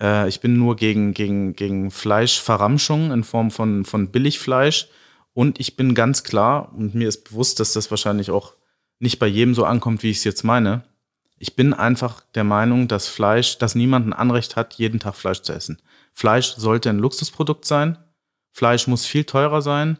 äh, 0.00 0.28
ich 0.28 0.40
bin 0.40 0.58
nur 0.58 0.76
gegen, 0.76 1.14
gegen, 1.14 1.54
gegen 1.54 1.90
Fleischverramschung 1.90 3.12
in 3.12 3.24
Form 3.24 3.50
von, 3.50 3.84
von 3.84 4.10
Billigfleisch. 4.10 4.88
Und 5.32 5.60
ich 5.60 5.76
bin 5.76 5.94
ganz 5.94 6.24
klar, 6.24 6.72
und 6.74 6.94
mir 6.94 7.08
ist 7.08 7.28
bewusst, 7.28 7.60
dass 7.60 7.72
das 7.72 7.90
wahrscheinlich 7.90 8.30
auch 8.30 8.54
nicht 8.98 9.18
bei 9.18 9.26
jedem 9.26 9.54
so 9.54 9.64
ankommt, 9.64 10.02
wie 10.02 10.10
ich 10.10 10.18
es 10.18 10.24
jetzt 10.24 10.44
meine. 10.44 10.84
Ich 11.38 11.54
bin 11.54 11.74
einfach 11.74 12.22
der 12.34 12.44
Meinung, 12.44 12.88
dass 12.88 13.08
Fleisch, 13.08 13.58
dass 13.58 13.74
niemand 13.74 14.06
ein 14.06 14.12
Anrecht 14.14 14.56
hat, 14.56 14.74
jeden 14.74 15.00
Tag 15.00 15.16
Fleisch 15.16 15.42
zu 15.42 15.52
essen. 15.52 15.82
Fleisch 16.12 16.54
sollte 16.56 16.88
ein 16.88 16.98
Luxusprodukt 16.98 17.66
sein. 17.66 17.98
Fleisch 18.52 18.86
muss 18.86 19.04
viel 19.04 19.24
teurer 19.24 19.60
sein. 19.60 19.98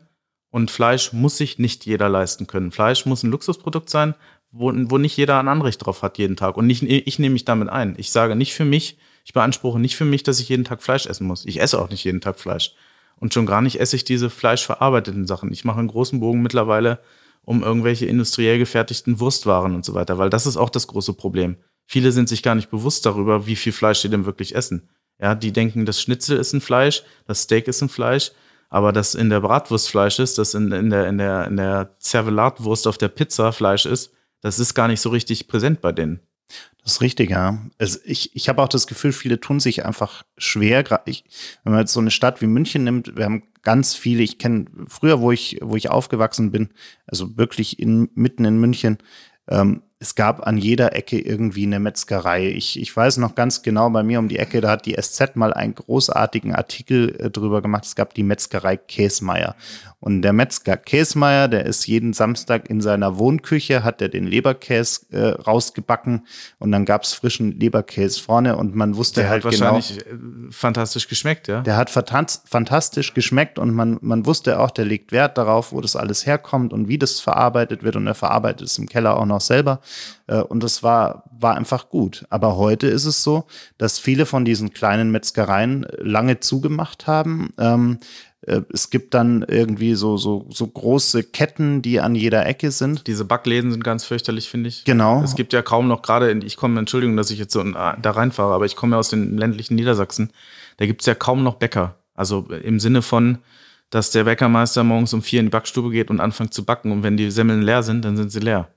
Und 0.48 0.70
Fleisch 0.70 1.12
muss 1.12 1.36
sich 1.36 1.58
nicht 1.58 1.84
jeder 1.84 2.08
leisten 2.08 2.46
können. 2.46 2.72
Fleisch 2.72 3.04
muss 3.04 3.22
ein 3.22 3.30
Luxusprodukt 3.30 3.90
sein, 3.90 4.14
wo, 4.50 4.72
wo 4.74 4.96
nicht 4.96 5.14
jeder 5.18 5.38
ein 5.38 5.48
Anrecht 5.48 5.84
drauf 5.84 6.00
hat 6.02 6.16
jeden 6.16 6.36
Tag. 6.36 6.56
Und 6.56 6.66
nicht, 6.66 6.82
ich 6.82 7.18
nehme 7.18 7.34
mich 7.34 7.44
damit 7.44 7.68
ein. 7.68 7.94
Ich 7.98 8.10
sage 8.10 8.34
nicht 8.36 8.54
für 8.54 8.64
mich, 8.64 8.96
ich 9.26 9.32
beanspruche 9.32 9.80
nicht 9.80 9.96
für 9.96 10.04
mich, 10.04 10.22
dass 10.22 10.38
ich 10.38 10.48
jeden 10.48 10.62
Tag 10.62 10.80
Fleisch 10.80 11.06
essen 11.06 11.26
muss. 11.26 11.44
Ich 11.46 11.60
esse 11.60 11.82
auch 11.82 11.90
nicht 11.90 12.04
jeden 12.04 12.20
Tag 12.20 12.38
Fleisch. 12.38 12.76
Und 13.16 13.34
schon 13.34 13.44
gar 13.44 13.60
nicht 13.60 13.80
esse 13.80 13.96
ich 13.96 14.04
diese 14.04 14.30
fleischverarbeiteten 14.30 15.26
Sachen. 15.26 15.52
Ich 15.52 15.64
mache 15.64 15.80
einen 15.80 15.88
großen 15.88 16.20
Bogen 16.20 16.42
mittlerweile 16.42 17.00
um 17.42 17.64
irgendwelche 17.64 18.06
industriell 18.06 18.58
gefertigten 18.58 19.18
Wurstwaren 19.18 19.74
und 19.74 19.84
so 19.84 19.94
weiter, 19.94 20.18
weil 20.18 20.30
das 20.30 20.46
ist 20.46 20.56
auch 20.56 20.70
das 20.70 20.86
große 20.86 21.12
Problem. 21.14 21.56
Viele 21.86 22.12
sind 22.12 22.28
sich 22.28 22.44
gar 22.44 22.54
nicht 22.54 22.70
bewusst 22.70 23.04
darüber, 23.04 23.48
wie 23.48 23.56
viel 23.56 23.72
Fleisch 23.72 23.98
sie 23.98 24.08
denn 24.08 24.26
wirklich 24.26 24.54
essen. 24.54 24.88
Ja, 25.20 25.34
die 25.34 25.52
denken, 25.52 25.86
das 25.86 26.00
Schnitzel 26.00 26.38
ist 26.38 26.52
ein 26.52 26.60
Fleisch, 26.60 27.02
das 27.26 27.42
Steak 27.42 27.66
ist 27.66 27.82
ein 27.82 27.88
Fleisch, 27.88 28.30
aber 28.68 28.92
das 28.92 29.16
in 29.16 29.30
der 29.30 29.40
Bratwurst 29.40 29.88
Fleisch 29.88 30.20
ist, 30.20 30.38
das 30.38 30.54
in, 30.54 30.70
in 30.70 30.90
der, 30.90 31.08
in 31.08 31.18
der, 31.18 31.46
in 31.46 31.56
der 31.56 31.96
Zervelatwurst 31.98 32.86
auf 32.86 32.98
der 32.98 33.08
Pizza 33.08 33.52
Fleisch 33.52 33.86
ist, 33.86 34.12
das 34.40 34.60
ist 34.60 34.74
gar 34.74 34.86
nicht 34.86 35.00
so 35.00 35.10
richtig 35.10 35.48
präsent 35.48 35.80
bei 35.80 35.90
denen. 35.90 36.20
Das 36.86 36.92
ist 36.92 37.00
richtig, 37.00 37.30
ja. 37.30 37.58
Also 37.78 37.98
ich, 38.04 38.36
ich 38.36 38.48
habe 38.48 38.62
auch 38.62 38.68
das 38.68 38.86
Gefühl, 38.86 39.10
viele 39.10 39.40
tun 39.40 39.58
sich 39.58 39.84
einfach 39.84 40.22
schwer. 40.38 40.84
Ich, 41.06 41.24
wenn 41.64 41.72
man 41.72 41.80
jetzt 41.80 41.92
so 41.92 41.98
eine 41.98 42.12
Stadt 42.12 42.40
wie 42.40 42.46
München 42.46 42.84
nimmt, 42.84 43.16
wir 43.16 43.24
haben 43.24 43.42
ganz 43.64 43.96
viele, 43.96 44.22
ich 44.22 44.38
kenne 44.38 44.66
früher, 44.86 45.20
wo 45.20 45.32
ich, 45.32 45.58
wo 45.62 45.74
ich 45.74 45.90
aufgewachsen 45.90 46.52
bin, 46.52 46.68
also 47.08 47.36
wirklich 47.36 47.80
in, 47.80 48.08
mitten 48.14 48.44
in 48.44 48.58
München, 48.58 48.98
ähm, 49.48 49.82
es 49.98 50.14
gab 50.14 50.46
an 50.46 50.58
jeder 50.58 50.94
Ecke 50.94 51.18
irgendwie 51.18 51.64
eine 51.64 51.80
Metzgerei. 51.80 52.48
Ich, 52.50 52.78
ich 52.78 52.94
weiß 52.94 53.16
noch 53.16 53.34
ganz 53.34 53.62
genau, 53.62 53.88
bei 53.88 54.02
mir 54.02 54.18
um 54.18 54.28
die 54.28 54.38
Ecke, 54.38 54.60
da 54.60 54.68
hat 54.70 54.84
die 54.84 54.94
SZ 55.00 55.36
mal 55.36 55.54
einen 55.54 55.74
großartigen 55.74 56.54
Artikel 56.54 57.16
äh, 57.18 57.30
drüber 57.30 57.62
gemacht. 57.62 57.84
Es 57.86 57.94
gab 57.94 58.12
die 58.12 58.22
Metzgerei 58.22 58.76
Käsmeier. 58.76 59.56
Und 59.98 60.20
der 60.20 60.34
Metzger 60.34 60.76
Käsmeier, 60.76 61.48
der 61.48 61.64
ist 61.64 61.86
jeden 61.86 62.12
Samstag 62.12 62.68
in 62.68 62.82
seiner 62.82 63.16
Wohnküche, 63.16 63.82
hat 63.82 64.02
er 64.02 64.10
den 64.10 64.26
Leberkäse 64.26 65.06
äh, 65.10 65.28
rausgebacken 65.28 66.26
und 66.58 66.70
dann 66.72 66.84
gab's 66.84 67.14
frischen 67.14 67.58
Leberkäse 67.58 68.20
vorne 68.20 68.56
und 68.56 68.74
man 68.74 68.96
wusste 68.96 69.22
Der 69.22 69.30
halt 69.30 69.44
hat 69.44 69.52
genau. 69.52 69.72
wahrscheinlich 69.72 70.06
äh, 70.06 70.12
fantastisch 70.50 71.08
geschmeckt, 71.08 71.48
ja. 71.48 71.62
Der 71.62 71.76
hat 71.76 71.90
fantas- 71.90 72.42
fantastisch 72.44 73.14
geschmeckt 73.14 73.58
und 73.58 73.72
man, 73.72 73.96
man 74.02 74.26
wusste 74.26 74.60
auch, 74.60 74.70
der 74.70 74.84
legt 74.84 75.10
Wert 75.10 75.38
darauf, 75.38 75.72
wo 75.72 75.80
das 75.80 75.96
alles 75.96 76.26
herkommt 76.26 76.74
und 76.74 76.86
wie 76.88 76.98
das 76.98 77.18
verarbeitet 77.20 77.82
wird 77.82 77.96
und 77.96 78.06
er 78.06 78.14
verarbeitet 78.14 78.68
es 78.68 78.78
im 78.78 78.86
Keller 78.86 79.16
auch 79.16 79.26
noch 79.26 79.40
selber. 79.40 79.80
Äh, 80.26 80.40
Und 80.40 80.62
das 80.62 80.82
war, 80.82 81.24
war 81.38 81.56
einfach 81.56 81.88
gut. 81.88 82.24
Aber 82.30 82.56
heute 82.56 82.86
ist 82.86 83.04
es 83.04 83.22
so, 83.22 83.44
dass 83.78 83.98
viele 83.98 84.26
von 84.26 84.44
diesen 84.44 84.72
kleinen 84.72 85.10
Metzgereien 85.10 85.86
lange 85.98 86.40
zugemacht 86.40 87.06
haben. 87.06 87.50
Ähm, 87.58 87.98
äh, 88.42 88.60
Es 88.72 88.90
gibt 88.90 89.14
dann 89.14 89.44
irgendwie 89.48 89.94
so, 89.94 90.16
so, 90.16 90.46
so 90.50 90.66
große 90.66 91.22
Ketten, 91.24 91.82
die 91.82 92.00
an 92.00 92.14
jeder 92.14 92.46
Ecke 92.46 92.70
sind. 92.70 93.06
Diese 93.06 93.24
Backläden 93.24 93.70
sind 93.72 93.82
ganz 93.84 94.04
fürchterlich, 94.04 94.48
finde 94.48 94.68
ich. 94.68 94.84
Genau. 94.84 95.22
Es 95.22 95.34
gibt 95.34 95.52
ja 95.52 95.62
kaum 95.62 95.88
noch 95.88 96.02
gerade, 96.02 96.30
ich 96.32 96.56
komme, 96.56 96.78
Entschuldigung, 96.78 97.16
dass 97.16 97.30
ich 97.30 97.38
jetzt 97.38 97.52
so 97.52 97.60
äh, 97.60 97.72
da 97.72 98.10
reinfahre, 98.10 98.54
aber 98.54 98.66
ich 98.66 98.76
komme 98.76 98.96
ja 98.96 98.98
aus 99.00 99.08
den 99.10 99.36
ländlichen 99.36 99.74
Niedersachsen. 99.74 100.30
Da 100.76 100.86
gibt's 100.86 101.06
ja 101.06 101.14
kaum 101.14 101.42
noch 101.42 101.54
Bäcker. 101.54 101.96
Also 102.14 102.46
im 102.62 102.80
Sinne 102.80 103.02
von, 103.02 103.38
dass 103.90 104.10
der 104.10 104.24
Bäckermeister 104.24 104.82
morgens 104.84 105.12
um 105.12 105.22
vier 105.22 105.40
in 105.40 105.46
die 105.46 105.50
Backstube 105.50 105.90
geht 105.90 106.10
und 106.10 106.20
anfängt 106.20 106.52
zu 106.54 106.64
backen. 106.64 106.90
Und 106.92 107.02
wenn 107.02 107.16
die 107.16 107.30
Semmeln 107.30 107.62
leer 107.62 107.82
sind, 107.82 108.04
dann 108.04 108.16
sind 108.16 108.30
sie 108.30 108.40
leer. 108.40 108.68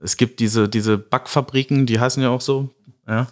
Es 0.00 0.16
gibt 0.16 0.40
diese, 0.40 0.68
diese 0.68 0.98
Backfabriken, 0.98 1.86
die 1.86 2.00
heißen 2.00 2.22
ja 2.22 2.30
auch 2.30 2.40
so, 2.40 2.70
ja. 3.06 3.28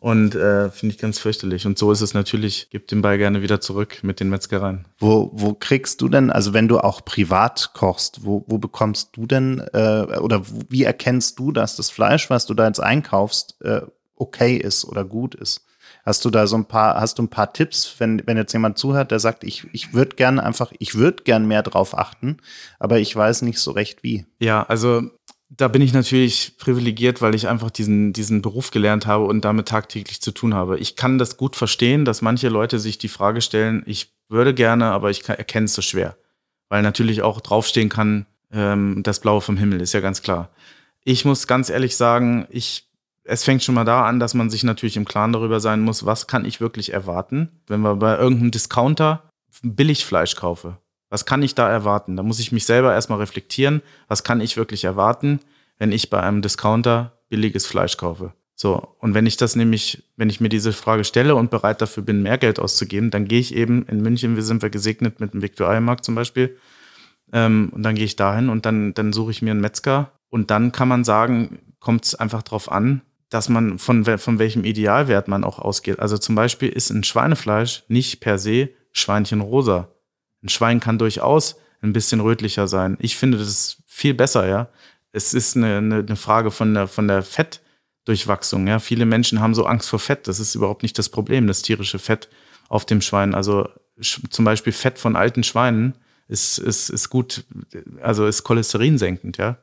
Und 0.00 0.36
äh, 0.36 0.70
finde 0.70 0.94
ich 0.94 1.00
ganz 1.00 1.18
fürchterlich. 1.18 1.66
Und 1.66 1.76
so 1.76 1.90
ist 1.90 2.02
es 2.02 2.14
natürlich, 2.14 2.68
gib 2.70 2.86
den 2.86 3.02
Ball 3.02 3.18
gerne 3.18 3.42
wieder 3.42 3.60
zurück 3.60 3.98
mit 4.02 4.20
den 4.20 4.28
Metzgereien. 4.28 4.84
Wo, 4.98 5.30
wo 5.32 5.54
kriegst 5.54 6.00
du 6.00 6.08
denn, 6.08 6.30
also 6.30 6.54
wenn 6.54 6.68
du 6.68 6.78
auch 6.78 7.04
privat 7.04 7.72
kochst, 7.74 8.24
wo, 8.24 8.44
wo 8.46 8.58
bekommst 8.58 9.16
du 9.16 9.26
denn 9.26 9.60
äh, 9.72 10.18
oder 10.20 10.42
wie 10.68 10.84
erkennst 10.84 11.38
du, 11.40 11.50
dass 11.50 11.74
das 11.74 11.90
Fleisch, 11.90 12.30
was 12.30 12.46
du 12.46 12.54
da 12.54 12.66
jetzt 12.66 12.80
einkaufst, 12.80 13.56
äh, 13.62 13.80
okay 14.14 14.56
ist 14.56 14.84
oder 14.84 15.04
gut 15.04 15.34
ist? 15.34 15.64
Hast 16.04 16.24
du 16.24 16.30
da 16.30 16.46
so 16.46 16.56
ein 16.56 16.66
paar, 16.66 17.00
hast 17.00 17.18
du 17.18 17.24
ein 17.24 17.28
paar 17.28 17.52
Tipps, 17.52 17.96
wenn, 17.98 18.22
wenn 18.24 18.36
jetzt 18.36 18.52
jemand 18.52 18.78
zuhört, 18.78 19.10
der 19.10 19.18
sagt, 19.18 19.42
ich, 19.42 19.66
ich 19.72 19.94
würde 19.94 20.14
gern 20.14 20.38
einfach, 20.38 20.72
ich 20.78 20.94
würde 20.94 21.24
gern 21.24 21.46
mehr 21.46 21.62
drauf 21.62 21.98
achten, 21.98 22.38
aber 22.78 23.00
ich 23.00 23.14
weiß 23.14 23.42
nicht 23.42 23.58
so 23.58 23.72
recht 23.72 24.02
wie. 24.04 24.24
Ja, 24.38 24.62
also 24.62 25.10
da 25.50 25.68
bin 25.68 25.80
ich 25.80 25.92
natürlich 25.92 26.58
privilegiert, 26.58 27.22
weil 27.22 27.34
ich 27.34 27.48
einfach 27.48 27.70
diesen, 27.70 28.12
diesen 28.12 28.42
Beruf 28.42 28.70
gelernt 28.70 29.06
habe 29.06 29.24
und 29.24 29.44
damit 29.44 29.68
tagtäglich 29.68 30.20
zu 30.20 30.30
tun 30.30 30.54
habe. 30.54 30.78
Ich 30.78 30.94
kann 30.94 31.18
das 31.18 31.36
gut 31.36 31.56
verstehen, 31.56 32.04
dass 32.04 32.22
manche 32.22 32.48
Leute 32.48 32.78
sich 32.78 32.98
die 32.98 33.08
Frage 33.08 33.40
stellen, 33.40 33.82
ich 33.86 34.12
würde 34.28 34.52
gerne, 34.52 34.86
aber 34.86 35.10
ich 35.10 35.26
erkenne 35.26 35.64
es 35.64 35.74
so 35.74 35.82
schwer. 35.82 36.16
Weil 36.68 36.82
natürlich 36.82 37.22
auch 37.22 37.40
draufstehen 37.40 37.88
kann, 37.88 38.26
ähm, 38.52 39.02
das 39.02 39.20
Blaue 39.20 39.40
vom 39.40 39.56
Himmel, 39.56 39.80
ist 39.80 39.94
ja 39.94 40.00
ganz 40.00 40.20
klar. 40.20 40.50
Ich 41.02 41.24
muss 41.24 41.46
ganz 41.46 41.70
ehrlich 41.70 41.96
sagen, 41.96 42.46
ich, 42.50 42.86
es 43.24 43.44
fängt 43.44 43.62
schon 43.62 43.74
mal 43.74 43.84
da 43.84 44.04
an, 44.04 44.20
dass 44.20 44.34
man 44.34 44.50
sich 44.50 44.64
natürlich 44.64 44.98
im 44.98 45.06
Klaren 45.06 45.32
darüber 45.32 45.60
sein 45.60 45.80
muss, 45.80 46.04
was 46.04 46.26
kann 46.26 46.44
ich 46.44 46.60
wirklich 46.60 46.92
erwarten, 46.92 47.48
wenn 47.66 47.80
wir 47.80 47.96
bei 47.96 48.18
irgendeinem 48.18 48.50
Discounter 48.50 49.30
Billigfleisch 49.62 50.36
kaufe. 50.36 50.76
Was 51.10 51.24
kann 51.24 51.42
ich 51.42 51.54
da 51.54 51.68
erwarten? 51.68 52.16
Da 52.16 52.22
muss 52.22 52.38
ich 52.38 52.52
mich 52.52 52.66
selber 52.66 52.92
erstmal 52.92 53.18
reflektieren. 53.18 53.82
Was 54.08 54.24
kann 54.24 54.40
ich 54.40 54.56
wirklich 54.56 54.84
erwarten, 54.84 55.40
wenn 55.78 55.92
ich 55.92 56.10
bei 56.10 56.20
einem 56.20 56.42
Discounter 56.42 57.18
billiges 57.28 57.66
Fleisch 57.66 57.96
kaufe? 57.96 58.32
So. 58.54 58.96
Und 58.98 59.14
wenn 59.14 59.26
ich 59.26 59.36
das 59.36 59.56
nämlich, 59.56 60.02
wenn 60.16 60.28
ich 60.28 60.40
mir 60.40 60.48
diese 60.48 60.72
Frage 60.72 61.04
stelle 61.04 61.36
und 61.36 61.50
bereit 61.50 61.80
dafür 61.80 62.02
bin, 62.02 62.22
mehr 62.22 62.38
Geld 62.38 62.58
auszugeben, 62.58 63.10
dann 63.10 63.26
gehe 63.26 63.40
ich 63.40 63.54
eben 63.54 63.86
in 63.86 64.02
München, 64.02 64.34
wir 64.34 64.42
sind 64.42 64.62
wir 64.62 64.70
gesegnet 64.70 65.20
mit 65.20 65.32
dem 65.32 65.42
Viktualienmarkt 65.42 66.04
zum 66.04 66.14
Beispiel. 66.14 66.56
Ähm, 67.32 67.70
und 67.72 67.84
dann 67.84 67.94
gehe 67.94 68.04
ich 68.04 68.16
dahin 68.16 68.48
und 68.48 68.66
dann, 68.66 68.94
dann 68.94 69.12
suche 69.12 69.30
ich 69.30 69.42
mir 69.42 69.52
einen 69.52 69.60
Metzger. 69.60 70.12
Und 70.28 70.50
dann 70.50 70.72
kann 70.72 70.88
man 70.88 71.04
sagen, 71.04 71.60
kommt 71.78 72.04
es 72.04 72.14
einfach 72.14 72.42
drauf 72.42 72.70
an, 72.70 73.02
dass 73.30 73.48
man 73.48 73.78
von, 73.78 74.04
von 74.04 74.38
welchem 74.38 74.64
Idealwert 74.64 75.28
man 75.28 75.44
auch 75.44 75.58
ausgeht. 75.58 76.00
Also 76.00 76.18
zum 76.18 76.34
Beispiel 76.34 76.68
ist 76.68 76.90
ein 76.90 77.04
Schweinefleisch 77.04 77.84
nicht 77.88 78.20
per 78.20 78.38
se 78.38 78.70
Schweinchen 78.92 79.40
rosa. 79.40 79.88
Ein 80.42 80.48
Schwein 80.48 80.80
kann 80.80 80.98
durchaus 80.98 81.56
ein 81.82 81.92
bisschen 81.92 82.20
rötlicher 82.20 82.68
sein. 82.68 82.96
Ich 83.00 83.16
finde 83.16 83.38
das 83.38 83.48
ist 83.48 83.82
viel 83.86 84.14
besser, 84.14 84.46
ja. 84.46 84.68
Es 85.12 85.34
ist 85.34 85.56
eine, 85.56 85.78
eine, 85.78 85.96
eine 85.96 86.16
Frage 86.16 86.50
von 86.50 86.74
der, 86.74 86.86
von 86.86 87.08
der 87.08 87.22
Fettdurchwachsung, 87.22 88.66
ja. 88.66 88.78
Viele 88.78 89.06
Menschen 89.06 89.40
haben 89.40 89.54
so 89.54 89.66
Angst 89.66 89.88
vor 89.88 89.98
Fett. 89.98 90.28
Das 90.28 90.40
ist 90.40 90.54
überhaupt 90.54 90.82
nicht 90.82 90.98
das 90.98 91.08
Problem, 91.08 91.46
das 91.46 91.62
tierische 91.62 91.98
Fett 91.98 92.28
auf 92.68 92.84
dem 92.84 93.00
Schwein. 93.00 93.34
Also 93.34 93.68
zum 94.00 94.44
Beispiel 94.44 94.72
Fett 94.72 94.98
von 94.98 95.16
alten 95.16 95.42
Schweinen 95.42 95.94
ist, 96.28 96.58
ist, 96.58 96.90
ist 96.90 97.08
gut, 97.08 97.44
also 98.02 98.26
ist 98.26 98.44
cholesterinsenkend, 98.44 99.38
ja. 99.38 99.58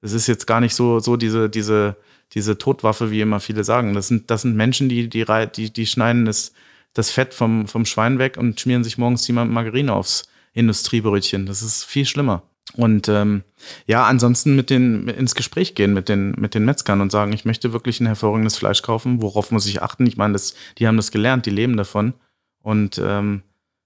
Das 0.00 0.12
ist 0.12 0.26
jetzt 0.26 0.46
gar 0.46 0.60
nicht 0.60 0.74
so, 0.74 0.98
so 1.00 1.16
diese, 1.16 1.48
diese, 1.48 1.96
diese 2.32 2.58
Todwaffe, 2.58 3.10
wie 3.10 3.20
immer 3.20 3.40
viele 3.40 3.64
sagen. 3.64 3.94
Das 3.94 4.08
sind, 4.08 4.30
das 4.30 4.42
sind 4.42 4.56
Menschen, 4.56 4.88
die, 4.88 5.08
die, 5.08 5.24
die, 5.54 5.72
die 5.72 5.86
schneiden 5.86 6.26
das, 6.26 6.52
das 6.96 7.10
Fett 7.10 7.34
vom, 7.34 7.66
vom 7.68 7.84
Schwein 7.84 8.18
weg 8.18 8.36
und 8.38 8.58
schmieren 8.58 8.82
sich 8.82 8.96
morgens 8.96 9.26
jemand 9.28 9.52
Margarine 9.52 9.92
aufs 9.92 10.28
Industriebrötchen. 10.54 11.44
Das 11.44 11.62
ist 11.62 11.84
viel 11.84 12.06
schlimmer. 12.06 12.42
Und 12.74 13.08
ähm, 13.08 13.42
ja, 13.86 14.04
ansonsten 14.04 14.56
mit 14.56 14.70
den 14.70 15.08
ins 15.08 15.34
Gespräch 15.34 15.74
gehen 15.74 15.94
mit 15.94 16.08
den 16.08 16.32
mit 16.32 16.54
den 16.54 16.64
Metzgern 16.64 17.00
und 17.00 17.12
sagen, 17.12 17.32
ich 17.32 17.44
möchte 17.44 17.72
wirklich 17.72 18.00
ein 18.00 18.06
hervorragendes 18.06 18.56
Fleisch 18.56 18.82
kaufen. 18.82 19.22
Worauf 19.22 19.50
muss 19.50 19.66
ich 19.66 19.82
achten? 19.82 20.06
Ich 20.06 20.16
meine, 20.16 20.32
das, 20.32 20.54
die 20.78 20.88
haben 20.88 20.96
das 20.96 21.10
gelernt, 21.10 21.46
die 21.46 21.50
leben 21.50 21.76
davon 21.76 22.14
und 22.62 23.00
ähm, 23.02 23.42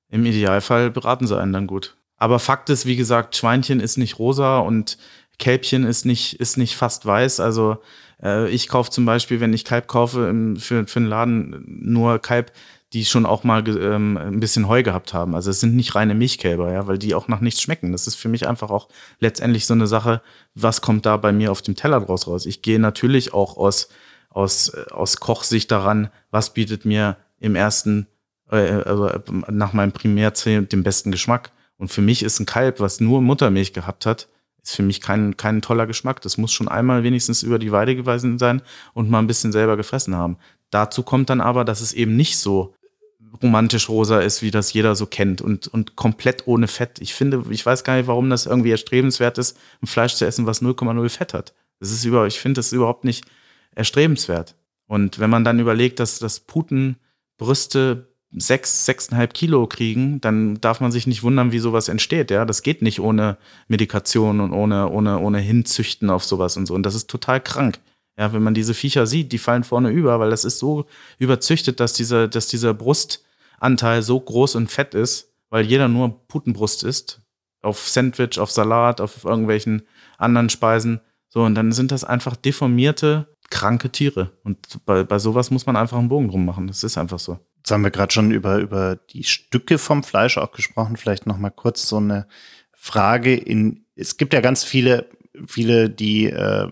im 0.09 0.25
Idealfall 0.25 0.91
beraten 0.91 1.27
sie 1.27 1.39
einen 1.39 1.53
dann 1.53 1.67
gut. 1.67 1.97
Aber 2.17 2.39
Fakt 2.39 2.71
ist, 2.71 2.87
wie 2.87 2.97
gesagt, 2.97 3.37
Schweinchen 3.37 3.81
ist 3.81 3.97
nicht 3.97 4.19
rosa 4.19 4.59
und 4.61 4.99
Kälbchen 5.39 5.85
ist 5.85 6.07
nicht 6.07 6.41
ist 6.41 6.57
nicht 6.57 6.77
fast 6.77 7.05
weiß. 7.05 7.41
Also 7.41 7.79
äh, 8.23 8.49
ich 8.49 8.69
kaufe 8.69 8.91
zum 8.91 9.05
Beispiel, 9.05 9.41
wenn 9.41 9.53
ich 9.53 9.65
Kalb 9.65 9.89
kaufe 9.89 10.29
im, 10.29 10.57
für 10.57 10.87
für 10.87 11.01
einen 11.01 11.09
Laden 11.09 11.65
nur 11.67 12.19
Kalb, 12.19 12.53
die 12.93 13.05
schon 13.05 13.25
auch 13.25 13.45
mal 13.45 13.67
ähm, 13.69 14.17
ein 14.17 14.41
bisschen 14.41 14.69
Heu 14.69 14.83
gehabt 14.83 15.15
haben. 15.15 15.35
Also 15.35 15.51
es 15.51 15.61
sind 15.61 15.77
nicht 15.77 15.95
reine 15.95 16.15
Milchkälber, 16.15 16.73
ja, 16.73 16.87
weil 16.89 16.99
die 16.99 17.15
auch 17.15 17.29
nach 17.29 17.41
nichts 17.41 17.63
schmecken. 17.63 17.93
Das 17.93 18.07
ist 18.07 18.17
für 18.17 18.29
mich 18.29 18.49
einfach 18.49 18.71
auch 18.71 18.89
letztendlich 19.21 19.67
so 19.67 19.75
eine 19.75 19.87
Sache, 19.87 20.23
was 20.55 20.81
kommt 20.81 21.07
da 21.07 21.17
bei 21.17 21.33
mir 21.33 21.53
auf 21.53 21.63
dem 21.63 21.77
Teller 21.77 22.01
draus 22.01 22.27
raus? 22.27 22.47
Ich 22.47 22.63
gehe 22.63 22.81
natürlich 22.81 23.33
auch 23.33 23.57
aus, 23.57 23.91
aus, 24.29 24.75
aus 24.75 25.19
Kochsicht 25.19 25.71
daran, 25.71 26.11
was 26.31 26.53
bietet 26.53 26.85
mir 26.85 27.17
im 27.39 27.55
ersten, 27.55 28.09
äh, 28.51 28.57
also 28.57 29.07
äh, 29.07 29.21
nach 29.49 29.73
meinem 29.73 29.93
Primärziel 29.93 30.63
den 30.63 30.83
besten 30.83 31.13
Geschmack. 31.13 31.53
Und 31.77 31.93
für 31.93 32.03
mich 32.03 32.25
ist 32.25 32.41
ein 32.41 32.47
Kalb, 32.47 32.81
was 32.81 33.01
nur 33.01 33.23
Muttermilch 33.23 33.73
gehabt 33.73 34.05
hat, 34.05 34.29
ist 34.63 34.75
für 34.75 34.83
mich 34.83 35.01
kein, 35.01 35.37
kein 35.37 35.63
toller 35.63 35.87
Geschmack. 35.87 36.21
Das 36.23 36.39
muss 36.39 36.53
schon 36.53 36.69
einmal 36.69 37.05
wenigstens 37.05 37.45
über 37.45 37.61
die 37.61 37.73
Weide 37.73 37.95
gewesen 37.95 38.39
sein 38.39 38.63
und 38.95 39.09
mal 39.09 39.21
ein 39.21 39.29
bisschen 39.29 39.53
selber 39.53 39.77
gefressen 39.77 40.17
haben. 40.17 40.39
Dazu 40.71 41.03
kommt 41.03 41.31
dann 41.31 41.41
aber, 41.41 41.65
dass 41.65 41.81
es 41.81 41.93
eben 41.93 42.17
nicht 42.17 42.37
so 42.37 42.75
romantisch 43.43 43.89
rosa 43.89 44.21
ist, 44.21 44.43
wie 44.43 44.51
das 44.51 44.73
jeder 44.73 44.95
so 44.95 45.07
kennt 45.07 45.41
und, 45.41 45.69
und 45.69 45.97
komplett 45.97 46.47
ohne 46.47 46.69
Fett. 46.69 46.99
Ich 47.01 47.15
finde, 47.15 47.45
ich 47.51 47.65
weiß 47.65 47.85
gar 47.85 47.97
nicht, 47.97 48.07
warum 48.07 48.31
das 48.31 48.47
irgendwie 48.47 48.71
erstrebenswert 48.71 49.39
ist, 49.39 49.59
ein 49.83 49.87
Fleisch 49.87 50.15
zu 50.15 50.27
essen, 50.27 50.47
was 50.47 50.63
0,0 50.63 51.09
Fett 51.09 51.35
hat. 51.35 51.55
Das 51.79 51.91
ist 51.91 52.05
über, 52.05 52.27
ich 52.27 52.41
finde 52.41 52.59
das 52.59 52.73
überhaupt 52.73 53.05
nicht 53.05 53.25
erstrebenswert. 53.75 54.55
Und 54.87 55.19
wenn 55.19 55.31
man 55.31 55.45
dann 55.45 55.61
überlegt, 55.61 56.01
dass, 56.01 56.19
dass 56.19 56.41
Putenbrüste 56.41 58.09
sechs, 58.33 58.85
sechseinhalb 58.85 59.35
Kilo 59.35 59.67
kriegen, 59.67 60.21
dann 60.21 60.61
darf 60.61 60.81
man 60.81 60.93
sich 60.93 61.07
nicht 61.07 61.23
wundern, 61.23 61.53
wie 61.53 61.59
sowas 61.59 61.89
entsteht. 61.89 62.31
Ja, 62.31 62.45
das 62.45 62.63
geht 62.63 62.83
nicht 62.83 63.01
ohne 63.01 63.37
Medikation 63.69 64.41
und 64.41 64.53
ohne, 64.53 64.89
ohne, 64.89 65.19
ohne 65.19 65.39
Hinzüchten 65.39 66.11
auf 66.11 66.25
sowas 66.25 66.57
und 66.57 66.67
so. 66.67 66.75
Und 66.75 66.85
das 66.85 66.95
ist 66.95 67.09
total 67.09 67.41
krank. 67.41 67.79
Ja, 68.21 68.35
wenn 68.35 68.43
man 68.43 68.53
diese 68.53 68.75
Viecher 68.75 69.07
sieht, 69.07 69.33
die 69.33 69.39
fallen 69.39 69.65
vorne 69.65 69.89
über, 69.89 70.21
weil 70.21 70.29
das 70.29 70.45
ist 70.45 70.59
so 70.59 70.85
überzüchtet, 71.17 71.81
dass 71.81 71.95
dieser, 71.95 72.29
dass 72.29 72.49
dieser 72.49 72.75
Brustanteil 72.75 74.03
so 74.03 74.21
groß 74.21 74.57
und 74.57 74.71
fett 74.71 74.93
ist, 74.93 75.33
weil 75.49 75.65
jeder 75.65 75.89
nur 75.89 76.27
Putenbrust 76.29 76.85
isst. 76.85 77.23
Auf 77.63 77.89
Sandwich, 77.89 78.39
auf 78.39 78.51
Salat, 78.51 79.01
auf 79.01 79.25
irgendwelchen 79.25 79.85
anderen 80.19 80.51
Speisen. 80.51 81.01
So, 81.31 81.45
und 81.45 81.55
dann 81.55 81.73
sind 81.73 81.93
das 81.93 82.05
einfach 82.05 82.37
deformierte, 82.37 83.35
kranke 83.49 83.89
Tiere. 83.89 84.33
Und 84.45 84.85
bei, 84.85 85.03
bei 85.03 85.19
sowas 85.19 85.51
muss 85.51 85.65
man 85.65 85.77
einfach 85.77 85.97
einen 85.97 86.11
Bogen 86.11 86.29
drum 86.29 86.45
machen. 86.45 86.67
Das 86.67 86.85
ist 86.85 86.99
einfach 86.99 87.19
so. 87.19 87.39
Jetzt 87.57 87.71
haben 87.71 87.85
wir 87.85 87.91
gerade 87.91 88.13
schon 88.13 88.33
über, 88.33 88.59
über 88.59 88.97
die 88.97 89.25
Stücke 89.25 89.79
vom 89.79 90.03
Fleisch 90.03 90.37
auch 90.37 90.53
gesprochen. 90.53 90.99
Vielleicht 90.99 91.27
noch 91.27 91.39
mal 91.39 91.49
kurz 91.49 91.89
so 91.89 91.97
eine 91.97 92.27
Frage 92.75 93.35
in, 93.35 93.87
es 93.97 94.19
gibt 94.19 94.35
ja 94.35 94.43
ganz 94.43 94.63
viele, 94.63 95.09
viele, 95.47 95.89
die, 95.89 96.27
äh, 96.27 96.71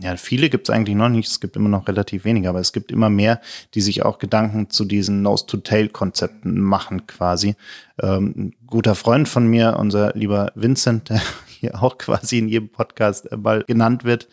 ja, 0.00 0.16
viele 0.16 0.50
gibt 0.50 0.68
es 0.68 0.74
eigentlich 0.74 0.96
noch 0.96 1.08
nicht, 1.08 1.28
es 1.28 1.40
gibt 1.40 1.56
immer 1.56 1.68
noch 1.68 1.88
relativ 1.88 2.24
wenige, 2.24 2.48
aber 2.48 2.60
es 2.60 2.72
gibt 2.72 2.92
immer 2.92 3.10
mehr, 3.10 3.40
die 3.74 3.80
sich 3.80 4.04
auch 4.04 4.18
Gedanken 4.18 4.70
zu 4.70 4.84
diesen 4.84 5.22
Nose-to-Tail-Konzepten 5.22 6.60
machen 6.60 7.06
quasi. 7.06 7.56
Ähm, 8.00 8.34
ein 8.36 8.56
guter 8.66 8.94
Freund 8.94 9.28
von 9.28 9.46
mir, 9.46 9.76
unser 9.78 10.12
lieber 10.14 10.52
Vincent, 10.54 11.08
der 11.10 11.20
hier 11.46 11.82
auch 11.82 11.98
quasi 11.98 12.38
in 12.38 12.48
jedem 12.48 12.68
Podcast 12.70 13.30
äh, 13.32 13.36
mal 13.36 13.64
genannt 13.64 14.04
wird, 14.04 14.28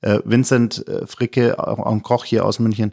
Äh, 0.00 0.20
Vincent 0.24 0.86
äh, 0.86 1.08
Fricke, 1.08 1.58
auch 1.58 1.84
ein 1.84 2.04
Koch 2.04 2.24
hier 2.24 2.44
aus 2.44 2.60
München, 2.60 2.92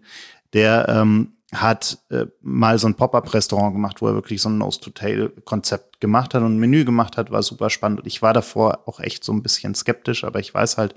der 0.54 0.90
ähm, 0.90 1.34
hat 1.54 2.00
äh, 2.10 2.26
mal 2.42 2.80
so 2.80 2.88
ein 2.88 2.96
Pop-up-Restaurant 2.96 3.76
gemacht, 3.76 4.02
wo 4.02 4.08
er 4.08 4.16
wirklich 4.16 4.42
so 4.42 4.50
ein 4.50 4.58
Nose-to-Tail-Konzept 4.58 6.02
gemacht 6.02 6.34
hat 6.34 6.42
und 6.42 6.56
ein 6.56 6.60
Menü 6.60 6.84
gemacht 6.84 7.18
hat, 7.18 7.30
war 7.30 7.44
super 7.44 7.70
spannend. 7.70 8.00
Und 8.00 8.08
ich 8.08 8.22
war 8.24 8.34
davor 8.34 8.88
auch 8.88 9.00
echt 9.00 9.24
so 9.24 9.32
ein 9.34 9.44
bisschen 9.44 9.76
skeptisch, 9.76 10.24
aber 10.24 10.40
ich 10.40 10.54
weiß 10.54 10.78
halt, 10.78 10.96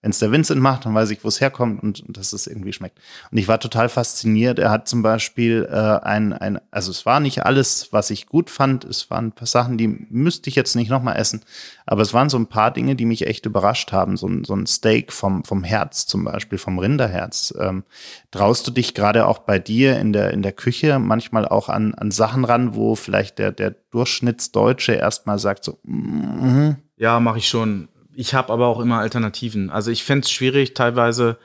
wenn 0.00 0.10
es 0.10 0.20
der 0.20 0.30
Vincent 0.30 0.60
macht, 0.60 0.84
dann 0.84 0.94
weiß 0.94 1.10
ich, 1.10 1.24
wo 1.24 1.28
es 1.28 1.40
herkommt 1.40 1.82
und, 1.82 2.00
und, 2.00 2.16
dass 2.16 2.32
es 2.32 2.46
irgendwie 2.46 2.72
schmeckt. 2.72 3.00
Und 3.32 3.38
ich 3.38 3.48
war 3.48 3.58
total 3.58 3.88
fasziniert. 3.88 4.60
Er 4.60 4.70
hat 4.70 4.86
zum 4.86 5.02
Beispiel 5.02 5.68
äh, 5.68 5.74
ein, 5.74 6.32
ein, 6.32 6.60
also 6.70 6.92
es 6.92 7.04
war 7.04 7.18
nicht 7.18 7.44
alles, 7.44 7.88
was 7.90 8.10
ich 8.10 8.26
gut 8.26 8.48
fand. 8.48 8.84
Es 8.84 9.10
waren 9.10 9.26
ein 9.26 9.32
paar 9.32 9.48
Sachen, 9.48 9.76
die 9.76 9.88
müsste 9.88 10.50
ich 10.50 10.54
jetzt 10.54 10.76
nicht 10.76 10.88
nochmal 10.88 11.16
essen. 11.16 11.40
Aber 11.84 12.02
es 12.02 12.14
waren 12.14 12.28
so 12.28 12.38
ein 12.38 12.46
paar 12.46 12.72
Dinge, 12.72 12.94
die 12.94 13.06
mich 13.06 13.26
echt 13.26 13.44
überrascht 13.44 13.90
haben. 13.90 14.16
So, 14.16 14.28
ein 14.28 14.44
so 14.44 14.54
ein 14.54 14.66
Steak 14.66 15.12
vom, 15.12 15.42
vom 15.42 15.64
Herz 15.64 16.06
zum 16.06 16.22
Beispiel, 16.22 16.58
vom 16.58 16.78
Rinderherz. 16.78 17.52
Ähm, 17.58 17.82
traust 18.30 18.68
du 18.68 18.70
dich 18.70 18.94
gerade 18.94 19.26
auch 19.26 19.40
bei 19.40 19.58
dir 19.58 19.98
in 19.98 20.12
der, 20.12 20.30
in 20.30 20.42
der 20.42 20.52
Küche 20.52 21.00
manchmal 21.00 21.48
auch 21.48 21.68
an, 21.68 21.94
an 21.94 22.12
Sachen 22.12 22.44
ran, 22.44 22.76
wo 22.76 22.94
vielleicht 22.94 23.40
der, 23.40 23.50
der 23.50 23.74
Durchschnittsdeutsche 23.90 24.92
erstmal 24.92 25.40
sagt 25.40 25.64
so, 25.64 25.80
mm 25.82 26.44
-hmm. 26.44 26.76
ja, 26.98 27.18
mache 27.18 27.38
ich 27.38 27.48
schon 27.48 27.88
ich 28.18 28.34
habe 28.34 28.52
aber 28.52 28.66
auch 28.66 28.80
immer 28.80 28.98
Alternativen. 28.98 29.70
Also 29.70 29.92
ich 29.92 30.02
fände 30.02 30.24
es 30.24 30.32
schwierig, 30.32 30.74
teilweise, 30.74 31.38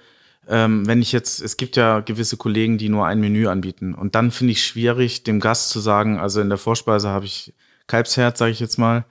ähm, 0.48 0.88
wenn 0.88 1.04
ich 1.04 1.12
jetzt, 1.12 1.40
es 1.40 1.56
gibt 1.56 1.76
ja 1.76 2.00
gewisse 2.00 2.36
Kollegen, 2.36 2.80
die 2.80 2.90
nur 2.90 3.06
ein 3.06 3.20
Menü 3.20 3.46
anbieten. 3.46 3.94
Und 3.94 4.16
dann 4.16 4.32
finde 4.32 4.54
ich 4.54 4.66
schwierig, 4.66 5.22
dem 5.22 5.40
Gast 5.40 5.70
zu 5.70 5.80
sagen, 5.80 6.18
also 6.18 6.42
in 6.42 6.50
der 6.50 6.58
Vorspeise 6.58 7.10
habe 7.10 7.26
ich 7.26 7.54
Kalbsherz, 7.86 8.40
sage 8.40 8.52
ich 8.52 8.60
jetzt 8.60 8.80
mal. 8.80 9.06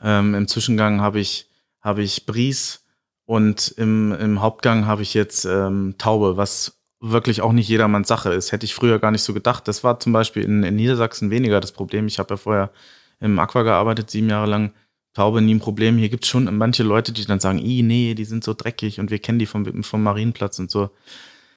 Ähm, 0.00 0.36
Im 0.36 0.46
Zwischengang 0.46 1.00
habe 1.00 1.18
ich, 1.18 1.50
habe 1.80 2.02
ich 2.02 2.24
Bries 2.24 2.84
und 3.24 3.74
im, 3.76 4.12
im 4.12 4.40
Hauptgang 4.40 4.86
habe 4.86 5.02
ich 5.02 5.12
jetzt 5.12 5.44
ähm, 5.44 5.96
Taube, 5.98 6.36
was 6.36 6.78
wirklich 7.00 7.42
auch 7.42 7.52
nicht 7.52 7.68
jedermanns 7.68 8.06
Sache 8.06 8.32
ist. 8.32 8.52
Hätte 8.52 8.64
ich 8.64 8.76
früher 8.76 9.00
gar 9.00 9.10
nicht 9.10 9.24
so 9.24 9.34
gedacht. 9.34 9.66
Das 9.66 9.82
war 9.82 9.98
zum 9.98 10.12
Beispiel 10.12 10.44
in, 10.44 10.62
in 10.62 10.76
Niedersachsen 10.76 11.32
weniger 11.32 11.60
das 11.60 11.72
Problem. 11.72 12.06
Ich 12.06 12.20
habe 12.20 12.34
ja 12.34 12.36
vorher 12.36 12.70
im 13.18 13.40
Aqua 13.40 13.64
gearbeitet, 13.64 14.08
sieben 14.08 14.30
Jahre 14.30 14.46
lang. 14.48 14.72
Taube 15.14 15.40
nie 15.40 15.54
ein 15.54 15.60
Problem. 15.60 15.98
Hier 15.98 16.08
gibt 16.08 16.24
es 16.24 16.30
schon 16.30 16.54
manche 16.56 16.82
Leute, 16.82 17.12
die 17.12 17.24
dann 17.24 17.40
sagen, 17.40 17.58
i 17.58 17.82
nee, 17.82 18.14
die 18.14 18.24
sind 18.24 18.44
so 18.44 18.54
dreckig 18.54 19.00
und 19.00 19.10
wir 19.10 19.18
kennen 19.18 19.38
die 19.38 19.46
vom, 19.46 19.82
vom 19.82 20.02
Marienplatz 20.02 20.58
und 20.58 20.70
so. 20.70 20.90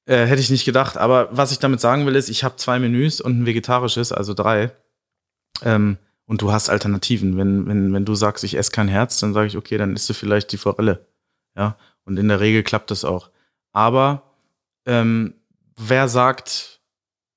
Äh, 0.06 0.26
hätte 0.26 0.42
ich 0.42 0.50
nicht 0.50 0.66
gedacht. 0.66 0.98
Aber 0.98 1.30
was 1.32 1.52
ich 1.52 1.60
damit 1.60 1.80
sagen 1.80 2.06
will, 2.06 2.16
ist, 2.16 2.30
ich 2.30 2.44
habe 2.44 2.56
zwei 2.56 2.80
Menüs 2.80 3.22
und 3.22 3.40
ein 3.40 3.46
vegetarisches, 3.46 4.12
also 4.12 4.34
drei. 4.34 4.72
Ähm, 5.64 5.98
und 6.26 6.42
du 6.42 6.52
hast 6.52 6.70
Alternativen. 6.70 7.38
Wenn, 7.38 7.68
wenn, 7.68 7.94
wenn 7.94 8.06
du 8.06 8.16
sagst, 8.16 8.44
ich 8.44 8.58
esse 8.58 8.72
kein 8.72 8.88
Herz, 8.88 9.20
dann 9.20 9.34
sage 9.34 9.48
ich, 9.48 9.58
okay, 9.58 9.78
dann 9.78 9.96
isst 9.96 10.10
du 10.10 10.14
vielleicht 10.14 10.52
die 10.52 10.58
Forelle. 10.58 11.06
Ja. 11.56 11.78
Und 12.06 12.18
in 12.18 12.30
der 12.30 12.40
Regel 12.40 12.64
klappt 12.64 12.90
das 12.90 13.06
auch. 13.06 13.30
Aber 13.74 14.24
ähm, 14.86 15.36
wer 15.78 16.08
sagt, 16.08 16.82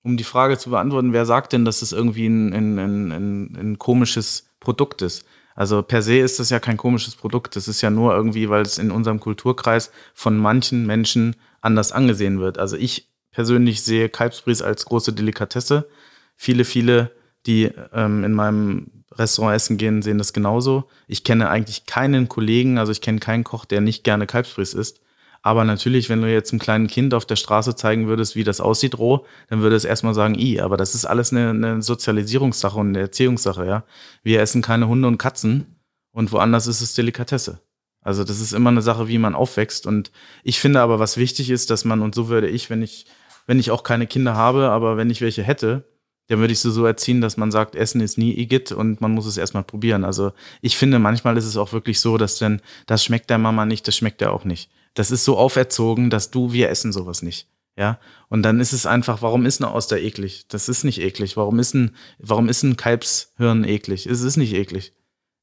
um 0.03 0.17
die 0.17 0.25
Frage 0.25 0.59
zu 0.59 0.71
beantworten, 0.71 1.13
wer 1.13 1.27
sagt 1.27 1.53
denn, 1.53 1.65
dass 1.65 1.83
es 1.83 1.91
das 1.91 1.99
irgendwie 1.99 2.27
ein, 2.27 2.53
ein, 2.53 2.79
ein, 2.79 3.13
ein, 3.13 3.57
ein 3.57 3.79
komisches 3.79 4.49
Produkt 4.65 5.03
ist? 5.03 5.25
Also 5.55 5.83
per 5.83 6.03
se 6.03 6.19
ist 6.19 6.41
das 6.41 6.51
ja 6.51 6.59
kein 6.59 6.77
komisches 6.77 7.15
Produkt. 7.15 7.55
Das 7.55 7.69
ist 7.69 7.81
ja 7.81 7.91
nur 7.91 8.15
irgendwie, 8.15 8.49
weil 8.49 8.63
es 8.63 8.79
in 8.79 8.91
unserem 8.91 9.21
Kulturkreis 9.21 9.93
von 10.13 10.37
manchen 10.37 10.85
Menschen 10.87 11.37
anders 11.61 11.93
angesehen 11.93 12.41
wird. 12.41 12.59
Also 12.59 12.77
ich 12.77 13.09
persönlich 13.31 13.83
sehe 13.83 14.09
Kalbsbries 14.09 14.63
als 14.63 14.85
große 14.85 15.13
Delikatesse. 15.13 15.89
Viele, 16.37 16.65
viele, 16.65 17.13
die 17.47 17.71
ähm, 17.93 18.25
in 18.25 18.33
meinem 18.33 19.05
Restaurant 19.13 19.55
essen 19.55 19.77
gehen, 19.77 20.03
sehen 20.03 20.19
das 20.19 20.33
genauso. 20.33 20.89
Ich 21.07 21.23
kenne 21.23 21.49
eigentlich 21.49 21.87
keinen 21.87 22.29
Kollegen, 22.29 22.79
also 22.79 22.91
ich 22.91 23.01
kenne 23.01 23.21
keinen 23.21 23.45
Koch, 23.45 23.65
der 23.65 23.81
nicht 23.81 24.03
gerne 24.03 24.27
Kalbsbries 24.27 24.75
isst. 24.75 25.01
Aber 25.47 25.67
natürlich, 25.67 26.09
wenn 26.09 26.23
du 26.23 26.33
jetzt 26.33 26.53
einem 26.53 26.59
kleinen 26.59 26.87
Kind 26.87 27.13
auf 27.13 27.27
der 27.27 27.37
Straße 27.37 27.77
zeigen 27.77 28.07
würdest, 28.07 28.35
wie 28.35 28.45
das 28.45 28.63
aussieht 28.63 28.97
roh, 28.99 29.27
dann 29.51 29.61
würde 29.61 29.77
es 29.77 29.85
erstmal 29.85 30.15
sagen, 30.15 30.39
i, 30.39 30.59
aber 30.59 30.79
das 30.79 30.95
ist 30.95 31.05
alles 31.05 31.33
eine, 31.33 31.51
eine 31.51 31.83
Sozialisierungssache 31.83 32.79
und 32.79 32.89
eine 32.89 33.01
Erziehungssache, 33.01 33.67
ja. 33.67 33.85
Wir 34.23 34.41
essen 34.41 34.63
keine 34.63 34.89
Hunde 34.89 35.07
und 35.07 35.19
Katzen 35.19 35.67
und 36.13 36.33
woanders 36.33 36.67
ist 36.67 36.81
es 36.81 36.95
Delikatesse. 36.95 37.61
Also 38.01 38.25
das 38.25 38.41
ist 38.41 38.55
immer 38.55 38.71
eine 38.71 38.81
Sache, 38.81 39.07
wie 39.07 39.19
man 39.19 39.35
aufwächst. 39.35 39.87
Und 39.87 40.13
ich 40.45 40.61
finde 40.61 40.81
aber, 40.81 40.99
was 40.99 41.19
wichtig 41.19 41.51
ist, 41.51 41.69
dass 41.69 41.85
man, 41.85 42.01
und 42.01 42.15
so 42.15 42.29
würde 42.29 42.49
ich, 42.49 42.71
wenn 42.71 42.81
ich, 42.81 43.05
wenn 43.47 43.61
ich 43.61 43.71
auch 43.71 43.83
keine 43.83 44.07
Kinder 44.07 44.35
habe, 44.37 44.71
aber 44.71 44.97
wenn 44.97 45.11
ich 45.11 45.21
welche 45.21 45.43
hätte, 45.43 45.85
dann 46.29 46.39
würde 46.39 46.55
ich 46.55 46.61
sie 46.61 46.71
so 46.73 46.87
erziehen, 46.87 47.21
dass 47.21 47.37
man 47.37 47.51
sagt, 47.51 47.75
Essen 47.75 48.01
ist 48.01 48.17
nie 48.17 48.35
Igitt 48.35 48.73
und 48.73 49.03
man 49.03 49.13
muss 49.13 49.27
es 49.27 49.37
erstmal 49.37 49.65
probieren. 49.65 50.05
Also 50.05 50.33
ich 50.63 50.79
finde, 50.79 50.99
manchmal 50.99 51.37
ist 51.37 51.45
es 51.45 51.59
auch 51.59 51.75
wirklich 51.75 52.01
so, 52.01 52.17
dass 52.17 52.39
dann, 52.39 52.63
das 52.87 53.05
schmeckt 53.05 53.29
der 53.29 53.37
Mama 53.37 53.67
nicht, 53.67 53.87
das 53.87 53.95
schmeckt 53.95 54.23
der 54.23 54.33
auch 54.33 54.47
nicht 54.47 54.71
das 54.95 55.11
ist 55.11 55.25
so 55.25 55.37
auferzogen, 55.37 56.11
dass 56.11 56.31
du, 56.31 56.53
wir 56.53 56.71
essen 56.71 56.93
sowas 56.93 57.23
nicht. 57.23 57.49
Ja, 57.77 57.99
und 58.29 58.43
dann 58.43 58.61
ist 58.61 58.73
es 58.73 58.87
einfach, 58.87 59.21
warum 59.21 59.47
ist 59.47 59.61
eine 59.61 59.73
Oster 59.73 59.99
eklig? 59.99 60.47
Das 60.49 60.69
ist 60.69 60.85
nicht 60.85 61.01
eklig. 61.01 61.37
Warum 61.37 61.59
ist 61.59 61.75
ein, 61.75 61.97
warum 62.19 62.49
ist 62.49 62.63
ein 62.63 62.77
Kalbshirn 62.77 63.65
eklig? 63.65 64.07
Es 64.07 64.21
ist 64.21 64.37
nicht 64.37 64.55
eklig. 64.55 64.93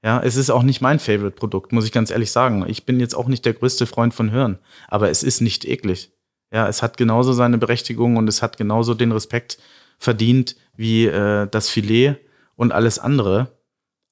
Ja, 0.04 0.20
es 0.22 0.38
ist 0.38 0.50
auch 0.50 0.64
nicht 0.64 0.82
mein 0.82 1.00
Favorite-Produkt, 1.00 1.74
muss 1.74 1.86
ich 1.86 1.92
ganz 1.92 2.10
ehrlich 2.10 2.32
sagen. 2.32 2.66
Ich 2.68 2.86
bin 2.86 3.00
jetzt 3.00 3.16
auch 3.16 3.28
nicht 3.28 3.46
der 3.46 3.54
größte 3.54 3.86
Freund 3.86 4.14
von 4.14 4.30
Hirn, 4.30 4.60
aber 4.88 5.10
es 5.10 5.24
ist 5.24 5.42
nicht 5.42 5.66
eklig. 5.66 6.12
Ja, 6.52 6.68
es 6.68 6.82
hat 6.82 6.98
genauso 6.98 7.34
seine 7.34 7.58
Berechtigung 7.58 8.18
und 8.18 8.28
es 8.28 8.42
hat 8.42 8.58
genauso 8.58 8.94
den 8.94 9.12
Respekt 9.12 9.60
verdient 9.98 10.56
wie 10.76 11.06
äh, 11.06 11.48
das 11.52 11.70
Filet 11.70 12.16
und 12.56 12.72
alles 12.72 12.98
andere, 12.98 13.60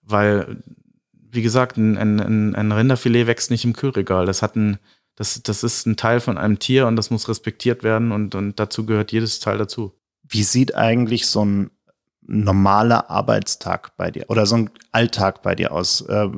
weil, 0.02 0.62
wie 1.13 1.41
gesagt, 1.41 1.78
ein, 1.78 1.97
ein, 1.97 2.56
ein 2.56 2.71
Rinderfilet 2.71 3.28
wächst 3.28 3.49
nicht 3.49 3.65
im 3.65 3.73
Kühlregal. 3.73 4.25
Das 4.25 4.41
hat 4.41 4.56
ein, 4.56 4.78
das, 5.19 5.43
das 5.43 5.63
ist 5.63 5.86
ein 5.86 5.97
Teil 5.97 6.21
von 6.21 6.38
einem 6.38 6.60
Tier 6.60 6.88
und 6.88 6.95
das 6.95 7.12
muss 7.12 7.27
respektiert 7.27 7.84
werden 7.84 8.13
und, 8.13 8.36
und 8.36 8.58
dazu 8.58 8.86
gehört 8.86 9.12
jedes 9.12 9.41
Teil 9.41 9.58
dazu. 9.58 9.91
Wie 10.23 10.43
sieht 10.43 10.75
eigentlich 10.75 11.27
so 11.27 11.43
ein 11.43 11.71
normaler 12.21 13.10
Arbeitstag 13.10 13.97
bei 13.97 14.12
dir 14.12 14.25
oder 14.29 14.45
so 14.45 14.55
ein 14.55 14.69
Alltag 14.93 15.41
bei 15.41 15.55
dir 15.55 15.73
aus? 15.73 15.99
Äh, 16.01 16.29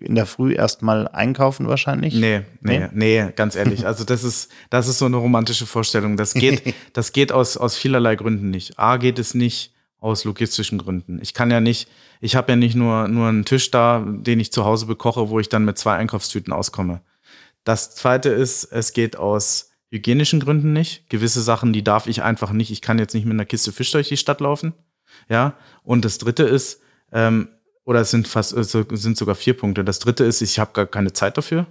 in 0.00 0.14
der 0.14 0.24
Früh 0.24 0.54
erstmal 0.54 1.06
einkaufen 1.08 1.68
wahrscheinlich? 1.68 2.14
Nee, 2.14 2.42
nee, 2.62 2.88
nee, 2.94 3.30
ganz 3.36 3.56
ehrlich. 3.56 3.86
Also 3.86 4.04
das 4.04 4.24
ist, 4.24 4.50
das 4.70 4.88
ist 4.88 5.00
so 5.00 5.04
eine 5.04 5.16
romantische 5.16 5.66
Vorstellung. 5.66 6.16
Das 6.16 6.32
geht, 6.32 6.74
das 6.94 7.12
geht 7.12 7.30
aus, 7.30 7.58
aus 7.58 7.76
vielerlei 7.76 8.16
Gründen 8.16 8.48
nicht. 8.48 8.78
A 8.78 8.96
geht 8.96 9.18
es 9.18 9.34
nicht 9.34 9.74
aus 10.00 10.24
logistischen 10.24 10.78
Gründen. 10.78 11.18
Ich 11.20 11.34
kann 11.34 11.50
ja 11.50 11.60
nicht, 11.60 11.90
ich 12.22 12.36
habe 12.36 12.52
ja 12.52 12.56
nicht 12.56 12.74
nur, 12.74 13.06
nur 13.06 13.28
einen 13.28 13.44
Tisch 13.44 13.70
da, 13.70 14.02
den 14.02 14.40
ich 14.40 14.50
zu 14.50 14.64
Hause 14.64 14.86
bekoche, 14.86 15.28
wo 15.28 15.40
ich 15.40 15.50
dann 15.50 15.66
mit 15.66 15.76
zwei 15.76 15.96
Einkaufstüten 15.96 16.54
auskomme. 16.54 17.02
Das 17.64 17.94
zweite 17.94 18.28
ist, 18.28 18.64
es 18.64 18.92
geht 18.92 19.16
aus 19.16 19.70
hygienischen 19.90 20.40
Gründen 20.40 20.72
nicht. 20.72 21.08
Gewisse 21.08 21.40
Sachen, 21.40 21.72
die 21.72 21.84
darf 21.84 22.06
ich 22.06 22.22
einfach 22.22 22.52
nicht. 22.52 22.70
Ich 22.70 22.82
kann 22.82 22.98
jetzt 22.98 23.14
nicht 23.14 23.24
mit 23.24 23.32
einer 23.32 23.46
Kiste 23.46 23.72
Fisch 23.72 23.90
durch 23.92 24.08
die 24.08 24.16
Stadt 24.16 24.40
laufen. 24.40 24.74
Ja. 25.28 25.54
Und 25.82 26.04
das 26.04 26.18
dritte 26.18 26.42
ist, 26.42 26.80
ähm, 27.12 27.48
oder 27.84 28.00
es 28.00 28.10
sind 28.10 28.28
fast, 28.28 28.52
es 28.52 28.72
sind 28.72 29.16
sogar 29.16 29.34
vier 29.34 29.56
Punkte. 29.56 29.84
Das 29.84 29.98
dritte 29.98 30.24
ist, 30.24 30.40
ich 30.40 30.58
habe 30.58 30.72
gar 30.72 30.86
keine 30.86 31.12
Zeit 31.12 31.36
dafür. 31.36 31.66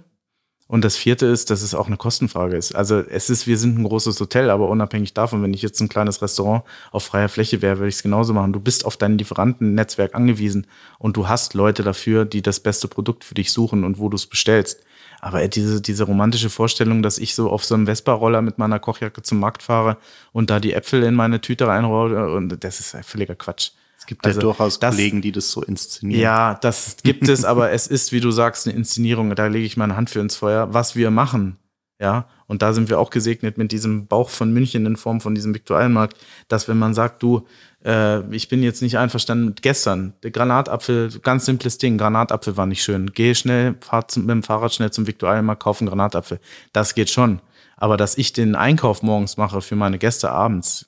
Und 0.66 0.82
das 0.82 0.96
vierte 0.96 1.26
ist, 1.26 1.50
dass 1.50 1.60
es 1.60 1.74
auch 1.74 1.88
eine 1.88 1.98
Kostenfrage 1.98 2.56
ist. 2.56 2.74
Also 2.74 3.00
es 3.00 3.28
ist, 3.28 3.46
wir 3.46 3.58
sind 3.58 3.78
ein 3.78 3.84
großes 3.84 4.18
Hotel, 4.18 4.48
aber 4.48 4.70
unabhängig 4.70 5.12
davon, 5.12 5.42
wenn 5.42 5.52
ich 5.52 5.60
jetzt 5.60 5.78
ein 5.80 5.90
kleines 5.90 6.22
Restaurant 6.22 6.64
auf 6.90 7.04
freier 7.04 7.28
Fläche 7.28 7.60
wäre, 7.60 7.78
würde 7.78 7.88
ich 7.88 7.96
es 7.96 8.02
genauso 8.02 8.32
machen. 8.32 8.54
Du 8.54 8.60
bist 8.60 8.86
auf 8.86 8.96
dein 8.96 9.18
Lieferantennetzwerk 9.18 10.14
angewiesen 10.14 10.66
und 10.98 11.18
du 11.18 11.28
hast 11.28 11.52
Leute 11.52 11.82
dafür, 11.82 12.24
die 12.24 12.40
das 12.40 12.60
beste 12.60 12.88
Produkt 12.88 13.24
für 13.24 13.34
dich 13.34 13.52
suchen 13.52 13.84
und 13.84 13.98
wo 13.98 14.08
du 14.08 14.16
es 14.16 14.26
bestellst. 14.26 14.82
Aber 15.24 15.48
diese, 15.48 15.80
diese 15.80 16.04
romantische 16.04 16.50
Vorstellung, 16.50 17.02
dass 17.02 17.16
ich 17.16 17.34
so 17.34 17.48
auf 17.48 17.64
so 17.64 17.74
einem 17.74 17.86
Vespa-Roller 17.86 18.42
mit 18.42 18.58
meiner 18.58 18.78
Kochjacke 18.78 19.22
zum 19.22 19.40
Markt 19.40 19.62
fahre 19.62 19.96
und 20.32 20.50
da 20.50 20.60
die 20.60 20.74
Äpfel 20.74 21.02
in 21.02 21.14
meine 21.14 21.40
Tüte 21.40 21.66
reinrolle, 21.66 22.30
und 22.34 22.62
das 22.62 22.78
ist 22.78 22.94
völliger 23.06 23.34
Quatsch. 23.34 23.70
Es 23.96 24.04
gibt 24.04 24.26
also, 24.26 24.38
ja 24.38 24.42
durchaus 24.42 24.78
das, 24.80 24.94
Kollegen, 24.94 25.22
die 25.22 25.32
das 25.32 25.50
so 25.50 25.62
inszenieren. 25.62 26.20
Ja, 26.20 26.58
das 26.60 26.98
gibt 27.02 27.26
es, 27.30 27.46
aber 27.46 27.70
es 27.70 27.86
ist, 27.86 28.12
wie 28.12 28.20
du 28.20 28.32
sagst, 28.32 28.66
eine 28.66 28.76
Inszenierung. 28.76 29.34
Da 29.34 29.46
lege 29.46 29.64
ich 29.64 29.78
meine 29.78 29.96
Hand 29.96 30.10
für 30.10 30.20
ins 30.20 30.36
Feuer. 30.36 30.74
Was 30.74 30.94
wir 30.94 31.10
machen, 31.10 31.56
ja, 31.98 32.28
und 32.46 32.60
da 32.60 32.74
sind 32.74 32.90
wir 32.90 32.98
auch 32.98 33.08
gesegnet 33.08 33.56
mit 33.56 33.72
diesem 33.72 34.06
Bauch 34.06 34.28
von 34.28 34.52
München 34.52 34.84
in 34.84 34.96
Form 34.96 35.22
von 35.22 35.34
diesem 35.34 35.54
Viktualienmarkt, 35.54 36.18
dass 36.48 36.68
wenn 36.68 36.78
man 36.78 36.92
sagt, 36.92 37.22
du, 37.22 37.46
äh, 37.84 38.34
ich 38.34 38.48
bin 38.48 38.62
jetzt 38.62 38.82
nicht 38.82 38.98
einverstanden 38.98 39.46
mit 39.46 39.62
gestern. 39.62 40.14
Der 40.22 40.30
Granatapfel, 40.30 41.20
ganz 41.22 41.44
simples 41.44 41.78
Ding, 41.78 41.98
Granatapfel 41.98 42.56
war 42.56 42.66
nicht 42.66 42.82
schön. 42.82 43.12
Geh 43.14 43.34
schnell, 43.34 43.76
fahr 43.80 44.06
mit 44.16 44.30
dem 44.30 44.42
Fahrrad 44.42 44.74
schnell 44.74 44.90
zum 44.90 45.06
Viktualienmarkt, 45.06 45.62
kauf 45.62 45.80
einen 45.80 45.88
Granatapfel. 45.88 46.40
Das 46.72 46.94
geht 46.94 47.10
schon. 47.10 47.40
Aber 47.76 47.96
dass 47.96 48.16
ich 48.16 48.32
den 48.32 48.54
Einkauf 48.54 49.02
morgens 49.02 49.36
mache 49.36 49.60
für 49.60 49.76
meine 49.76 49.98
Gäste 49.98 50.30
abends, 50.30 50.86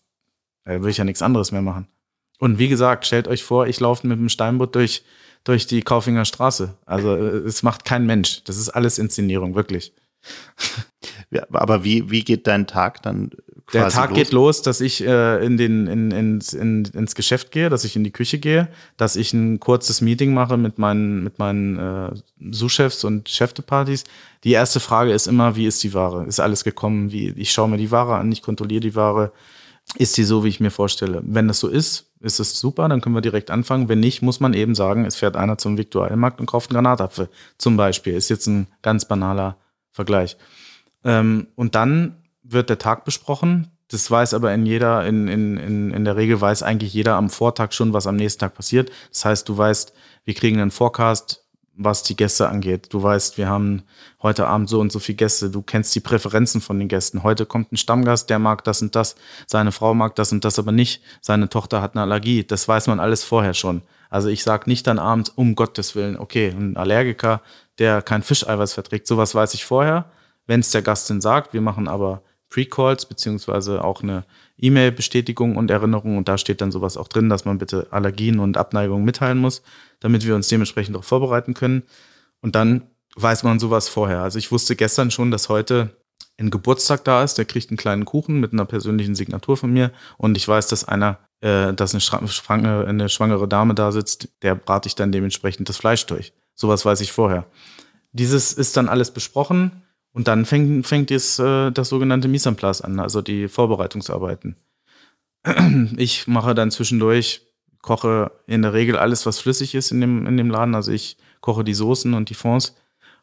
da 0.65 0.83
will 0.83 0.91
ich 0.91 0.97
ja 0.97 1.05
nichts 1.05 1.23
anderes 1.23 1.53
mehr 1.53 1.63
machen. 1.63 1.89
Und 2.39 2.59
wie 2.59 2.69
gesagt, 2.69 3.07
stellt 3.07 3.29
euch 3.29 3.45
vor, 3.45 3.67
ich 3.67 3.81
laufe 3.81 4.07
mit 4.07 4.19
dem 4.19 4.29
Steinbutt 4.29 4.75
durch, 4.75 5.05
durch 5.45 5.67
die 5.67 5.83
Kaufinger 5.83 6.25
Straße. 6.25 6.75
Also 6.85 7.17
äh, 7.17 7.39
es 7.47 7.63
macht 7.63 7.85
kein 7.85 8.07
Mensch. 8.07 8.43
Das 8.45 8.57
ist 8.57 8.71
alles 8.71 8.99
Inszenierung, 8.99 9.55
wirklich. 9.55 9.93
Ja, 11.31 11.45
aber 11.53 11.85
wie, 11.85 12.11
wie 12.11 12.23
geht 12.23 12.47
dein 12.47 12.67
Tag 12.67 13.03
dann? 13.03 13.31
Der 13.73 13.89
Tag 13.89 14.11
los? 14.11 14.19
geht 14.19 14.33
los, 14.33 14.63
dass 14.63 14.81
ich 14.81 15.05
äh, 15.05 15.45
in 15.45 15.57
den, 15.57 15.89
in, 15.89 16.11
in, 16.13 16.41
in, 16.53 16.85
ins 16.85 17.15
Geschäft 17.17 17.51
gehe, 17.51 17.69
dass 17.69 17.85
ich 17.85 17.97
in 17.97 18.05
die 18.05 18.13
Küche 18.13 18.39
gehe, 18.39 18.69
dass 18.97 19.17
ich 19.17 19.33
ein 19.33 19.59
kurzes 19.59 20.01
Meeting 20.01 20.33
mache 20.33 20.57
mit 20.57 20.79
meinen, 20.79 21.25
mit 21.25 21.41
meinen 21.41 21.79
äh, 21.79 22.11
Sous-Chefs 22.53 23.03
und 23.03 23.29
Chefdepartys. 23.29 24.05
Die 24.45 24.53
erste 24.53 24.79
Frage 24.79 25.13
ist 25.13 25.27
immer, 25.27 25.57
wie 25.57 25.67
ist 25.67 25.83
die 25.83 25.95
Ware? 25.95 26.27
Ist 26.27 26.39
alles 26.39 26.63
gekommen? 26.63 27.11
Wie, 27.11 27.31
ich 27.31 27.51
schaue 27.51 27.69
mir 27.69 27.77
die 27.77 27.91
Ware 27.91 28.15
an, 28.15 28.31
ich 28.31 28.43
kontrolliere 28.43 28.81
die 28.81 28.95
Ware. 28.95 29.33
Ist 29.97 30.17
die 30.17 30.25
so, 30.25 30.45
wie 30.45 30.49
ich 30.49 30.61
mir 30.61 30.71
vorstelle? 30.71 31.23
Wenn 31.25 31.49
das 31.49 31.59
so 31.61 31.69
ist, 31.69 32.07
ist 32.21 32.39
es 32.39 32.59
super, 32.59 32.89
dann 32.89 33.01
können 33.01 33.15
wir 33.15 33.21
direkt 33.21 33.51
anfangen. 33.51 33.89
Wenn 33.89 34.01
nicht, 34.01 34.23
muss 34.23 34.41
man 34.41 34.55
eben 34.55 34.75
sagen, 34.75 35.05
es 35.05 35.17
fährt 35.17 35.37
einer 35.37 35.59
zum 35.59 35.77
Viktualienmarkt 35.77 36.41
und 36.41 36.47
kauft 36.47 36.71
einen 36.71 36.77
Granatapfel. 36.77 37.29
Zum 37.59 37.77
Beispiel. 37.77 38.15
Ist 38.15 38.29
jetzt 38.29 38.47
ein 38.47 38.69
ganz 38.83 39.07
banaler 39.07 39.57
Vergleich. 39.93 40.37
Ähm, 41.05 41.49
und 41.55 41.75
dann 41.75 42.17
wird 42.49 42.71
der 42.71 42.79
Tag 42.79 43.05
besprochen. 43.05 43.71
Das 43.89 44.11
weiß 44.11 44.35
aber 44.35 44.53
in 44.53 44.67
jeder, 44.67 45.07
in, 45.07 45.29
in, 45.29 45.57
in, 45.57 45.91
in 45.93 46.05
der 46.05 46.17
Regel 46.17 46.41
weiß 46.41 46.63
eigentlich 46.63 46.93
jeder 46.93 47.15
am 47.15 47.31
Vortag 47.31 47.73
schon, 47.73 47.93
was 47.93 48.07
am 48.07 48.17
nächsten 48.17 48.41
Tag 48.41 48.55
passiert. 48.55 48.91
Das 49.13 49.25
heißt, 49.25 49.49
du 49.49 49.57
weißt, 49.57 49.93
wir 50.25 50.35
kriegen 50.35 50.61
einen 50.61 50.73
Forecast, 50.73 51.45
was 51.77 52.03
die 52.03 52.17
Gäste 52.17 52.49
angeht. 52.49 52.89
Du 52.93 53.03
weißt, 53.03 53.39
wir 53.39 53.49
haben 53.49 53.83
heute 54.23 54.49
Abend 54.49 54.69
so 54.69 54.81
und 54.81 54.91
so 54.91 54.99
viele 54.99 55.17
Gäste. 55.17 55.51
Du 55.51 55.63
kennst 55.63 55.95
die 55.95 56.01
Präferenzen 56.01 56.61
von 56.61 56.79
den 56.79 56.89
Gästen. 56.89 57.23
Heute 57.23 57.47
kommt 57.47 57.71
ein 57.71 57.77
Stammgast, 57.77 58.31
der 58.31 58.39
mag 58.39 58.65
das 58.65 58.83
und 58.83 58.97
das. 58.97 59.15
Seine 59.47 59.73
Frau 59.73 59.95
mag 59.95 60.17
das 60.17 60.33
und 60.33 60.45
das 60.45 60.59
aber 60.59 60.73
nicht. 60.73 61.03
Seine 61.21 61.49
Tochter 61.49 61.83
hat 61.83 61.95
eine 61.95 62.03
Allergie. 62.03 62.45
Das 62.45 62.67
weiß 62.67 62.89
man 62.89 62.99
alles 62.99 63.23
vorher 63.23 63.55
schon. 63.55 63.83
Also 64.09 64.29
ich 64.29 64.43
sage 64.43 64.69
nicht 64.71 64.87
dann 64.87 64.99
abends, 64.99 65.31
um 65.31 65.55
Gottes 65.55 65.95
Willen, 65.95 66.17
okay, 66.17 66.49
ein 66.49 66.77
Allergiker, 66.77 67.43
der 67.79 68.03
kein 68.03 68.23
Fischeiweiß 68.23 68.73
verträgt. 68.73 69.07
Sowas 69.07 69.35
weiß 69.35 69.55
ich 69.55 69.65
vorher, 69.65 70.07
wenn 70.47 70.61
es 70.61 70.71
der 70.71 70.83
Gast 70.83 71.11
denn 71.11 71.21
sagt. 71.21 71.53
Wir 71.53 71.61
machen 71.61 71.89
aber 71.89 72.23
Pre-Calls 72.51 73.07
beziehungsweise 73.07 73.83
auch 73.85 74.03
eine 74.03 74.25
E-Mail-Bestätigung 74.59 75.57
und 75.57 75.71
Erinnerung 75.71 76.17
und 76.17 76.29
da 76.29 76.39
steht 76.39 76.61
dann 76.61 76.73
sowas 76.73 76.97
auch 76.97 77.09
drin, 77.09 77.29
dass 77.29 77.45
man 77.45 77.59
bitte 77.59 77.89
Allergien 77.91 78.39
und 78.39 78.57
Abneigungen 78.57 79.05
mitteilen 79.05 79.39
muss, 79.39 79.63
damit 80.01 80.25
wir 80.25 80.35
uns 80.35 80.49
dementsprechend 80.49 80.95
darauf 80.95 81.07
vorbereiten 81.07 81.55
können. 81.55 81.83
Und 82.41 82.55
dann 82.55 82.83
weiß 83.17 83.43
man 83.43 83.59
sowas 83.59 83.89
vorher. 83.89 84.21
Also 84.21 84.39
ich 84.39 84.53
wusste 84.53 84.77
gestern 84.77 85.11
schon, 85.11 85.31
dass 85.31 85.49
heute 85.49 85.97
ein 86.39 86.51
Geburtstag 86.51 87.05
da 87.05 87.23
ist, 87.23 87.39
der 87.39 87.47
kriegt 87.47 87.71
einen 87.71 87.79
kleinen 87.79 88.05
Kuchen 88.05 88.41
mit 88.41 88.53
einer 88.53 88.67
persönlichen 88.67 89.15
Signatur 89.15 89.57
von 89.57 89.73
mir 89.73 89.91
und 90.19 90.37
ich 90.37 90.47
weiß, 90.47 90.69
dass 90.69 90.85
einer, 90.85 91.19
äh, 91.41 91.73
dass 91.73 91.95
eine, 91.95 92.01
schwangere, 92.01 92.87
eine 92.87 93.09
schwangere 93.09 93.49
Dame 93.49 93.75
da 93.75 93.91
sitzt, 93.91 94.29
der 94.43 94.55
brate 94.55 94.87
ich 94.87 94.95
dann 94.95 95.13
dementsprechend 95.13 95.69
das 95.69 95.79
Fleisch 95.79 96.05
durch. 96.07 96.33
Sowas 96.55 96.85
weiß 96.85 97.01
ich 97.01 97.13
vorher. 97.13 97.47
Dieses 98.13 98.53
ist 98.53 98.77
dann 98.77 98.89
alles 98.89 99.11
besprochen 99.11 99.83
und 100.17 100.29
dann 100.29 100.47
fängt, 100.47 100.87
fängt 100.87 101.11
jetzt, 101.11 101.39
äh, 101.41 101.71
das 101.71 101.91
sogenannte 101.91 102.27
Mise 102.27 102.49
en 102.49 102.57
place 102.57 102.81
an, 102.81 103.01
also 103.01 103.21
die 103.21 103.49
Vorbereitungsarbeiten. 103.49 104.57
Ich 105.99 106.27
mache 106.27 106.55
dann 106.55 106.71
zwischendurch, 106.71 107.43
koche 107.83 108.33
in 108.47 108.63
der 108.63 108.73
Regel 108.73 108.97
alles, 108.97 109.27
was 109.27 109.41
flüssig 109.41 109.75
ist 109.75 109.91
in 109.91 110.01
dem, 110.01 110.27
in 110.27 110.39
dem 110.39 110.49
Laden. 110.49 110.75
Also 110.75 110.91
ich 110.91 111.19
koche 111.43 111.65
die 111.65 111.75
Soßen 111.75 112.15
und 112.15 112.31
die 112.31 112.35
Fonds 112.35 112.75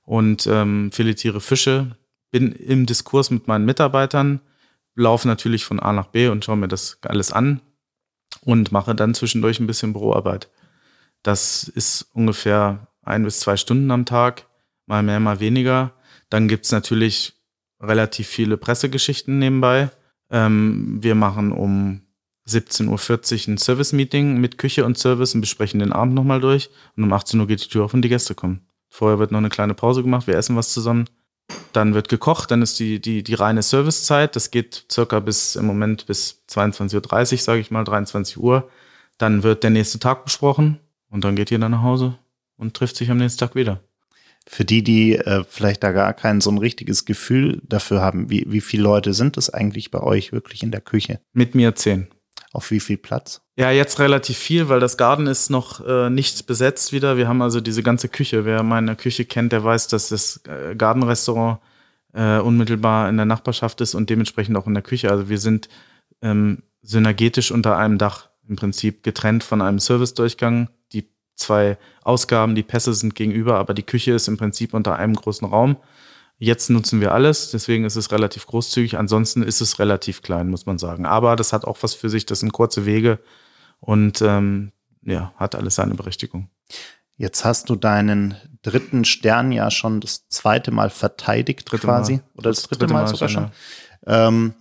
und 0.03 0.45
ähm, 0.45 0.91
filetiere 0.91 1.41
Fische, 1.41 1.97
bin 2.29 2.51
im 2.51 2.85
Diskurs 2.85 3.31
mit 3.31 3.47
meinen 3.47 3.65
Mitarbeitern, 3.65 4.39
laufe 4.93 5.27
natürlich 5.27 5.65
von 5.65 5.79
A 5.79 5.93
nach 5.93 6.09
B 6.09 6.27
und 6.27 6.45
schaue 6.45 6.57
mir 6.57 6.67
das 6.67 6.99
alles 7.01 7.31
an 7.31 7.59
und 8.41 8.71
mache 8.71 8.93
dann 8.93 9.15
zwischendurch 9.15 9.59
ein 9.59 9.67
bisschen 9.67 9.93
Büroarbeit. 9.93 10.47
Das 11.23 11.63
ist 11.63 12.05
ungefähr 12.13 12.85
ein 13.01 13.23
bis 13.23 13.39
zwei 13.39 13.57
Stunden 13.57 13.89
am 13.89 14.05
Tag, 14.05 14.45
mal 14.85 15.01
mehr, 15.01 15.19
mal 15.19 15.39
weniger. 15.39 15.93
Dann 16.33 16.47
gibt's 16.47 16.71
natürlich 16.71 17.33
relativ 17.79 18.27
viele 18.27 18.57
Pressegeschichten 18.57 19.37
nebenbei. 19.37 19.91
Ähm, 20.31 20.97
wir 20.99 21.13
machen 21.13 21.51
um 21.51 22.01
17.40 22.49 22.87
Uhr 22.87 23.53
ein 23.53 23.57
Service-Meeting 23.59 24.41
mit 24.41 24.57
Küche 24.57 24.83
und 24.83 24.97
Service 24.97 25.35
und 25.35 25.41
besprechen 25.41 25.79
den 25.79 25.93
Abend 25.93 26.15
nochmal 26.15 26.41
durch. 26.41 26.71
Und 26.97 27.03
um 27.03 27.13
18 27.13 27.39
Uhr 27.39 27.45
geht 27.45 27.63
die 27.63 27.69
Tür 27.69 27.85
auf 27.85 27.93
und 27.93 28.01
die 28.01 28.09
Gäste 28.09 28.33
kommen. 28.33 28.65
Vorher 28.89 29.19
wird 29.19 29.31
noch 29.31 29.37
eine 29.37 29.49
kleine 29.49 29.75
Pause 29.75 30.01
gemacht, 30.01 30.25
wir 30.25 30.35
essen 30.35 30.55
was 30.55 30.73
zusammen. 30.73 31.05
Dann 31.71 31.93
wird 31.93 32.09
gekocht, 32.09 32.49
dann 32.49 32.63
ist 32.63 32.79
die, 32.79 32.99
die, 32.99 33.21
die 33.21 33.35
reine 33.35 33.61
Servicezeit. 33.61 34.35
Das 34.35 34.49
geht 34.49 34.87
circa 34.91 35.19
bis 35.19 35.55
im 35.55 35.67
Moment 35.67 36.07
bis 36.07 36.43
22.30 36.49 37.33
Uhr, 37.33 37.37
sage 37.37 37.61
ich 37.61 37.69
mal, 37.69 37.83
23 37.83 38.37
Uhr. 38.37 38.67
Dann 39.19 39.43
wird 39.43 39.61
der 39.61 39.69
nächste 39.69 39.99
Tag 39.99 40.25
besprochen 40.25 40.79
und 41.11 41.23
dann 41.25 41.35
geht 41.35 41.51
jeder 41.51 41.69
nach 41.69 41.83
Hause 41.83 42.17
und 42.57 42.73
trifft 42.73 42.95
sich 42.95 43.11
am 43.11 43.17
nächsten 43.17 43.39
Tag 43.39 43.53
wieder. 43.53 43.81
Für 44.45 44.65
die, 44.65 44.83
die 44.83 45.15
äh, 45.15 45.43
vielleicht 45.47 45.83
da 45.83 45.91
gar 45.91 46.13
kein 46.13 46.41
so 46.41 46.51
ein 46.51 46.57
richtiges 46.57 47.05
Gefühl 47.05 47.61
dafür 47.63 48.01
haben, 48.01 48.29
wie, 48.29 48.45
wie 48.47 48.61
viele 48.61 48.83
Leute 48.83 49.13
sind 49.13 49.37
es 49.37 49.49
eigentlich 49.49 49.91
bei 49.91 50.01
euch 50.01 50.31
wirklich 50.31 50.63
in 50.63 50.71
der 50.71 50.81
Küche? 50.81 51.19
Mit 51.33 51.55
mir 51.55 51.75
zehn. 51.75 52.07
Auf 52.51 52.69
wie 52.69 52.79
viel 52.79 52.97
Platz? 52.97 53.41
Ja, 53.55 53.71
jetzt 53.71 53.99
relativ 53.99 54.37
viel, 54.37 54.69
weil 54.69 54.79
das 54.79 54.97
Garten 54.97 55.25
ist 55.27 55.49
noch 55.49 55.85
äh, 55.85 56.09
nicht 56.09 56.45
besetzt 56.45 56.91
wieder. 56.91 57.17
Wir 57.17 57.27
haben 57.27 57.41
also 57.41 57.61
diese 57.61 57.81
ganze 57.81 58.09
Küche. 58.09 58.45
Wer 58.45 58.61
meine 58.63 58.95
Küche 58.95 59.25
kennt, 59.25 59.51
der 59.51 59.63
weiß, 59.63 59.87
dass 59.87 60.09
das 60.09 60.41
äh, 60.47 60.75
Gartenrestaurant 60.75 61.59
äh, 62.13 62.37
unmittelbar 62.37 63.09
in 63.09 63.17
der 63.17 63.25
Nachbarschaft 63.25 63.81
ist 63.81 63.95
und 63.95 64.09
dementsprechend 64.09 64.55
auch 64.55 64.67
in 64.67 64.73
der 64.73 64.83
Küche. 64.83 65.09
Also 65.09 65.29
wir 65.29 65.39
sind 65.39 65.67
ähm, 66.21 66.63
synergetisch 66.81 67.51
unter 67.51 67.77
einem 67.77 67.97
Dach 67.97 68.29
im 68.47 68.55
Prinzip 68.55 69.03
getrennt 69.03 69.43
von 69.43 69.61
einem 69.61 69.79
Servicedurchgang. 69.79 70.69
Die 70.91 71.09
zwei 71.35 71.77
Ausgaben, 72.03 72.55
die 72.55 72.63
Pässe 72.63 72.93
sind 72.93 73.15
gegenüber, 73.15 73.57
aber 73.57 73.73
die 73.73 73.83
Küche 73.83 74.13
ist 74.13 74.27
im 74.27 74.37
Prinzip 74.37 74.73
unter 74.73 74.95
einem 74.97 75.15
großen 75.15 75.47
Raum. 75.47 75.77
Jetzt 76.37 76.69
nutzen 76.69 76.99
wir 76.99 77.13
alles, 77.13 77.51
deswegen 77.51 77.85
ist 77.85 77.95
es 77.95 78.11
relativ 78.11 78.45
großzügig. 78.47 78.97
Ansonsten 78.97 79.43
ist 79.43 79.61
es 79.61 79.79
relativ 79.79 80.21
klein, 80.21 80.49
muss 80.49 80.65
man 80.65 80.77
sagen. 80.77 81.05
Aber 81.05 81.35
das 81.35 81.53
hat 81.53 81.65
auch 81.65 81.77
was 81.81 81.93
für 81.93 82.09
sich, 82.09 82.25
das 82.25 82.41
sind 82.41 82.51
kurze 82.51 82.85
Wege 82.85 83.19
und 83.79 84.21
ähm, 84.21 84.71
ja, 85.03 85.33
hat 85.37 85.55
alles 85.55 85.75
seine 85.75 85.95
Berechtigung. 85.95 86.49
Jetzt 87.15 87.45
hast 87.45 87.69
du 87.69 87.75
deinen 87.75 88.35
dritten 88.63 89.05
Stern 89.05 89.51
ja 89.51 89.69
schon 89.69 90.01
das 90.01 90.27
zweite 90.27 90.71
Mal 90.71 90.89
verteidigt 90.89 91.71
dritte 91.71 91.87
quasi. 91.87 92.13
Mal. 92.13 92.23
Oder 92.35 92.49
das 92.49 92.63
dritte, 92.63 92.79
dritte 92.79 92.93
Mal, 92.93 93.03
Mal, 93.03 93.07
sogar 93.07 93.29
schon. 93.29 93.51
Ähm, 94.07 94.53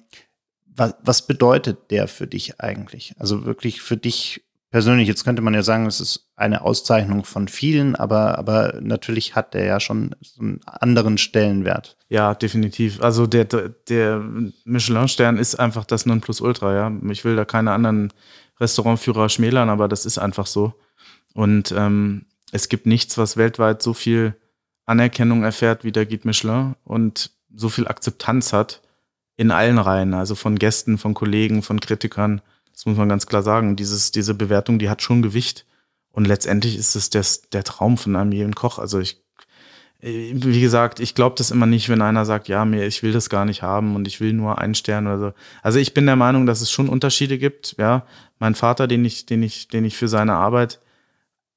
was, 0.67 0.95
was 1.03 1.27
bedeutet 1.27 1.91
der 1.91 2.09
für 2.09 2.27
dich 2.27 2.61
eigentlich? 2.61 3.15
Also 3.19 3.45
wirklich 3.45 3.81
für 3.81 3.97
dich 3.97 4.45
persönlich, 4.73 5.07
jetzt 5.07 5.25
könnte 5.25 5.43
man 5.43 5.55
ja 5.55 5.63
sagen, 5.63 5.87
es 5.87 6.01
ist 6.01 6.31
eine 6.35 6.63
Auszeichnung 6.63 7.25
von 7.25 7.47
vielen, 7.47 7.95
aber, 7.95 8.39
aber 8.39 8.81
natürlich 8.81 9.37
hat 9.37 9.55
der 9.55 9.67
ja 9.67 9.79
schon 9.79 10.17
einen 10.41 10.61
anderen 10.65 11.19
Stellenwert. 11.19 11.97
Ja, 12.09 12.35
definitiv. 12.35 13.01
Also 13.01 13.27
der, 13.27 13.45
der 13.45 14.25
Michelin-Stern 14.65 15.37
ist 15.37 15.57
einfach 15.57 15.85
das 15.85 16.07
Nonplusultra, 16.07 16.75
ja. 16.75 16.93
Ich 17.11 17.25
will 17.25 17.37
da 17.37 17.45
keine 17.45 17.73
anderen 17.73 18.13
Restaurantführer 18.59 19.29
schmälern, 19.29 19.69
aber 19.69 19.89
das 19.89 20.07
ist 20.07 20.19
einfach 20.19 20.47
so. 20.47 20.73
Und 21.35 21.73
ähm, 21.77 22.25
es 22.51 22.71
gibt 22.71 22.87
nichts, 22.87 23.19
was 23.19 23.37
weltweit 23.37 23.83
so 23.83 23.93
viel 23.93 24.35
Anerkennung 24.87 25.45
erfährt 25.45 25.85
wie 25.85 25.93
der 25.93 26.07
Guide 26.07 26.27
Michelin 26.27 26.77
und 26.85 27.31
so 27.55 27.69
viel 27.69 27.87
Akzeptanz 27.87 28.55
hat 28.55 28.81
in 29.37 29.51
allen 29.51 29.79
Reihen, 29.79 30.15
also 30.15 30.35
von 30.35 30.59
Gästen, 30.59 30.97
von 30.97 31.13
Kollegen, 31.13 31.63
von 31.63 31.79
Kritikern. 31.79 32.41
Das 32.73 32.87
muss 32.87 32.97
man 32.97 33.09
ganz 33.09 33.27
klar 33.27 33.43
sagen. 33.43 33.77
Dieses, 33.77 34.11
diese 34.13 34.35
Bewertung, 34.35 34.79
die 34.79 34.91
hat 34.91 35.03
schon 35.03 35.23
Gewicht. 35.23 35.67
Und 36.11 36.27
letztendlich 36.27 36.77
ist 36.77 36.95
es 36.95 37.11
das, 37.11 37.43
der 37.51 37.65
Traum 37.65 37.97
von 37.97 38.17
einem 38.17 38.33
jeden 38.33 38.55
Koch. 38.55 38.79
Also 38.79 39.01
ich, 39.01 39.23
wie 40.01 40.61
gesagt, 40.61 41.01
ich 41.01 41.15
glaube 41.15 41.37
das 41.39 41.51
immer 41.51 41.67
nicht, 41.67 41.89
wenn 41.89 42.03
einer 42.03 42.25
sagt, 42.25 42.49
ja, 42.49 42.65
mir, 42.65 42.87
ich 42.87 43.03
will 43.03 43.13
das 43.13 43.31
gar 43.31 43.45
nicht 43.45 43.63
haben 43.63 43.95
und 43.95 44.07
ich 44.09 44.21
will 44.21 44.33
nur 44.33 44.59
einen 44.59 44.75
Stern 44.75 45.07
oder 45.07 45.19
so. 45.19 45.33
Also 45.63 45.79
ich 45.79 45.95
bin 45.95 46.07
der 46.07 46.17
Meinung, 46.17 46.45
dass 46.45 46.61
es 46.61 46.71
schon 46.71 46.89
Unterschiede 46.89 47.39
gibt. 47.39 47.77
Ja, 47.79 48.05
mein 48.39 48.55
Vater, 48.55 48.87
den 48.87 49.05
ich, 49.05 49.27
den 49.27 49.43
ich, 49.43 49.69
den 49.69 49.85
ich 49.85 49.97
für 49.97 50.09
seine 50.09 50.35
Arbeit, 50.35 50.81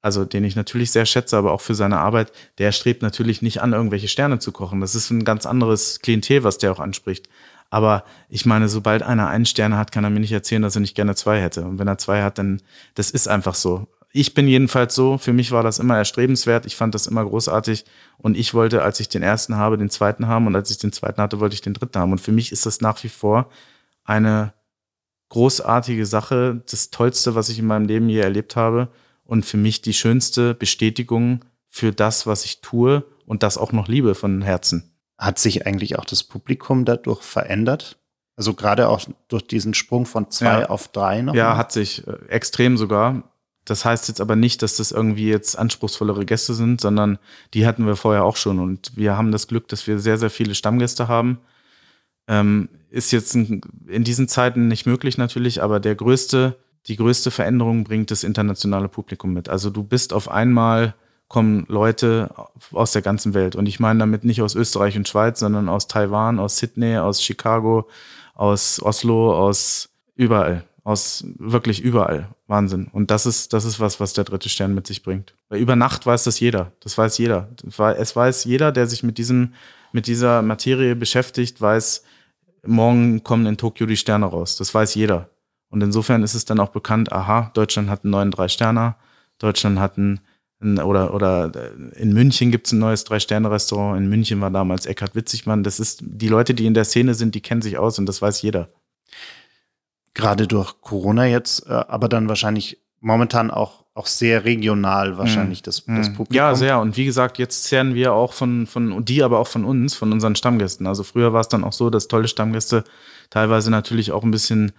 also 0.00 0.24
den 0.24 0.44
ich 0.44 0.54
natürlich 0.54 0.92
sehr 0.92 1.04
schätze, 1.04 1.36
aber 1.36 1.52
auch 1.52 1.60
für 1.60 1.74
seine 1.74 1.98
Arbeit, 1.98 2.30
der 2.58 2.70
strebt 2.70 3.02
natürlich 3.02 3.42
nicht 3.42 3.60
an, 3.60 3.72
irgendwelche 3.72 4.08
Sterne 4.08 4.38
zu 4.38 4.52
kochen. 4.52 4.80
Das 4.80 4.94
ist 4.94 5.10
ein 5.10 5.24
ganz 5.24 5.46
anderes 5.46 5.98
Klientel, 6.00 6.44
was 6.44 6.58
der 6.58 6.70
auch 6.70 6.78
anspricht. 6.78 7.28
Aber 7.70 8.04
ich 8.28 8.46
meine, 8.46 8.68
sobald 8.68 9.02
einer 9.02 9.28
einen 9.28 9.46
Stern 9.46 9.76
hat, 9.76 9.92
kann 9.92 10.04
er 10.04 10.10
mir 10.10 10.20
nicht 10.20 10.32
erzählen, 10.32 10.62
dass 10.62 10.76
er 10.76 10.80
nicht 10.80 10.94
gerne 10.94 11.14
zwei 11.14 11.40
hätte. 11.40 11.64
Und 11.64 11.78
wenn 11.78 11.88
er 11.88 11.98
zwei 11.98 12.22
hat, 12.22 12.38
dann, 12.38 12.62
das 12.94 13.10
ist 13.10 13.28
einfach 13.28 13.54
so. 13.54 13.88
Ich 14.12 14.34
bin 14.34 14.48
jedenfalls 14.48 14.94
so, 14.94 15.18
für 15.18 15.32
mich 15.32 15.52
war 15.52 15.62
das 15.62 15.78
immer 15.78 15.96
erstrebenswert, 15.96 16.64
ich 16.64 16.76
fand 16.76 16.94
das 16.94 17.06
immer 17.06 17.24
großartig 17.24 17.84
und 18.16 18.36
ich 18.36 18.54
wollte, 18.54 18.82
als 18.82 18.98
ich 19.00 19.08
den 19.08 19.22
ersten 19.22 19.56
habe, 19.56 19.76
den 19.76 19.90
zweiten 19.90 20.26
haben 20.26 20.46
und 20.46 20.56
als 20.56 20.70
ich 20.70 20.78
den 20.78 20.92
zweiten 20.92 21.20
hatte, 21.20 21.40
wollte 21.40 21.54
ich 21.54 21.60
den 21.60 21.74
dritten 21.74 21.98
haben. 21.98 22.12
Und 22.12 22.20
für 22.20 22.32
mich 22.32 22.50
ist 22.50 22.64
das 22.64 22.80
nach 22.80 23.02
wie 23.04 23.10
vor 23.10 23.50
eine 24.04 24.54
großartige 25.28 26.06
Sache, 26.06 26.62
das 26.70 26.90
Tollste, 26.90 27.34
was 27.34 27.48
ich 27.48 27.58
in 27.58 27.66
meinem 27.66 27.86
Leben 27.86 28.08
je 28.08 28.20
erlebt 28.20 28.56
habe 28.56 28.88
und 29.24 29.44
für 29.44 29.56
mich 29.56 29.82
die 29.82 29.92
schönste 29.92 30.54
Bestätigung 30.54 31.44
für 31.68 31.92
das, 31.92 32.26
was 32.26 32.44
ich 32.44 32.60
tue 32.60 33.04
und 33.26 33.42
das 33.42 33.58
auch 33.58 33.72
noch 33.72 33.88
liebe 33.88 34.14
von 34.14 34.40
Herzen. 34.40 34.95
Hat 35.18 35.38
sich 35.38 35.66
eigentlich 35.66 35.98
auch 35.98 36.04
das 36.04 36.24
Publikum 36.24 36.84
dadurch 36.84 37.22
verändert? 37.22 37.98
Also 38.36 38.52
gerade 38.52 38.88
auch 38.88 39.00
durch 39.28 39.46
diesen 39.46 39.72
Sprung 39.72 40.04
von 40.04 40.30
zwei 40.30 40.60
ja. 40.60 40.68
auf 40.68 40.88
drei 40.88 41.22
noch? 41.22 41.34
Ja, 41.34 41.56
hat 41.56 41.72
sich 41.72 42.06
äh, 42.06 42.12
extrem 42.28 42.76
sogar. 42.76 43.22
Das 43.64 43.84
heißt 43.84 44.08
jetzt 44.08 44.20
aber 44.20 44.36
nicht, 44.36 44.62
dass 44.62 44.76
das 44.76 44.92
irgendwie 44.92 45.28
jetzt 45.28 45.58
anspruchsvollere 45.58 46.24
Gäste 46.24 46.54
sind, 46.54 46.80
sondern 46.80 47.18
die 47.54 47.66
hatten 47.66 47.86
wir 47.86 47.96
vorher 47.96 48.24
auch 48.24 48.36
schon. 48.36 48.60
Und 48.60 48.92
wir 48.94 49.16
haben 49.16 49.32
das 49.32 49.48
Glück, 49.48 49.68
dass 49.68 49.86
wir 49.86 49.98
sehr, 49.98 50.18
sehr 50.18 50.30
viele 50.30 50.54
Stammgäste 50.54 51.08
haben. 51.08 51.40
Ähm, 52.28 52.68
ist 52.90 53.10
jetzt 53.10 53.34
in 53.34 54.04
diesen 54.04 54.28
Zeiten 54.28 54.68
nicht 54.68 54.86
möglich 54.86 55.18
natürlich, 55.18 55.62
aber 55.62 55.80
der 55.80 55.96
größte, 55.96 56.56
die 56.86 56.96
größte 56.96 57.30
Veränderung 57.30 57.84
bringt 57.84 58.10
das 58.10 58.22
internationale 58.22 58.88
Publikum 58.88 59.32
mit. 59.32 59.48
Also 59.48 59.70
du 59.70 59.82
bist 59.82 60.12
auf 60.12 60.30
einmal 60.30 60.94
kommen 61.28 61.66
Leute 61.68 62.30
aus 62.72 62.92
der 62.92 63.02
ganzen 63.02 63.34
Welt. 63.34 63.56
Und 63.56 63.66
ich 63.66 63.80
meine 63.80 64.00
damit 64.00 64.24
nicht 64.24 64.42
aus 64.42 64.54
Österreich 64.54 64.96
und 64.96 65.08
Schweiz, 65.08 65.40
sondern 65.40 65.68
aus 65.68 65.88
Taiwan, 65.88 66.38
aus 66.38 66.58
Sydney, 66.58 66.98
aus 66.98 67.22
Chicago, 67.22 67.88
aus 68.34 68.80
Oslo, 68.82 69.36
aus 69.36 69.88
überall. 70.14 70.64
Aus 70.84 71.24
wirklich 71.38 71.80
überall. 71.80 72.28
Wahnsinn. 72.46 72.86
Und 72.92 73.10
das 73.10 73.26
ist, 73.26 73.52
das 73.52 73.64
ist 73.64 73.80
was, 73.80 73.98
was 73.98 74.12
der 74.12 74.22
dritte 74.22 74.48
Stern 74.48 74.72
mit 74.72 74.86
sich 74.86 75.02
bringt. 75.02 75.34
Weil 75.48 75.60
über 75.60 75.74
Nacht 75.74 76.06
weiß 76.06 76.24
das 76.24 76.38
jeder. 76.38 76.72
Das 76.80 76.96
weiß 76.96 77.18
jeder. 77.18 77.48
Es 77.98 78.14
weiß 78.14 78.44
jeder, 78.44 78.70
der 78.70 78.86
sich 78.86 79.02
mit 79.02 79.18
diesem, 79.18 79.54
mit 79.90 80.06
dieser 80.06 80.42
Materie 80.42 80.94
beschäftigt, 80.94 81.60
weiß, 81.60 82.04
morgen 82.64 83.24
kommen 83.24 83.46
in 83.46 83.56
Tokio 83.56 83.86
die 83.86 83.96
Sterne 83.96 84.26
raus. 84.26 84.56
Das 84.56 84.72
weiß 84.72 84.94
jeder. 84.94 85.28
Und 85.70 85.82
insofern 85.82 86.22
ist 86.22 86.34
es 86.34 86.44
dann 86.44 86.60
auch 86.60 86.68
bekannt, 86.68 87.12
aha, 87.12 87.50
Deutschland 87.54 87.90
hat 87.90 88.04
einen 88.04 88.12
neuen 88.12 88.30
Drei-Sterner, 88.30 88.96
Deutschland 89.38 89.80
hat 89.80 89.98
einen 89.98 90.20
oder, 90.60 91.12
oder 91.12 91.52
äh, 91.54 92.00
in 92.00 92.14
München 92.14 92.50
gibt 92.50 92.66
es 92.66 92.72
ein 92.72 92.78
neues 92.78 93.04
Drei-Sterne-Restaurant. 93.04 93.98
In 93.98 94.08
München 94.08 94.40
war 94.40 94.50
damals 94.50 94.86
Eckhard 94.86 95.14
Witzigmann. 95.14 95.62
Das 95.62 95.78
ist, 95.78 96.00
die 96.02 96.28
Leute, 96.28 96.54
die 96.54 96.66
in 96.66 96.74
der 96.74 96.84
Szene 96.84 97.14
sind, 97.14 97.34
die 97.34 97.42
kennen 97.42 97.62
sich 97.62 97.76
aus 97.76 97.98
und 97.98 98.06
das 98.06 98.22
weiß 98.22 98.40
jeder. 98.42 98.70
Gerade 100.14 100.46
durch 100.46 100.80
Corona 100.80 101.26
jetzt, 101.26 101.66
äh, 101.66 101.72
aber 101.72 102.08
dann 102.08 102.28
wahrscheinlich 102.28 102.78
momentan 103.00 103.50
auch, 103.50 103.84
auch 103.92 104.06
sehr 104.06 104.44
regional 104.44 105.18
wahrscheinlich 105.18 105.60
mm. 105.60 105.64
das, 105.64 105.84
das 105.84 106.08
mhm. 106.08 106.14
Publikum. 106.14 106.36
Ja, 106.36 106.54
sehr. 106.54 106.80
Und 106.80 106.96
wie 106.96 107.04
gesagt, 107.04 107.36
jetzt 107.38 107.64
zehren 107.64 107.94
wir 107.94 108.14
auch 108.14 108.32
von, 108.32 108.66
von, 108.66 109.04
die 109.04 109.22
aber 109.22 109.38
auch 109.38 109.46
von 109.46 109.64
uns, 109.64 109.94
von 109.94 110.10
unseren 110.10 110.36
Stammgästen. 110.36 110.86
Also 110.86 111.02
früher 111.02 111.34
war 111.34 111.42
es 111.42 111.48
dann 111.48 111.64
auch 111.64 111.74
so, 111.74 111.90
dass 111.90 112.08
tolle 112.08 112.28
Stammgäste 112.28 112.84
teilweise 113.28 113.70
natürlich 113.70 114.12
auch 114.12 114.24
ein 114.24 114.30
bisschen, 114.30 114.72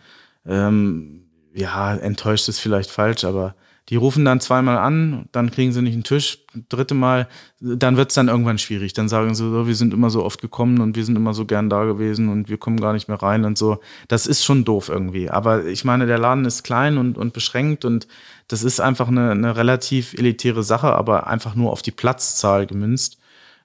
ähm, 0.45 1.29
ja, 1.53 1.95
enttäuscht 1.95 2.49
ist 2.49 2.59
vielleicht 2.59 2.89
falsch, 2.89 3.23
aber 3.23 3.55
die 3.89 3.95
rufen 3.95 4.25
dann 4.25 4.41
zweimal 4.41 4.77
an, 4.77 5.29
dann 5.31 5.49
kriegen 5.49 5.71
sie 5.71 5.81
nicht 5.81 5.93
einen 5.93 6.03
Tisch, 6.03 6.39
dritte 6.67 6.93
Mal, 6.93 7.29
dann 7.61 7.95
wird's 7.95 8.15
dann 8.15 8.27
irgendwann 8.27 8.57
schwierig. 8.57 8.91
Dann 8.93 9.07
sagen 9.07 9.33
sie 9.33 9.49
so, 9.49 9.65
wir 9.65 9.75
sind 9.75 9.93
immer 9.93 10.09
so 10.09 10.25
oft 10.25 10.41
gekommen 10.41 10.81
und 10.81 10.97
wir 10.97 11.05
sind 11.05 11.15
immer 11.15 11.33
so 11.33 11.45
gern 11.45 11.69
da 11.69 11.85
gewesen 11.85 12.27
und 12.27 12.49
wir 12.49 12.57
kommen 12.57 12.81
gar 12.81 12.91
nicht 12.91 13.07
mehr 13.07 13.21
rein 13.21 13.45
und 13.45 13.57
so. 13.57 13.79
Das 14.09 14.27
ist 14.27 14.43
schon 14.43 14.65
doof 14.65 14.89
irgendwie. 14.89 15.29
Aber 15.29 15.65
ich 15.65 15.85
meine, 15.85 16.05
der 16.05 16.17
Laden 16.17 16.43
ist 16.43 16.63
klein 16.63 16.97
und, 16.97 17.17
und 17.17 17.31
beschränkt 17.31 17.85
und 17.85 18.07
das 18.49 18.63
ist 18.63 18.81
einfach 18.81 19.07
eine, 19.07 19.31
eine 19.31 19.55
relativ 19.55 20.13
elitäre 20.13 20.63
Sache, 20.63 20.93
aber 20.93 21.27
einfach 21.27 21.55
nur 21.55 21.71
auf 21.71 21.81
die 21.81 21.91
Platzzahl 21.91 22.65
gemünzt. 22.65 23.19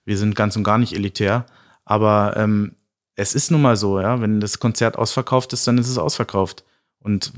Wir 0.05 0.19
sind 0.19 0.37
ganz 0.37 0.55
und 0.55 0.63
gar 0.63 0.79
nicht 0.79 0.95
elitär. 0.95 1.47
Aber 1.85 2.37
ähm, 2.37 2.77
es 3.17 3.35
ist 3.35 3.51
nun 3.51 3.63
mal 3.63 3.77
so, 3.77 4.01
ja, 4.01 4.21
wenn 4.21 4.41
das 4.41 4.61
Konzert 4.61 4.97
ausverkauft 4.97 5.53
ist, 5.53 5.67
dann 5.67 5.79
ist 5.79 5.89
es 5.89 5.99
ausverkauft. 5.99 6.65
Und 7.01 7.33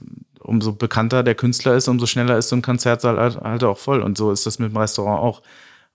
umso 0.45 0.73
bekannter 0.73 1.23
der 1.23 1.35
Künstler 1.35 1.75
ist, 1.75 1.89
umso 1.89 2.07
schneller 2.07 2.39
ist 2.39 2.51
so 2.51 2.57
ein 2.57 2.63
Konzertsaal 2.63 3.19
halt, 3.19 3.41
halt 3.41 3.65
auch 3.65 3.79
voll. 3.79 4.03
Und 4.03 4.19
so 4.19 4.31
ist 4.31 4.47
das 4.47 4.59
mit 4.59 4.73
dem 4.73 4.77
Restaurant 4.77 5.23
auch. 5.23 5.43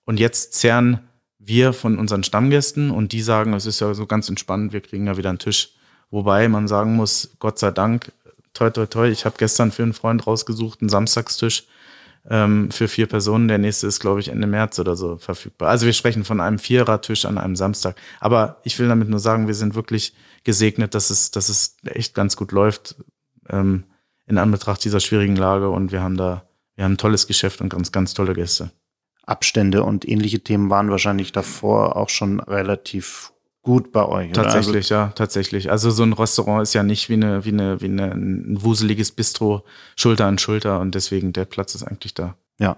Und 0.06 0.20
jetzt 0.20 0.54
zehren 0.54 1.00
wir 1.38 1.72
von 1.72 1.98
unseren 1.98 2.24
Stammgästen 2.24 2.92
und 2.92 3.12
die 3.12 3.22
sagen, 3.22 3.54
es 3.54 3.66
ist 3.66 3.80
ja 3.80 3.94
so 3.94 4.06
ganz 4.06 4.28
entspannt, 4.28 4.74
wir 4.74 4.82
kriegen 4.82 5.08
ja 5.08 5.18
wieder 5.18 5.30
einen 5.30 5.40
Tisch. 5.40 5.74
Wobei 6.12 6.48
man 6.50 6.68
sagen 6.68 6.96
muss, 6.96 7.36
Gott 7.40 7.60
sei 7.60 7.72
Dank, 7.72 8.12
toi, 8.54 8.70
toi, 8.72 8.88
toi, 8.88 9.08
ich 9.08 9.26
habe 9.26 9.36
gestern 9.38 9.72
für 9.72 9.84
einen 9.84 9.94
Freund 9.94 10.26
rausgesucht, 10.26 10.82
einen 10.82 10.90
Samstagstisch 10.90 11.66
ähm, 12.30 12.72
für 12.72 12.88
vier 12.88 13.06
Personen. 13.06 13.48
Der 13.48 13.60
nächste 13.60 13.88
ist, 13.88 14.00
glaube 14.00 14.20
ich, 14.20 14.30
Ende 14.30 14.48
März 14.48 14.80
oder 14.80 14.96
so 14.96 15.18
verfügbar. 15.18 15.70
Also 15.70 15.86
wir 15.86 15.94
sprechen 15.94 16.24
von 16.24 16.42
einem 16.42 16.60
Vierertisch 16.60 17.26
an 17.26 17.38
einem 17.38 17.56
Samstag. 17.56 17.96
Aber 18.20 18.60
ich 18.64 18.78
will 18.80 18.88
damit 18.88 19.10
nur 19.10 19.20
sagen, 19.20 19.48
wir 19.48 19.54
sind 19.54 19.76
wirklich 19.76 20.14
gesegnet, 20.44 20.96
dass 20.96 21.12
es, 21.12 21.32
dass 21.32 21.50
es 21.50 21.78
echt 21.86 22.16
ganz 22.16 22.36
gut 22.36 22.52
läuft. 22.52 22.96
Ähm, 23.48 23.84
in 24.30 24.38
Anbetracht 24.38 24.84
dieser 24.86 25.00
schwierigen 25.00 25.36
Lage 25.36 25.70
und 25.70 25.92
wir 25.92 26.02
haben 26.02 26.16
da, 26.16 26.44
wir 26.76 26.86
haben 26.86 26.94
ein 26.94 26.98
tolles 26.98 27.28
Geschäft 27.28 27.62
und 27.62 27.70
ganz, 27.70 27.92
ganz 27.92 28.14
tolle 28.14 28.34
Gäste. 28.34 28.72
Abstände 29.26 29.84
und 29.84 30.08
ähnliche 30.08 30.40
Themen 30.40 30.70
waren 30.70 30.90
wahrscheinlich 30.90 31.32
davor 31.32 31.98
auch 31.98 32.10
schon 32.10 32.40
relativ 32.40 33.34
gut 33.64 33.92
bei 33.92 34.06
euch. 34.06 34.32
Tatsächlich, 34.32 34.92
also, 34.92 34.94
ja, 34.94 35.08
tatsächlich. 35.16 35.72
Also 35.72 35.92
so 35.92 36.04
ein 36.04 36.14
Restaurant 36.14 36.64
ist 36.64 36.74
ja 36.74 36.84
nicht 36.84 37.10
wie 37.10 37.14
eine, 37.14 37.44
wie 37.44 37.50
eine, 37.50 37.82
wie 37.82 37.86
eine, 37.86 38.12
ein 38.12 38.62
wuseliges 38.62 39.12
Bistro 39.12 39.66
Schulter 39.96 40.26
an 40.26 40.38
Schulter 40.38 40.80
und 40.80 40.96
deswegen 40.96 41.34
der 41.34 41.46
Platz 41.46 41.76
ist 41.76 41.84
eigentlich 41.84 42.14
da. 42.14 42.36
Ja. 42.60 42.78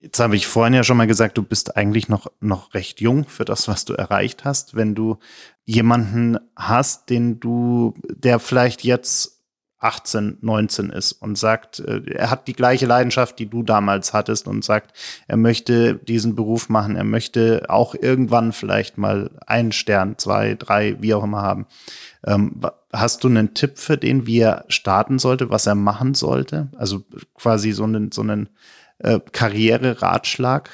Jetzt 0.00 0.20
habe 0.20 0.36
ich 0.36 0.46
vorhin 0.46 0.74
ja 0.74 0.84
schon 0.84 0.96
mal 0.96 1.06
gesagt, 1.06 1.38
du 1.38 1.42
bist 1.42 1.76
eigentlich 1.76 2.08
noch, 2.08 2.26
noch 2.40 2.74
recht 2.74 3.00
jung 3.00 3.26
für 3.26 3.44
das, 3.44 3.68
was 3.68 3.84
du 3.84 3.94
erreicht 3.94 4.44
hast. 4.44 4.74
Wenn 4.74 4.94
du 4.94 5.18
jemanden 5.64 6.38
hast, 6.54 7.10
den 7.10 7.40
du, 7.40 7.94
der 8.08 8.38
vielleicht 8.38 8.84
jetzt 8.84 9.35
18, 9.78 10.38
19 10.40 10.90
ist 10.90 11.12
und 11.12 11.36
sagt, 11.36 11.80
äh, 11.80 12.02
er 12.10 12.30
hat 12.30 12.48
die 12.48 12.54
gleiche 12.54 12.86
Leidenschaft, 12.86 13.38
die 13.38 13.46
du 13.46 13.62
damals 13.62 14.12
hattest 14.12 14.48
und 14.48 14.64
sagt, 14.64 14.96
er 15.28 15.36
möchte 15.36 15.94
diesen 15.96 16.34
Beruf 16.34 16.68
machen, 16.68 16.96
er 16.96 17.04
möchte 17.04 17.66
auch 17.68 17.94
irgendwann 17.94 18.52
vielleicht 18.52 18.96
mal 18.96 19.30
einen 19.46 19.72
Stern, 19.72 20.16
zwei, 20.18 20.54
drei, 20.54 20.96
wie 21.00 21.14
auch 21.14 21.24
immer 21.24 21.42
haben. 21.42 21.66
Ähm, 22.24 22.60
hast 22.92 23.22
du 23.22 23.28
einen 23.28 23.54
Tipp 23.54 23.78
für 23.78 23.98
den, 23.98 24.26
wie 24.26 24.40
er 24.40 24.64
starten 24.68 25.18
sollte, 25.18 25.50
was 25.50 25.66
er 25.66 25.74
machen 25.74 26.14
sollte? 26.14 26.68
Also 26.76 27.04
quasi 27.34 27.72
so 27.72 27.84
einen, 27.84 28.12
so 28.12 28.22
einen 28.22 28.48
äh, 28.98 29.20
Karriere-Ratschlag? 29.20 30.70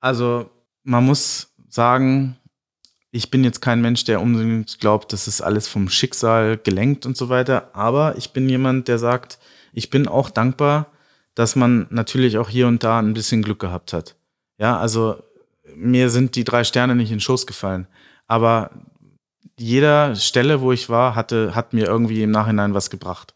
Also 0.00 0.50
man 0.84 1.04
muss 1.04 1.54
sagen, 1.68 2.36
ich 3.14 3.30
bin 3.30 3.44
jetzt 3.44 3.60
kein 3.60 3.82
Mensch, 3.82 4.04
der 4.04 4.22
unbedingt 4.22 4.80
glaubt, 4.80 5.12
das 5.12 5.28
ist 5.28 5.42
alles 5.42 5.68
vom 5.68 5.90
Schicksal 5.90 6.56
gelenkt 6.56 7.04
und 7.04 7.16
so 7.16 7.28
weiter. 7.28 7.70
Aber 7.74 8.16
ich 8.16 8.32
bin 8.32 8.48
jemand, 8.48 8.88
der 8.88 8.98
sagt, 8.98 9.38
ich 9.74 9.90
bin 9.90 10.08
auch 10.08 10.30
dankbar, 10.30 10.86
dass 11.34 11.54
man 11.54 11.86
natürlich 11.90 12.38
auch 12.38 12.48
hier 12.48 12.66
und 12.66 12.82
da 12.82 12.98
ein 12.98 13.12
bisschen 13.12 13.42
Glück 13.42 13.60
gehabt 13.60 13.92
hat. 13.92 14.16
Ja, 14.58 14.78
also 14.78 15.22
mir 15.76 16.08
sind 16.08 16.36
die 16.36 16.44
drei 16.44 16.64
Sterne 16.64 16.96
nicht 16.96 17.10
in 17.10 17.16
den 17.16 17.20
Schoß 17.20 17.46
gefallen. 17.46 17.86
Aber 18.26 18.70
jeder 19.58 20.16
Stelle, 20.16 20.62
wo 20.62 20.72
ich 20.72 20.88
war, 20.88 21.14
hatte, 21.14 21.54
hat 21.54 21.74
mir 21.74 21.86
irgendwie 21.86 22.22
im 22.22 22.30
Nachhinein 22.30 22.72
was 22.72 22.88
gebracht. 22.88 23.34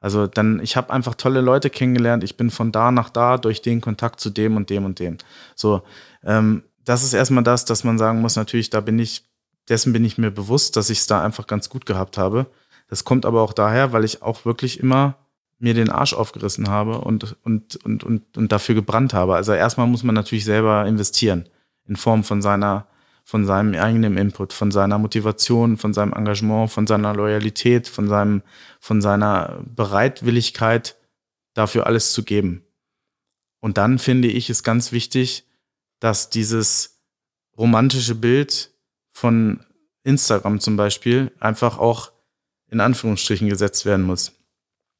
Also 0.00 0.26
dann, 0.26 0.58
ich 0.60 0.76
habe 0.76 0.92
einfach 0.92 1.14
tolle 1.14 1.40
Leute 1.40 1.70
kennengelernt. 1.70 2.24
Ich 2.24 2.36
bin 2.36 2.50
von 2.50 2.72
da 2.72 2.90
nach 2.90 3.08
da 3.08 3.38
durch 3.38 3.62
den 3.62 3.80
Kontakt 3.80 4.18
zu 4.18 4.30
dem 4.30 4.56
und 4.56 4.68
dem 4.68 4.84
und 4.84 4.98
dem. 4.98 5.18
So, 5.54 5.82
ähm, 6.24 6.64
das 6.84 7.02
ist 7.02 7.12
erstmal 7.12 7.44
das, 7.44 7.64
dass 7.64 7.84
man 7.84 7.98
sagen 7.98 8.20
muss, 8.20 8.36
natürlich, 8.36 8.70
da 8.70 8.80
bin 8.80 8.98
ich, 8.98 9.24
dessen 9.68 9.92
bin 9.92 10.04
ich 10.04 10.18
mir 10.18 10.30
bewusst, 10.30 10.76
dass 10.76 10.90
ich 10.90 10.98
es 10.98 11.06
da 11.06 11.22
einfach 11.22 11.46
ganz 11.46 11.68
gut 11.68 11.86
gehabt 11.86 12.18
habe. 12.18 12.46
Das 12.88 13.04
kommt 13.04 13.24
aber 13.24 13.42
auch 13.42 13.52
daher, 13.52 13.92
weil 13.92 14.04
ich 14.04 14.22
auch 14.22 14.44
wirklich 14.44 14.80
immer 14.80 15.16
mir 15.58 15.74
den 15.74 15.90
Arsch 15.90 16.12
aufgerissen 16.12 16.68
habe 16.68 16.98
und, 16.98 17.36
und, 17.44 17.76
und, 17.84 18.02
und, 18.02 18.36
und 18.36 18.52
dafür 18.52 18.74
gebrannt 18.74 19.14
habe. 19.14 19.36
Also 19.36 19.52
erstmal 19.52 19.86
muss 19.86 20.02
man 20.02 20.14
natürlich 20.14 20.44
selber 20.44 20.86
investieren 20.86 21.48
in 21.86 21.94
Form 21.94 22.24
von 22.24 22.42
seiner, 22.42 22.88
von 23.22 23.46
seinem 23.46 23.74
eigenen 23.80 24.16
Input, 24.16 24.52
von 24.52 24.72
seiner 24.72 24.98
Motivation, 24.98 25.76
von 25.76 25.94
seinem 25.94 26.12
Engagement, 26.12 26.70
von 26.70 26.88
seiner 26.88 27.14
Loyalität, 27.14 27.86
von 27.86 28.08
seinem, 28.08 28.42
von 28.80 29.00
seiner 29.00 29.62
Bereitwilligkeit, 29.64 30.96
dafür 31.54 31.86
alles 31.86 32.12
zu 32.12 32.24
geben. 32.24 32.64
Und 33.60 33.78
dann 33.78 34.00
finde 34.00 34.28
ich 34.28 34.50
es 34.50 34.64
ganz 34.64 34.90
wichtig, 34.90 35.46
dass 36.02 36.30
dieses 36.30 36.98
romantische 37.56 38.16
Bild 38.16 38.72
von 39.08 39.60
Instagram 40.02 40.58
zum 40.58 40.76
Beispiel 40.76 41.30
einfach 41.38 41.78
auch 41.78 42.10
in 42.68 42.80
Anführungsstrichen 42.80 43.48
gesetzt 43.48 43.86
werden 43.86 44.04
muss. 44.04 44.32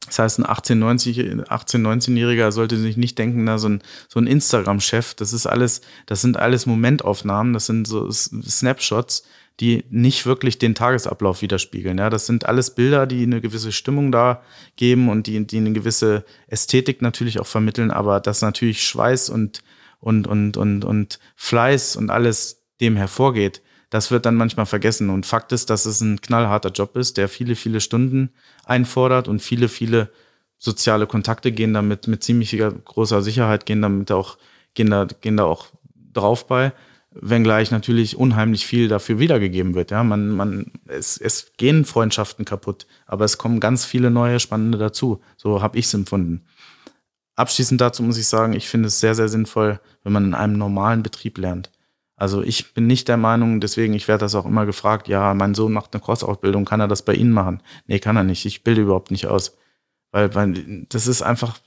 Das 0.06 0.20
heißt, 0.20 0.38
ein 0.38 0.46
18, 0.46 0.78
90, 0.78 1.50
18 1.50 1.84
19-Jähriger 1.84 2.52
sollte 2.52 2.76
sich 2.76 2.96
nicht 2.96 3.18
denken, 3.18 3.42
na, 3.42 3.58
so 3.58 3.68
ein, 3.68 3.82
so 4.08 4.20
ein 4.20 4.28
Instagram-Chef, 4.28 5.14
das 5.14 5.32
ist 5.32 5.46
alles, 5.46 5.80
das 6.06 6.20
sind 6.20 6.36
alles 6.36 6.66
Momentaufnahmen, 6.66 7.52
das 7.52 7.66
sind 7.66 7.88
so 7.88 8.08
Snapshots, 8.12 9.24
die 9.58 9.84
nicht 9.90 10.24
wirklich 10.24 10.58
den 10.58 10.76
Tagesablauf 10.76 11.42
widerspiegeln. 11.42 11.98
Ja, 11.98 12.10
das 12.10 12.26
sind 12.26 12.46
alles 12.46 12.76
Bilder, 12.76 13.08
die 13.08 13.24
eine 13.24 13.40
gewisse 13.40 13.72
Stimmung 13.72 14.12
da 14.12 14.42
geben 14.76 15.08
und 15.08 15.26
die, 15.26 15.44
die 15.48 15.56
eine 15.56 15.72
gewisse 15.72 16.24
Ästhetik 16.46 17.02
natürlich 17.02 17.40
auch 17.40 17.46
vermitteln, 17.46 17.90
aber 17.90 18.20
das 18.20 18.40
natürlich 18.40 18.86
Schweiß 18.86 19.30
und 19.30 19.64
und, 20.02 20.26
und, 20.26 20.56
und, 20.56 20.84
und 20.84 21.18
Fleiß 21.36 21.96
und 21.96 22.10
alles 22.10 22.64
dem 22.80 22.96
hervorgeht, 22.96 23.62
das 23.88 24.10
wird 24.10 24.26
dann 24.26 24.34
manchmal 24.34 24.66
vergessen. 24.66 25.10
Und 25.10 25.26
Fakt 25.26 25.52
ist, 25.52 25.70
dass 25.70 25.86
es 25.86 26.00
ein 26.00 26.20
knallharter 26.20 26.70
Job 26.70 26.96
ist, 26.96 27.16
der 27.16 27.28
viele, 27.28 27.54
viele 27.54 27.80
Stunden 27.80 28.30
einfordert 28.64 29.28
und 29.28 29.40
viele, 29.40 29.68
viele 29.68 30.10
soziale 30.58 31.06
Kontakte 31.06 31.52
gehen 31.52 31.72
damit 31.72 32.08
mit 32.08 32.24
ziemlicher 32.24 32.72
großer 32.72 33.22
Sicherheit, 33.22 33.64
gehen 33.64 33.80
damit 33.80 34.10
auch, 34.10 34.38
gehen 34.74 34.90
da, 34.90 35.06
gehen 35.20 35.36
da 35.36 35.44
auch 35.44 35.66
drauf 36.12 36.46
bei, 36.46 36.72
wenngleich 37.12 37.70
natürlich 37.70 38.16
unheimlich 38.16 38.66
viel 38.66 38.88
dafür 38.88 39.18
wiedergegeben 39.18 39.74
wird. 39.74 39.92
Ja, 39.92 40.02
man, 40.02 40.30
man, 40.30 40.72
es, 40.88 41.16
es 41.16 41.52
gehen 41.58 41.84
Freundschaften 41.84 42.44
kaputt, 42.44 42.86
aber 43.06 43.24
es 43.24 43.38
kommen 43.38 43.60
ganz 43.60 43.84
viele 43.84 44.10
neue 44.10 44.40
Spannende 44.40 44.78
dazu. 44.78 45.20
So 45.36 45.62
habe 45.62 45.78
ich 45.78 45.86
es 45.86 45.94
empfunden. 45.94 46.44
Abschließend 47.34 47.80
dazu 47.80 48.02
muss 48.02 48.18
ich 48.18 48.26
sagen, 48.26 48.52
ich 48.52 48.68
finde 48.68 48.88
es 48.88 49.00
sehr, 49.00 49.14
sehr 49.14 49.28
sinnvoll, 49.28 49.80
wenn 50.04 50.12
man 50.12 50.24
in 50.26 50.34
einem 50.34 50.58
normalen 50.58 51.02
Betrieb 51.02 51.38
lernt. 51.38 51.70
Also 52.16 52.42
ich 52.42 52.74
bin 52.74 52.86
nicht 52.86 53.08
der 53.08 53.16
Meinung, 53.16 53.60
deswegen, 53.60 53.94
ich 53.94 54.06
werde 54.06 54.20
das 54.20 54.34
auch 54.34 54.46
immer 54.46 54.66
gefragt, 54.66 55.08
ja, 55.08 55.34
mein 55.34 55.54
Sohn 55.54 55.72
macht 55.72 55.92
eine 55.92 56.02
Cross-Ausbildung, 56.02 56.64
kann 56.64 56.80
er 56.80 56.88
das 56.88 57.02
bei 57.02 57.14
Ihnen 57.14 57.32
machen? 57.32 57.62
Nee, 57.86 57.98
kann 57.98 58.16
er 58.16 58.22
nicht. 58.22 58.44
Ich 58.46 58.62
bilde 58.62 58.82
überhaupt 58.82 59.10
nicht 59.10 59.26
aus. 59.26 59.56
Weil, 60.12 60.34
weil 60.34 60.86
das 60.88 61.06
ist 61.06 61.22
einfach 61.22 61.58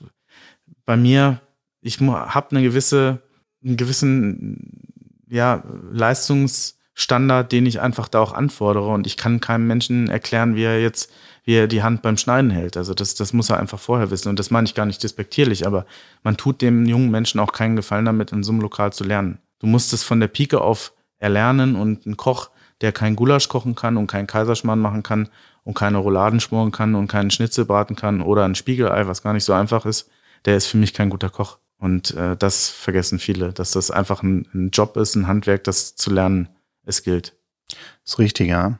bei 0.86 0.96
mir, 0.96 1.40
ich 1.82 2.00
habe 2.00 2.50
eine 2.52 2.62
gewisse, 2.62 3.20
einen 3.62 3.76
gewissen 3.76 4.88
ja, 5.28 5.62
Leistungsstandard, 5.92 7.50
den 7.52 7.66
ich 7.66 7.80
einfach 7.80 8.08
da 8.08 8.20
auch 8.20 8.32
anfordere. 8.32 8.88
Und 8.88 9.06
ich 9.06 9.16
kann 9.16 9.40
keinem 9.40 9.66
Menschen 9.66 10.08
erklären, 10.08 10.54
wie 10.54 10.62
er 10.62 10.80
jetzt, 10.80 11.12
wie 11.46 11.54
er 11.54 11.68
die 11.68 11.82
Hand 11.82 12.02
beim 12.02 12.18
Schneiden 12.18 12.50
hält. 12.50 12.76
Also 12.76 12.92
das, 12.92 13.14
das 13.14 13.32
muss 13.32 13.48
er 13.48 13.58
einfach 13.58 13.78
vorher 13.78 14.10
wissen. 14.10 14.28
Und 14.28 14.38
das 14.38 14.50
meine 14.50 14.66
ich 14.66 14.74
gar 14.74 14.84
nicht 14.84 15.02
despektierlich, 15.02 15.66
aber 15.66 15.86
man 16.22 16.36
tut 16.36 16.60
dem 16.60 16.84
jungen 16.84 17.10
Menschen 17.10 17.40
auch 17.40 17.52
keinen 17.52 17.76
Gefallen 17.76 18.04
damit, 18.04 18.32
in 18.32 18.42
so 18.42 18.52
einem 18.52 18.60
Lokal 18.60 18.92
zu 18.92 19.04
lernen. 19.04 19.38
Du 19.60 19.66
musst 19.66 19.92
es 19.92 20.02
von 20.02 20.20
der 20.20 20.28
Pike 20.28 20.60
auf 20.60 20.92
erlernen 21.18 21.76
und 21.76 22.04
ein 22.04 22.16
Koch, 22.16 22.50
der 22.80 22.92
kein 22.92 23.16
Gulasch 23.16 23.48
kochen 23.48 23.74
kann 23.74 23.96
und 23.96 24.08
keinen 24.08 24.26
Kaiserschmarrn 24.26 24.80
machen 24.80 25.02
kann 25.02 25.28
und 25.62 25.74
keine 25.74 25.98
Rouladen 25.98 26.40
schmoren 26.40 26.72
kann 26.72 26.94
und 26.94 27.08
keinen 27.08 27.30
Schnitzel 27.30 27.64
braten 27.64 27.96
kann 27.96 28.20
oder 28.20 28.44
ein 28.44 28.54
Spiegelei, 28.54 29.06
was 29.06 29.22
gar 29.22 29.32
nicht 29.32 29.44
so 29.44 29.52
einfach 29.52 29.86
ist, 29.86 30.10
der 30.44 30.56
ist 30.56 30.66
für 30.66 30.76
mich 30.76 30.92
kein 30.92 31.10
guter 31.10 31.30
Koch. 31.30 31.58
Und 31.78 32.12
äh, 32.14 32.36
das 32.36 32.68
vergessen 32.68 33.18
viele, 33.18 33.52
dass 33.52 33.70
das 33.70 33.90
einfach 33.90 34.22
ein, 34.22 34.48
ein 34.52 34.70
Job 34.70 34.96
ist, 34.96 35.14
ein 35.14 35.26
Handwerk, 35.26 35.64
das 35.64 35.94
zu 35.94 36.10
lernen 36.10 36.48
es 36.84 37.02
gilt. 37.02 37.34
Das 37.68 38.12
ist 38.14 38.18
richtig, 38.18 38.48
ja. 38.48 38.78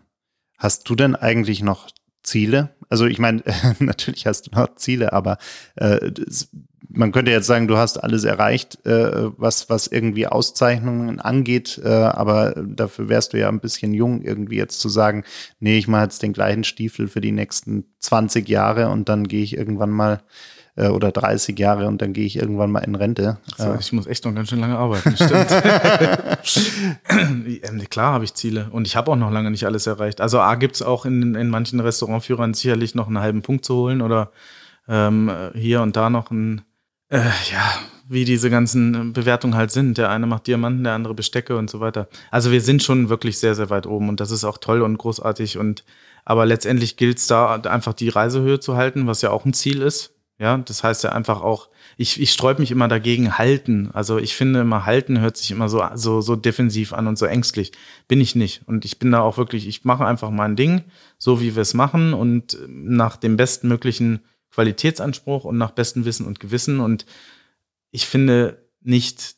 Hast 0.58 0.88
du 0.88 0.94
denn 0.94 1.14
eigentlich 1.14 1.62
noch 1.62 1.88
Ziele? 2.26 2.70
Also 2.88 3.06
ich 3.06 3.18
meine, 3.18 3.42
natürlich 3.78 4.26
hast 4.26 4.48
du 4.48 4.50
noch 4.58 4.74
Ziele, 4.76 5.12
aber 5.12 5.38
äh, 5.76 6.10
man 6.88 7.12
könnte 7.12 7.30
jetzt 7.30 7.46
sagen, 7.46 7.68
du 7.68 7.76
hast 7.76 7.98
alles 7.98 8.24
erreicht, 8.24 8.84
äh, 8.86 9.30
was, 9.38 9.68
was 9.70 9.86
irgendwie 9.86 10.26
Auszeichnungen 10.26 11.20
angeht, 11.20 11.80
äh, 11.84 11.88
aber 11.88 12.54
dafür 12.64 13.08
wärst 13.08 13.32
du 13.32 13.38
ja 13.38 13.48
ein 13.48 13.60
bisschen 13.60 13.92
jung, 13.92 14.22
irgendwie 14.22 14.56
jetzt 14.56 14.80
zu 14.80 14.88
sagen, 14.88 15.24
nee, 15.58 15.78
ich 15.78 15.88
mache 15.88 16.04
jetzt 16.04 16.22
den 16.22 16.32
gleichen 16.32 16.64
Stiefel 16.64 17.08
für 17.08 17.20
die 17.20 17.32
nächsten 17.32 17.84
20 18.00 18.48
Jahre 18.48 18.88
und 18.90 19.08
dann 19.08 19.26
gehe 19.26 19.42
ich 19.42 19.56
irgendwann 19.56 19.90
mal 19.90 20.22
äh, 20.76 20.88
oder 20.88 21.10
30 21.10 21.58
Jahre 21.58 21.88
und 21.88 22.00
dann 22.00 22.12
gehe 22.12 22.24
ich 22.24 22.36
irgendwann 22.36 22.70
mal 22.70 22.80
in 22.80 22.94
Rente. 22.94 23.38
So, 23.56 23.74
ich 23.78 23.92
muss 23.92 24.06
echt 24.06 24.24
noch 24.24 24.34
ganz 24.34 24.50
schön 24.50 24.60
lange 24.60 24.78
arbeiten, 24.78 25.16
stimmt. 25.16 25.50
Ähm, 27.08 27.82
klar 27.90 28.12
habe 28.12 28.24
ich 28.24 28.34
Ziele 28.34 28.68
und 28.70 28.86
ich 28.86 28.94
habe 28.94 29.10
auch 29.10 29.16
noch 29.16 29.30
lange 29.30 29.50
nicht 29.50 29.64
alles 29.64 29.86
erreicht. 29.86 30.20
Also 30.20 30.38
A 30.38 30.54
gibt 30.54 30.76
es 30.76 30.82
auch 30.82 31.06
in, 31.06 31.34
in 31.34 31.48
manchen 31.48 31.80
Restaurantführern 31.80 32.54
sicherlich 32.54 32.94
noch 32.94 33.08
einen 33.08 33.18
halben 33.18 33.42
Punkt 33.42 33.64
zu 33.64 33.74
holen 33.74 34.00
oder 34.00 34.30
ähm, 34.88 35.30
hier 35.54 35.82
und 35.82 35.96
da 35.96 36.10
noch 36.10 36.30
ein 36.30 36.62
äh, 37.08 37.18
ja, 37.18 37.72
wie 38.08 38.24
diese 38.24 38.50
ganzen 38.50 39.12
Bewertungen 39.12 39.54
halt 39.54 39.70
sind. 39.70 39.98
Der 39.98 40.10
eine 40.10 40.26
macht 40.26 40.46
Diamanten, 40.46 40.84
der 40.84 40.94
andere 40.94 41.14
Bestecke 41.14 41.56
und 41.56 41.70
so 41.70 41.80
weiter. 41.80 42.08
Also 42.30 42.52
wir 42.52 42.60
sind 42.60 42.82
schon 42.82 43.08
wirklich 43.08 43.38
sehr, 43.38 43.54
sehr 43.54 43.70
weit 43.70 43.86
oben 43.86 44.08
und 44.08 44.20
das 44.20 44.30
ist 44.30 44.44
auch 44.44 44.58
toll 44.58 44.82
und 44.82 44.98
großartig 44.98 45.58
und 45.58 45.84
aber 46.24 46.44
letztendlich 46.44 46.96
gilt 46.96 47.18
es 47.18 47.28
da 47.28 47.54
einfach 47.54 47.92
die 47.92 48.08
Reisehöhe 48.08 48.58
zu 48.58 48.76
halten, 48.76 49.06
was 49.06 49.22
ja 49.22 49.30
auch 49.30 49.44
ein 49.44 49.52
Ziel 49.52 49.80
ist. 49.80 50.15
Ja, 50.38 50.58
das 50.58 50.84
heißt 50.84 51.02
ja 51.02 51.12
einfach 51.12 51.40
auch, 51.40 51.70
ich, 51.96 52.20
ich 52.20 52.30
sträub 52.30 52.58
mich 52.58 52.70
immer 52.70 52.88
dagegen, 52.88 53.38
halten. 53.38 53.90
Also 53.94 54.18
ich 54.18 54.34
finde 54.34 54.60
immer, 54.60 54.84
halten 54.84 55.18
hört 55.20 55.38
sich 55.38 55.50
immer 55.50 55.70
so, 55.70 55.82
so, 55.94 56.20
so 56.20 56.36
defensiv 56.36 56.92
an 56.92 57.06
und 57.06 57.16
so 57.16 57.24
ängstlich. 57.24 57.72
Bin 58.06 58.20
ich 58.20 58.34
nicht. 58.34 58.62
Und 58.66 58.84
ich 58.84 58.98
bin 58.98 59.10
da 59.12 59.20
auch 59.20 59.38
wirklich, 59.38 59.66
ich 59.66 59.84
mache 59.84 60.04
einfach 60.04 60.30
mein 60.30 60.54
Ding, 60.54 60.84
so 61.16 61.40
wie 61.40 61.54
wir 61.54 61.62
es 61.62 61.72
machen 61.72 62.12
und 62.12 62.58
nach 62.68 63.16
dem 63.16 63.38
bestmöglichen 63.38 64.20
Qualitätsanspruch 64.50 65.44
und 65.44 65.56
nach 65.56 65.70
bestem 65.70 66.04
Wissen 66.04 66.26
und 66.26 66.38
Gewissen. 66.38 66.80
Und 66.80 67.06
ich 67.90 68.06
finde 68.06 68.62
nicht, 68.82 69.36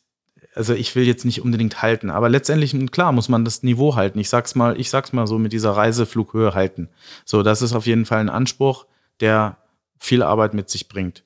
also 0.53 0.73
ich 0.73 0.95
will 0.95 1.07
jetzt 1.07 1.23
nicht 1.23 1.41
unbedingt 1.41 1.81
halten, 1.81 2.09
aber 2.09 2.27
letztendlich, 2.27 2.75
klar, 2.91 3.13
muss 3.13 3.29
man 3.29 3.45
das 3.45 3.63
Niveau 3.63 3.95
halten. 3.95 4.19
Ich 4.19 4.27
sag's 4.27 4.55
mal, 4.55 4.77
ich 4.77 4.89
sag's 4.89 5.13
mal 5.13 5.27
so 5.27 5.39
mit 5.39 5.53
dieser 5.53 5.71
Reiseflughöhe 5.71 6.53
halten. 6.53 6.89
So, 7.23 7.41
das 7.41 7.61
ist 7.61 7.71
auf 7.71 7.85
jeden 7.85 8.05
Fall 8.05 8.19
ein 8.19 8.29
Anspruch, 8.29 8.85
der 9.21 9.57
viel 9.99 10.23
Arbeit 10.23 10.53
mit 10.53 10.69
sich 10.69 10.87
bringt. 10.87 11.23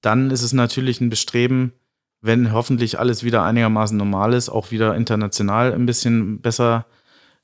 Dann 0.00 0.30
ist 0.30 0.42
es 0.42 0.52
natürlich 0.52 1.00
ein 1.00 1.10
Bestreben, 1.10 1.72
wenn 2.20 2.52
hoffentlich 2.52 2.98
alles 2.98 3.22
wieder 3.22 3.42
einigermaßen 3.42 3.96
normal 3.96 4.32
ist, 4.32 4.48
auch 4.48 4.70
wieder 4.70 4.94
international 4.94 5.74
ein 5.74 5.84
bisschen 5.84 6.40
besser, 6.40 6.86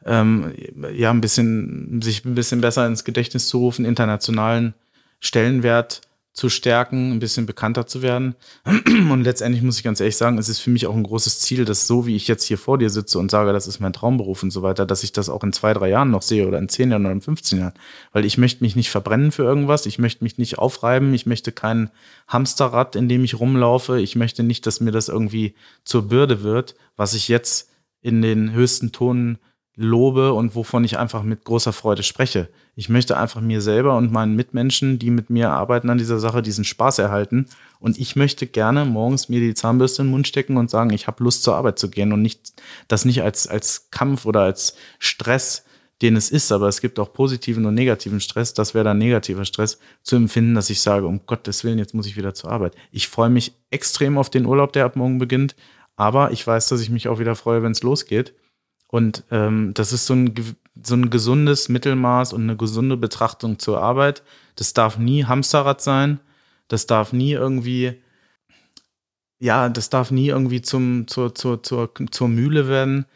ähm, 0.07 0.55
ja, 0.95 1.11
ein 1.11 1.21
bisschen, 1.21 2.01
sich 2.01 2.25
ein 2.25 2.35
bisschen 2.35 2.63
besser 2.63 2.87
ins 2.87 3.05
Gedächtnis 3.05 3.49
zu 3.49 3.59
rufen, 3.59 3.85
internationalen 3.85 4.75
Stellenwert 5.21 6.01
zu 6.33 6.49
stärken, 6.49 7.13
ein 7.13 7.19
bisschen 7.19 7.45
bekannter 7.45 7.87
zu 7.87 8.03
werden. 8.03 8.37
Und 8.65 9.25
letztendlich 9.25 9.63
muss 9.63 9.79
ich 9.79 9.83
ganz 9.83 10.01
ehrlich 10.01 10.17
sagen, 10.17 10.39
es 10.39 10.49
ist 10.49 10.61
für 10.61 10.71
mich 10.71 10.87
auch 10.87 10.95
ein 10.95 11.03
großes 11.03 11.41
Ziel, 11.41 11.65
dass 11.65 11.87
so 11.87 12.07
wie 12.07 12.15
ich 12.15 12.29
jetzt 12.29 12.45
hier 12.45 12.59
vor 12.59 12.79
dir 12.79 12.89
sitze 12.89 13.19
und 13.19 13.31
sage, 13.31 13.53
das 13.53 13.67
ist 13.67 13.81
mein 13.81 13.93
Traumberuf 13.93 14.43
und 14.43 14.51
so 14.51 14.63
weiter, 14.63 14.87
dass 14.87 15.03
ich 15.03 15.13
das 15.13 15.29
auch 15.29 15.43
in 15.43 15.53
zwei, 15.53 15.75
drei 15.75 15.89
Jahren 15.89 16.11
noch 16.11 16.23
sehe 16.23 16.47
oder 16.47 16.59
in 16.59 16.69
zehn 16.69 16.91
Jahren 16.91 17.05
oder 17.05 17.13
in 17.13 17.21
15 17.21 17.59
Jahren. 17.59 17.75
Weil 18.13 18.25
ich 18.25 18.39
möchte 18.39 18.63
mich 18.63 18.77
nicht 18.77 18.91
verbrennen 18.91 19.33
für 19.33 19.43
irgendwas, 19.43 19.87
ich 19.87 19.99
möchte 19.99 20.23
mich 20.23 20.39
nicht 20.39 20.59
aufreiben, 20.59 21.13
ich 21.15 21.27
möchte 21.27 21.51
kein 21.51 21.91
Hamsterrad, 22.29 22.95
in 22.95 23.09
dem 23.09 23.25
ich 23.25 23.39
rumlaufe, 23.41 24.01
ich 24.01 24.15
möchte 24.15 24.43
nicht, 24.43 24.67
dass 24.67 24.81
mir 24.81 24.93
das 24.93 25.09
irgendwie 25.09 25.55
zur 25.85 26.09
Bürde 26.09 26.43
wird, 26.43 26.77
was 26.97 27.15
ich 27.15 27.29
jetzt 27.29 27.71
in 28.03 28.23
den 28.23 28.53
höchsten 28.53 28.93
Tonen 28.93 29.39
lobe 29.81 30.35
und 30.35 30.55
wovon 30.55 30.85
ich 30.85 30.99
einfach 30.99 31.23
mit 31.23 31.45
großer 31.45 31.73
Freude 31.73 32.03
spreche. 32.03 32.49
Ich 32.77 32.89
möchte 32.89 33.17
einfach 33.17 33.41
mir 33.41 33.61
selber 33.61 33.97
und 33.97 34.13
meinen 34.13 34.37
Mitmenschen, 34.37 34.99
die 34.99 35.11
mit 35.11 35.31
mir 35.31 35.51
arbeiten 35.51 35.89
an 35.89 35.99
dieser 35.99 36.19
Sache, 36.19 36.43
diesen 36.43 36.65
Spaß 36.65 36.99
erhalten. 36.99 37.47
Und 37.79 37.99
ich 37.99 38.15
möchte 38.15 38.47
gerne 38.47 38.85
morgens 38.85 39.29
mir 39.29 39.41
die 39.41 39.55
Zahnbürste 39.55 40.03
in 40.03 40.09
den 40.09 40.13
Mund 40.13 40.29
stecken 40.29 40.59
und 40.59 40.71
sagen, 40.71 40.91
ich 40.91 41.07
habe 41.07 41.25
Lust 41.25 41.43
zur 41.43 41.57
Arbeit 41.57 41.79
zu 41.79 41.89
gehen 41.89 42.13
und 42.13 42.21
nicht 42.21 42.53
das 42.89 43.05
nicht 43.05 43.23
als, 43.23 43.47
als 43.47 43.91
Kampf 43.91 44.27
oder 44.27 44.41
als 44.43 44.77
Stress, 44.99 45.65
den 46.03 46.17
es 46.17 46.31
ist, 46.31 46.53
aber 46.53 46.69
es 46.69 46.81
gibt 46.81 46.99
auch 46.99 47.13
positiven 47.13 47.65
und 47.67 47.75
negativen 47.75 48.21
Stress, 48.21 48.55
das 48.55 48.75
wäre 48.75 48.85
dann 48.85 48.99
negativer 48.99 49.45
Stress, 49.45 49.79
zu 50.03 50.17
empfinden, 50.17 50.55
dass 50.55 50.71
ich 50.71 50.81
sage, 50.81 51.07
um 51.07 51.27
Gottes 51.27 51.63
Willen, 51.63 51.79
jetzt 51.79 51.95
muss 51.95 52.07
ich 52.07 52.17
wieder 52.17 52.33
zur 52.33 52.51
Arbeit. 52.51 52.75
Ich 52.91 53.09
freue 53.09 53.29
mich 53.29 53.55
extrem 53.71 54.17
auf 54.17 54.31
den 54.31 54.47
Urlaub, 54.47 54.73
der 54.73 54.87
ab 54.87 54.97
morgen 54.97 55.19
beginnt, 55.19 55.55
aber 55.97 56.31
ich 56.31 56.47
weiß, 56.47 56.69
dass 56.69 56.81
ich 56.81 56.89
mich 56.89 57.09
auch 57.09 57.19
wieder 57.19 57.35
freue, 57.35 57.63
wenn 57.63 57.73
es 57.73 57.83
losgeht. 57.83 58.33
Und 58.91 59.25
ähm, 59.31 59.73
das 59.75 59.93
ist 59.93 60.07
so 60.07 60.15
ein, 60.15 60.35
so 60.83 60.95
ein 60.95 61.11
gesundes 61.11 61.69
Mittelmaß 61.69 62.33
und 62.33 62.43
eine 62.43 62.57
gesunde 62.57 62.97
Betrachtung 62.97 63.59
zur 63.59 63.81
Arbeit. 63.81 64.23
Das 64.57 64.75
darf 64.75 64.99
nie 64.99 65.25
Hamsterrad 65.25 65.81
sein. 65.81 66.19
Das 66.67 66.87
darf 66.87 67.13
nie 67.13 67.33
irgendwie, 67.33 67.95
ja, 69.39 69.69
das 69.69 69.91
darf 69.91 70.11
nie 70.11 70.29
irgendwie 70.29 70.61
zum, 70.61 71.07
zur, 71.07 71.35
zur, 71.35 71.63
zur, 71.63 71.91
zur 72.11 72.29
Mühle 72.29 72.69
werden. 72.69 73.07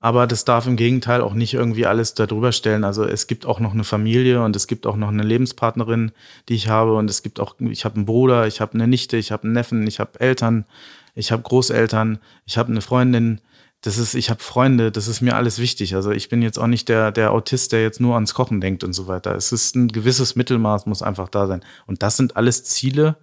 Aber 0.00 0.26
das 0.26 0.44
darf 0.44 0.66
im 0.66 0.76
Gegenteil 0.76 1.20
auch 1.20 1.32
nicht 1.32 1.54
irgendwie 1.54 1.86
alles 1.86 2.14
darüber 2.14 2.52
stellen. 2.52 2.84
Also 2.84 3.04
es 3.04 3.26
gibt 3.26 3.46
auch 3.46 3.60
noch 3.60 3.72
eine 3.72 3.84
Familie 3.84 4.42
und 4.42 4.56
es 4.56 4.66
gibt 4.66 4.86
auch 4.86 4.96
noch 4.96 5.08
eine 5.08 5.22
Lebenspartnerin, 5.22 6.12
die 6.48 6.54
ich 6.54 6.68
habe. 6.68 6.94
Und 6.94 7.08
es 7.08 7.22
gibt 7.22 7.38
auch, 7.40 7.54
ich 7.60 7.84
habe 7.84 7.96
einen 7.96 8.04
Bruder, 8.04 8.46
ich 8.46 8.60
habe 8.60 8.74
eine 8.74 8.88
Nichte, 8.88 9.16
ich 9.16 9.32
habe 9.32 9.44
einen 9.44 9.52
Neffen, 9.52 9.86
ich 9.86 10.00
habe 10.00 10.20
Eltern, 10.20 10.66
ich 11.14 11.30
habe 11.30 11.42
Großeltern, 11.42 12.18
ich 12.46 12.58
habe 12.58 12.70
eine 12.70 12.80
Freundin 12.80 13.40
das 13.82 13.98
ist, 13.98 14.14
ich 14.14 14.30
habe 14.30 14.40
Freunde, 14.40 14.92
das 14.92 15.08
ist 15.08 15.20
mir 15.20 15.34
alles 15.34 15.58
wichtig. 15.58 15.96
Also 15.96 16.12
ich 16.12 16.28
bin 16.28 16.40
jetzt 16.40 16.56
auch 16.56 16.68
nicht 16.68 16.88
der, 16.88 17.10
der 17.10 17.32
Autist, 17.32 17.72
der 17.72 17.82
jetzt 17.82 18.00
nur 18.00 18.14
ans 18.14 18.32
Kochen 18.32 18.60
denkt 18.60 18.84
und 18.84 18.92
so 18.92 19.08
weiter. 19.08 19.34
Es 19.34 19.50
ist 19.50 19.74
ein 19.74 19.88
gewisses 19.88 20.36
Mittelmaß, 20.36 20.86
muss 20.86 21.02
einfach 21.02 21.28
da 21.28 21.48
sein. 21.48 21.64
Und 21.86 22.02
das 22.02 22.16
sind 22.16 22.36
alles 22.36 22.62
Ziele, 22.62 23.16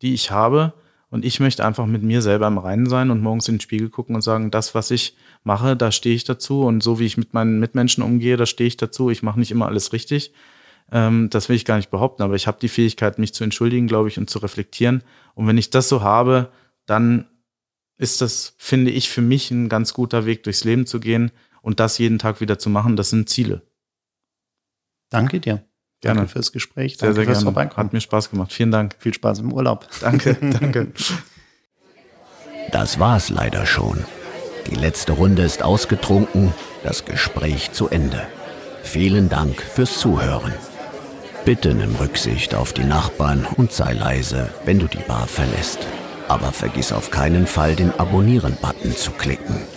die 0.00 0.14
ich 0.14 0.30
habe. 0.30 0.72
Und 1.10 1.24
ich 1.24 1.38
möchte 1.38 1.64
einfach 1.66 1.84
mit 1.84 2.02
mir 2.02 2.22
selber 2.22 2.46
im 2.46 2.56
Reinen 2.56 2.88
sein 2.88 3.10
und 3.10 3.20
morgens 3.20 3.46
in 3.48 3.56
den 3.56 3.60
Spiegel 3.60 3.90
gucken 3.90 4.16
und 4.16 4.22
sagen, 4.22 4.50
das, 4.50 4.74
was 4.74 4.90
ich 4.90 5.16
mache, 5.44 5.76
da 5.76 5.92
stehe 5.92 6.16
ich 6.16 6.24
dazu. 6.24 6.62
Und 6.62 6.82
so 6.82 6.98
wie 6.98 7.04
ich 7.04 7.18
mit 7.18 7.34
meinen 7.34 7.60
Mitmenschen 7.60 8.02
umgehe, 8.02 8.38
da 8.38 8.46
stehe 8.46 8.68
ich 8.68 8.78
dazu. 8.78 9.10
Ich 9.10 9.22
mache 9.22 9.38
nicht 9.38 9.50
immer 9.50 9.66
alles 9.66 9.92
richtig. 9.92 10.32
Ähm, 10.90 11.28
das 11.28 11.50
will 11.50 11.56
ich 11.56 11.66
gar 11.66 11.76
nicht 11.76 11.90
behaupten, 11.90 12.22
aber 12.22 12.36
ich 12.36 12.46
habe 12.46 12.58
die 12.60 12.68
Fähigkeit, 12.68 13.18
mich 13.18 13.34
zu 13.34 13.44
entschuldigen, 13.44 13.86
glaube 13.86 14.08
ich, 14.08 14.18
und 14.18 14.30
zu 14.30 14.38
reflektieren. 14.38 15.02
Und 15.34 15.46
wenn 15.46 15.58
ich 15.58 15.68
das 15.68 15.90
so 15.90 16.00
habe, 16.00 16.48
dann 16.86 17.26
ist 17.98 18.20
das, 18.20 18.54
finde 18.58 18.90
ich, 18.90 19.08
für 19.08 19.22
mich 19.22 19.50
ein 19.50 19.68
ganz 19.68 19.94
guter 19.94 20.26
Weg, 20.26 20.42
durchs 20.42 20.64
Leben 20.64 20.86
zu 20.86 21.00
gehen 21.00 21.30
und 21.62 21.80
das 21.80 21.98
jeden 21.98 22.18
Tag 22.18 22.40
wieder 22.40 22.58
zu 22.58 22.70
machen. 22.70 22.96
Das 22.96 23.10
sind 23.10 23.28
Ziele. 23.28 23.62
Danke 25.10 25.40
dir. 25.40 25.64
Gerne. 26.00 26.20
Danke 26.20 26.32
fürs 26.32 26.52
Gespräch. 26.52 26.96
Sehr, 26.98 27.08
Danke 27.08 27.14
sehr 27.14 27.24
fürs 27.24 27.38
gerne. 27.38 27.44
Vorbeikommen. 27.44 27.86
Hat 27.86 27.92
mir 27.92 28.00
Spaß 28.00 28.30
gemacht. 28.30 28.52
Vielen 28.52 28.70
Dank. 28.70 28.96
Viel 28.98 29.14
Spaß 29.14 29.40
im 29.40 29.52
Urlaub. 29.52 29.88
Danke, 30.00 30.34
danke. 30.40 30.92
Das 32.70 32.98
war's 32.98 33.30
leider 33.30 33.64
schon. 33.64 34.04
Die 34.70 34.74
letzte 34.74 35.12
Runde 35.12 35.42
ist 35.42 35.62
ausgetrunken, 35.62 36.52
das 36.82 37.04
Gespräch 37.04 37.72
zu 37.72 37.88
Ende. 37.88 38.26
Vielen 38.82 39.28
Dank 39.28 39.60
fürs 39.62 39.98
Zuhören. 39.98 40.52
Bitte 41.44 41.74
nimm 41.74 41.94
Rücksicht 41.94 42.54
auf 42.54 42.72
die 42.72 42.84
Nachbarn 42.84 43.46
und 43.56 43.72
sei 43.72 43.92
leise, 43.92 44.52
wenn 44.64 44.80
du 44.80 44.88
die 44.88 44.98
Bar 44.98 45.28
verlässt. 45.28 45.86
Aber 46.28 46.52
vergiss 46.52 46.92
auf 46.92 47.10
keinen 47.10 47.46
Fall, 47.46 47.76
den 47.76 47.92
Abonnieren-Button 47.98 48.96
zu 48.96 49.12
klicken. 49.12 49.75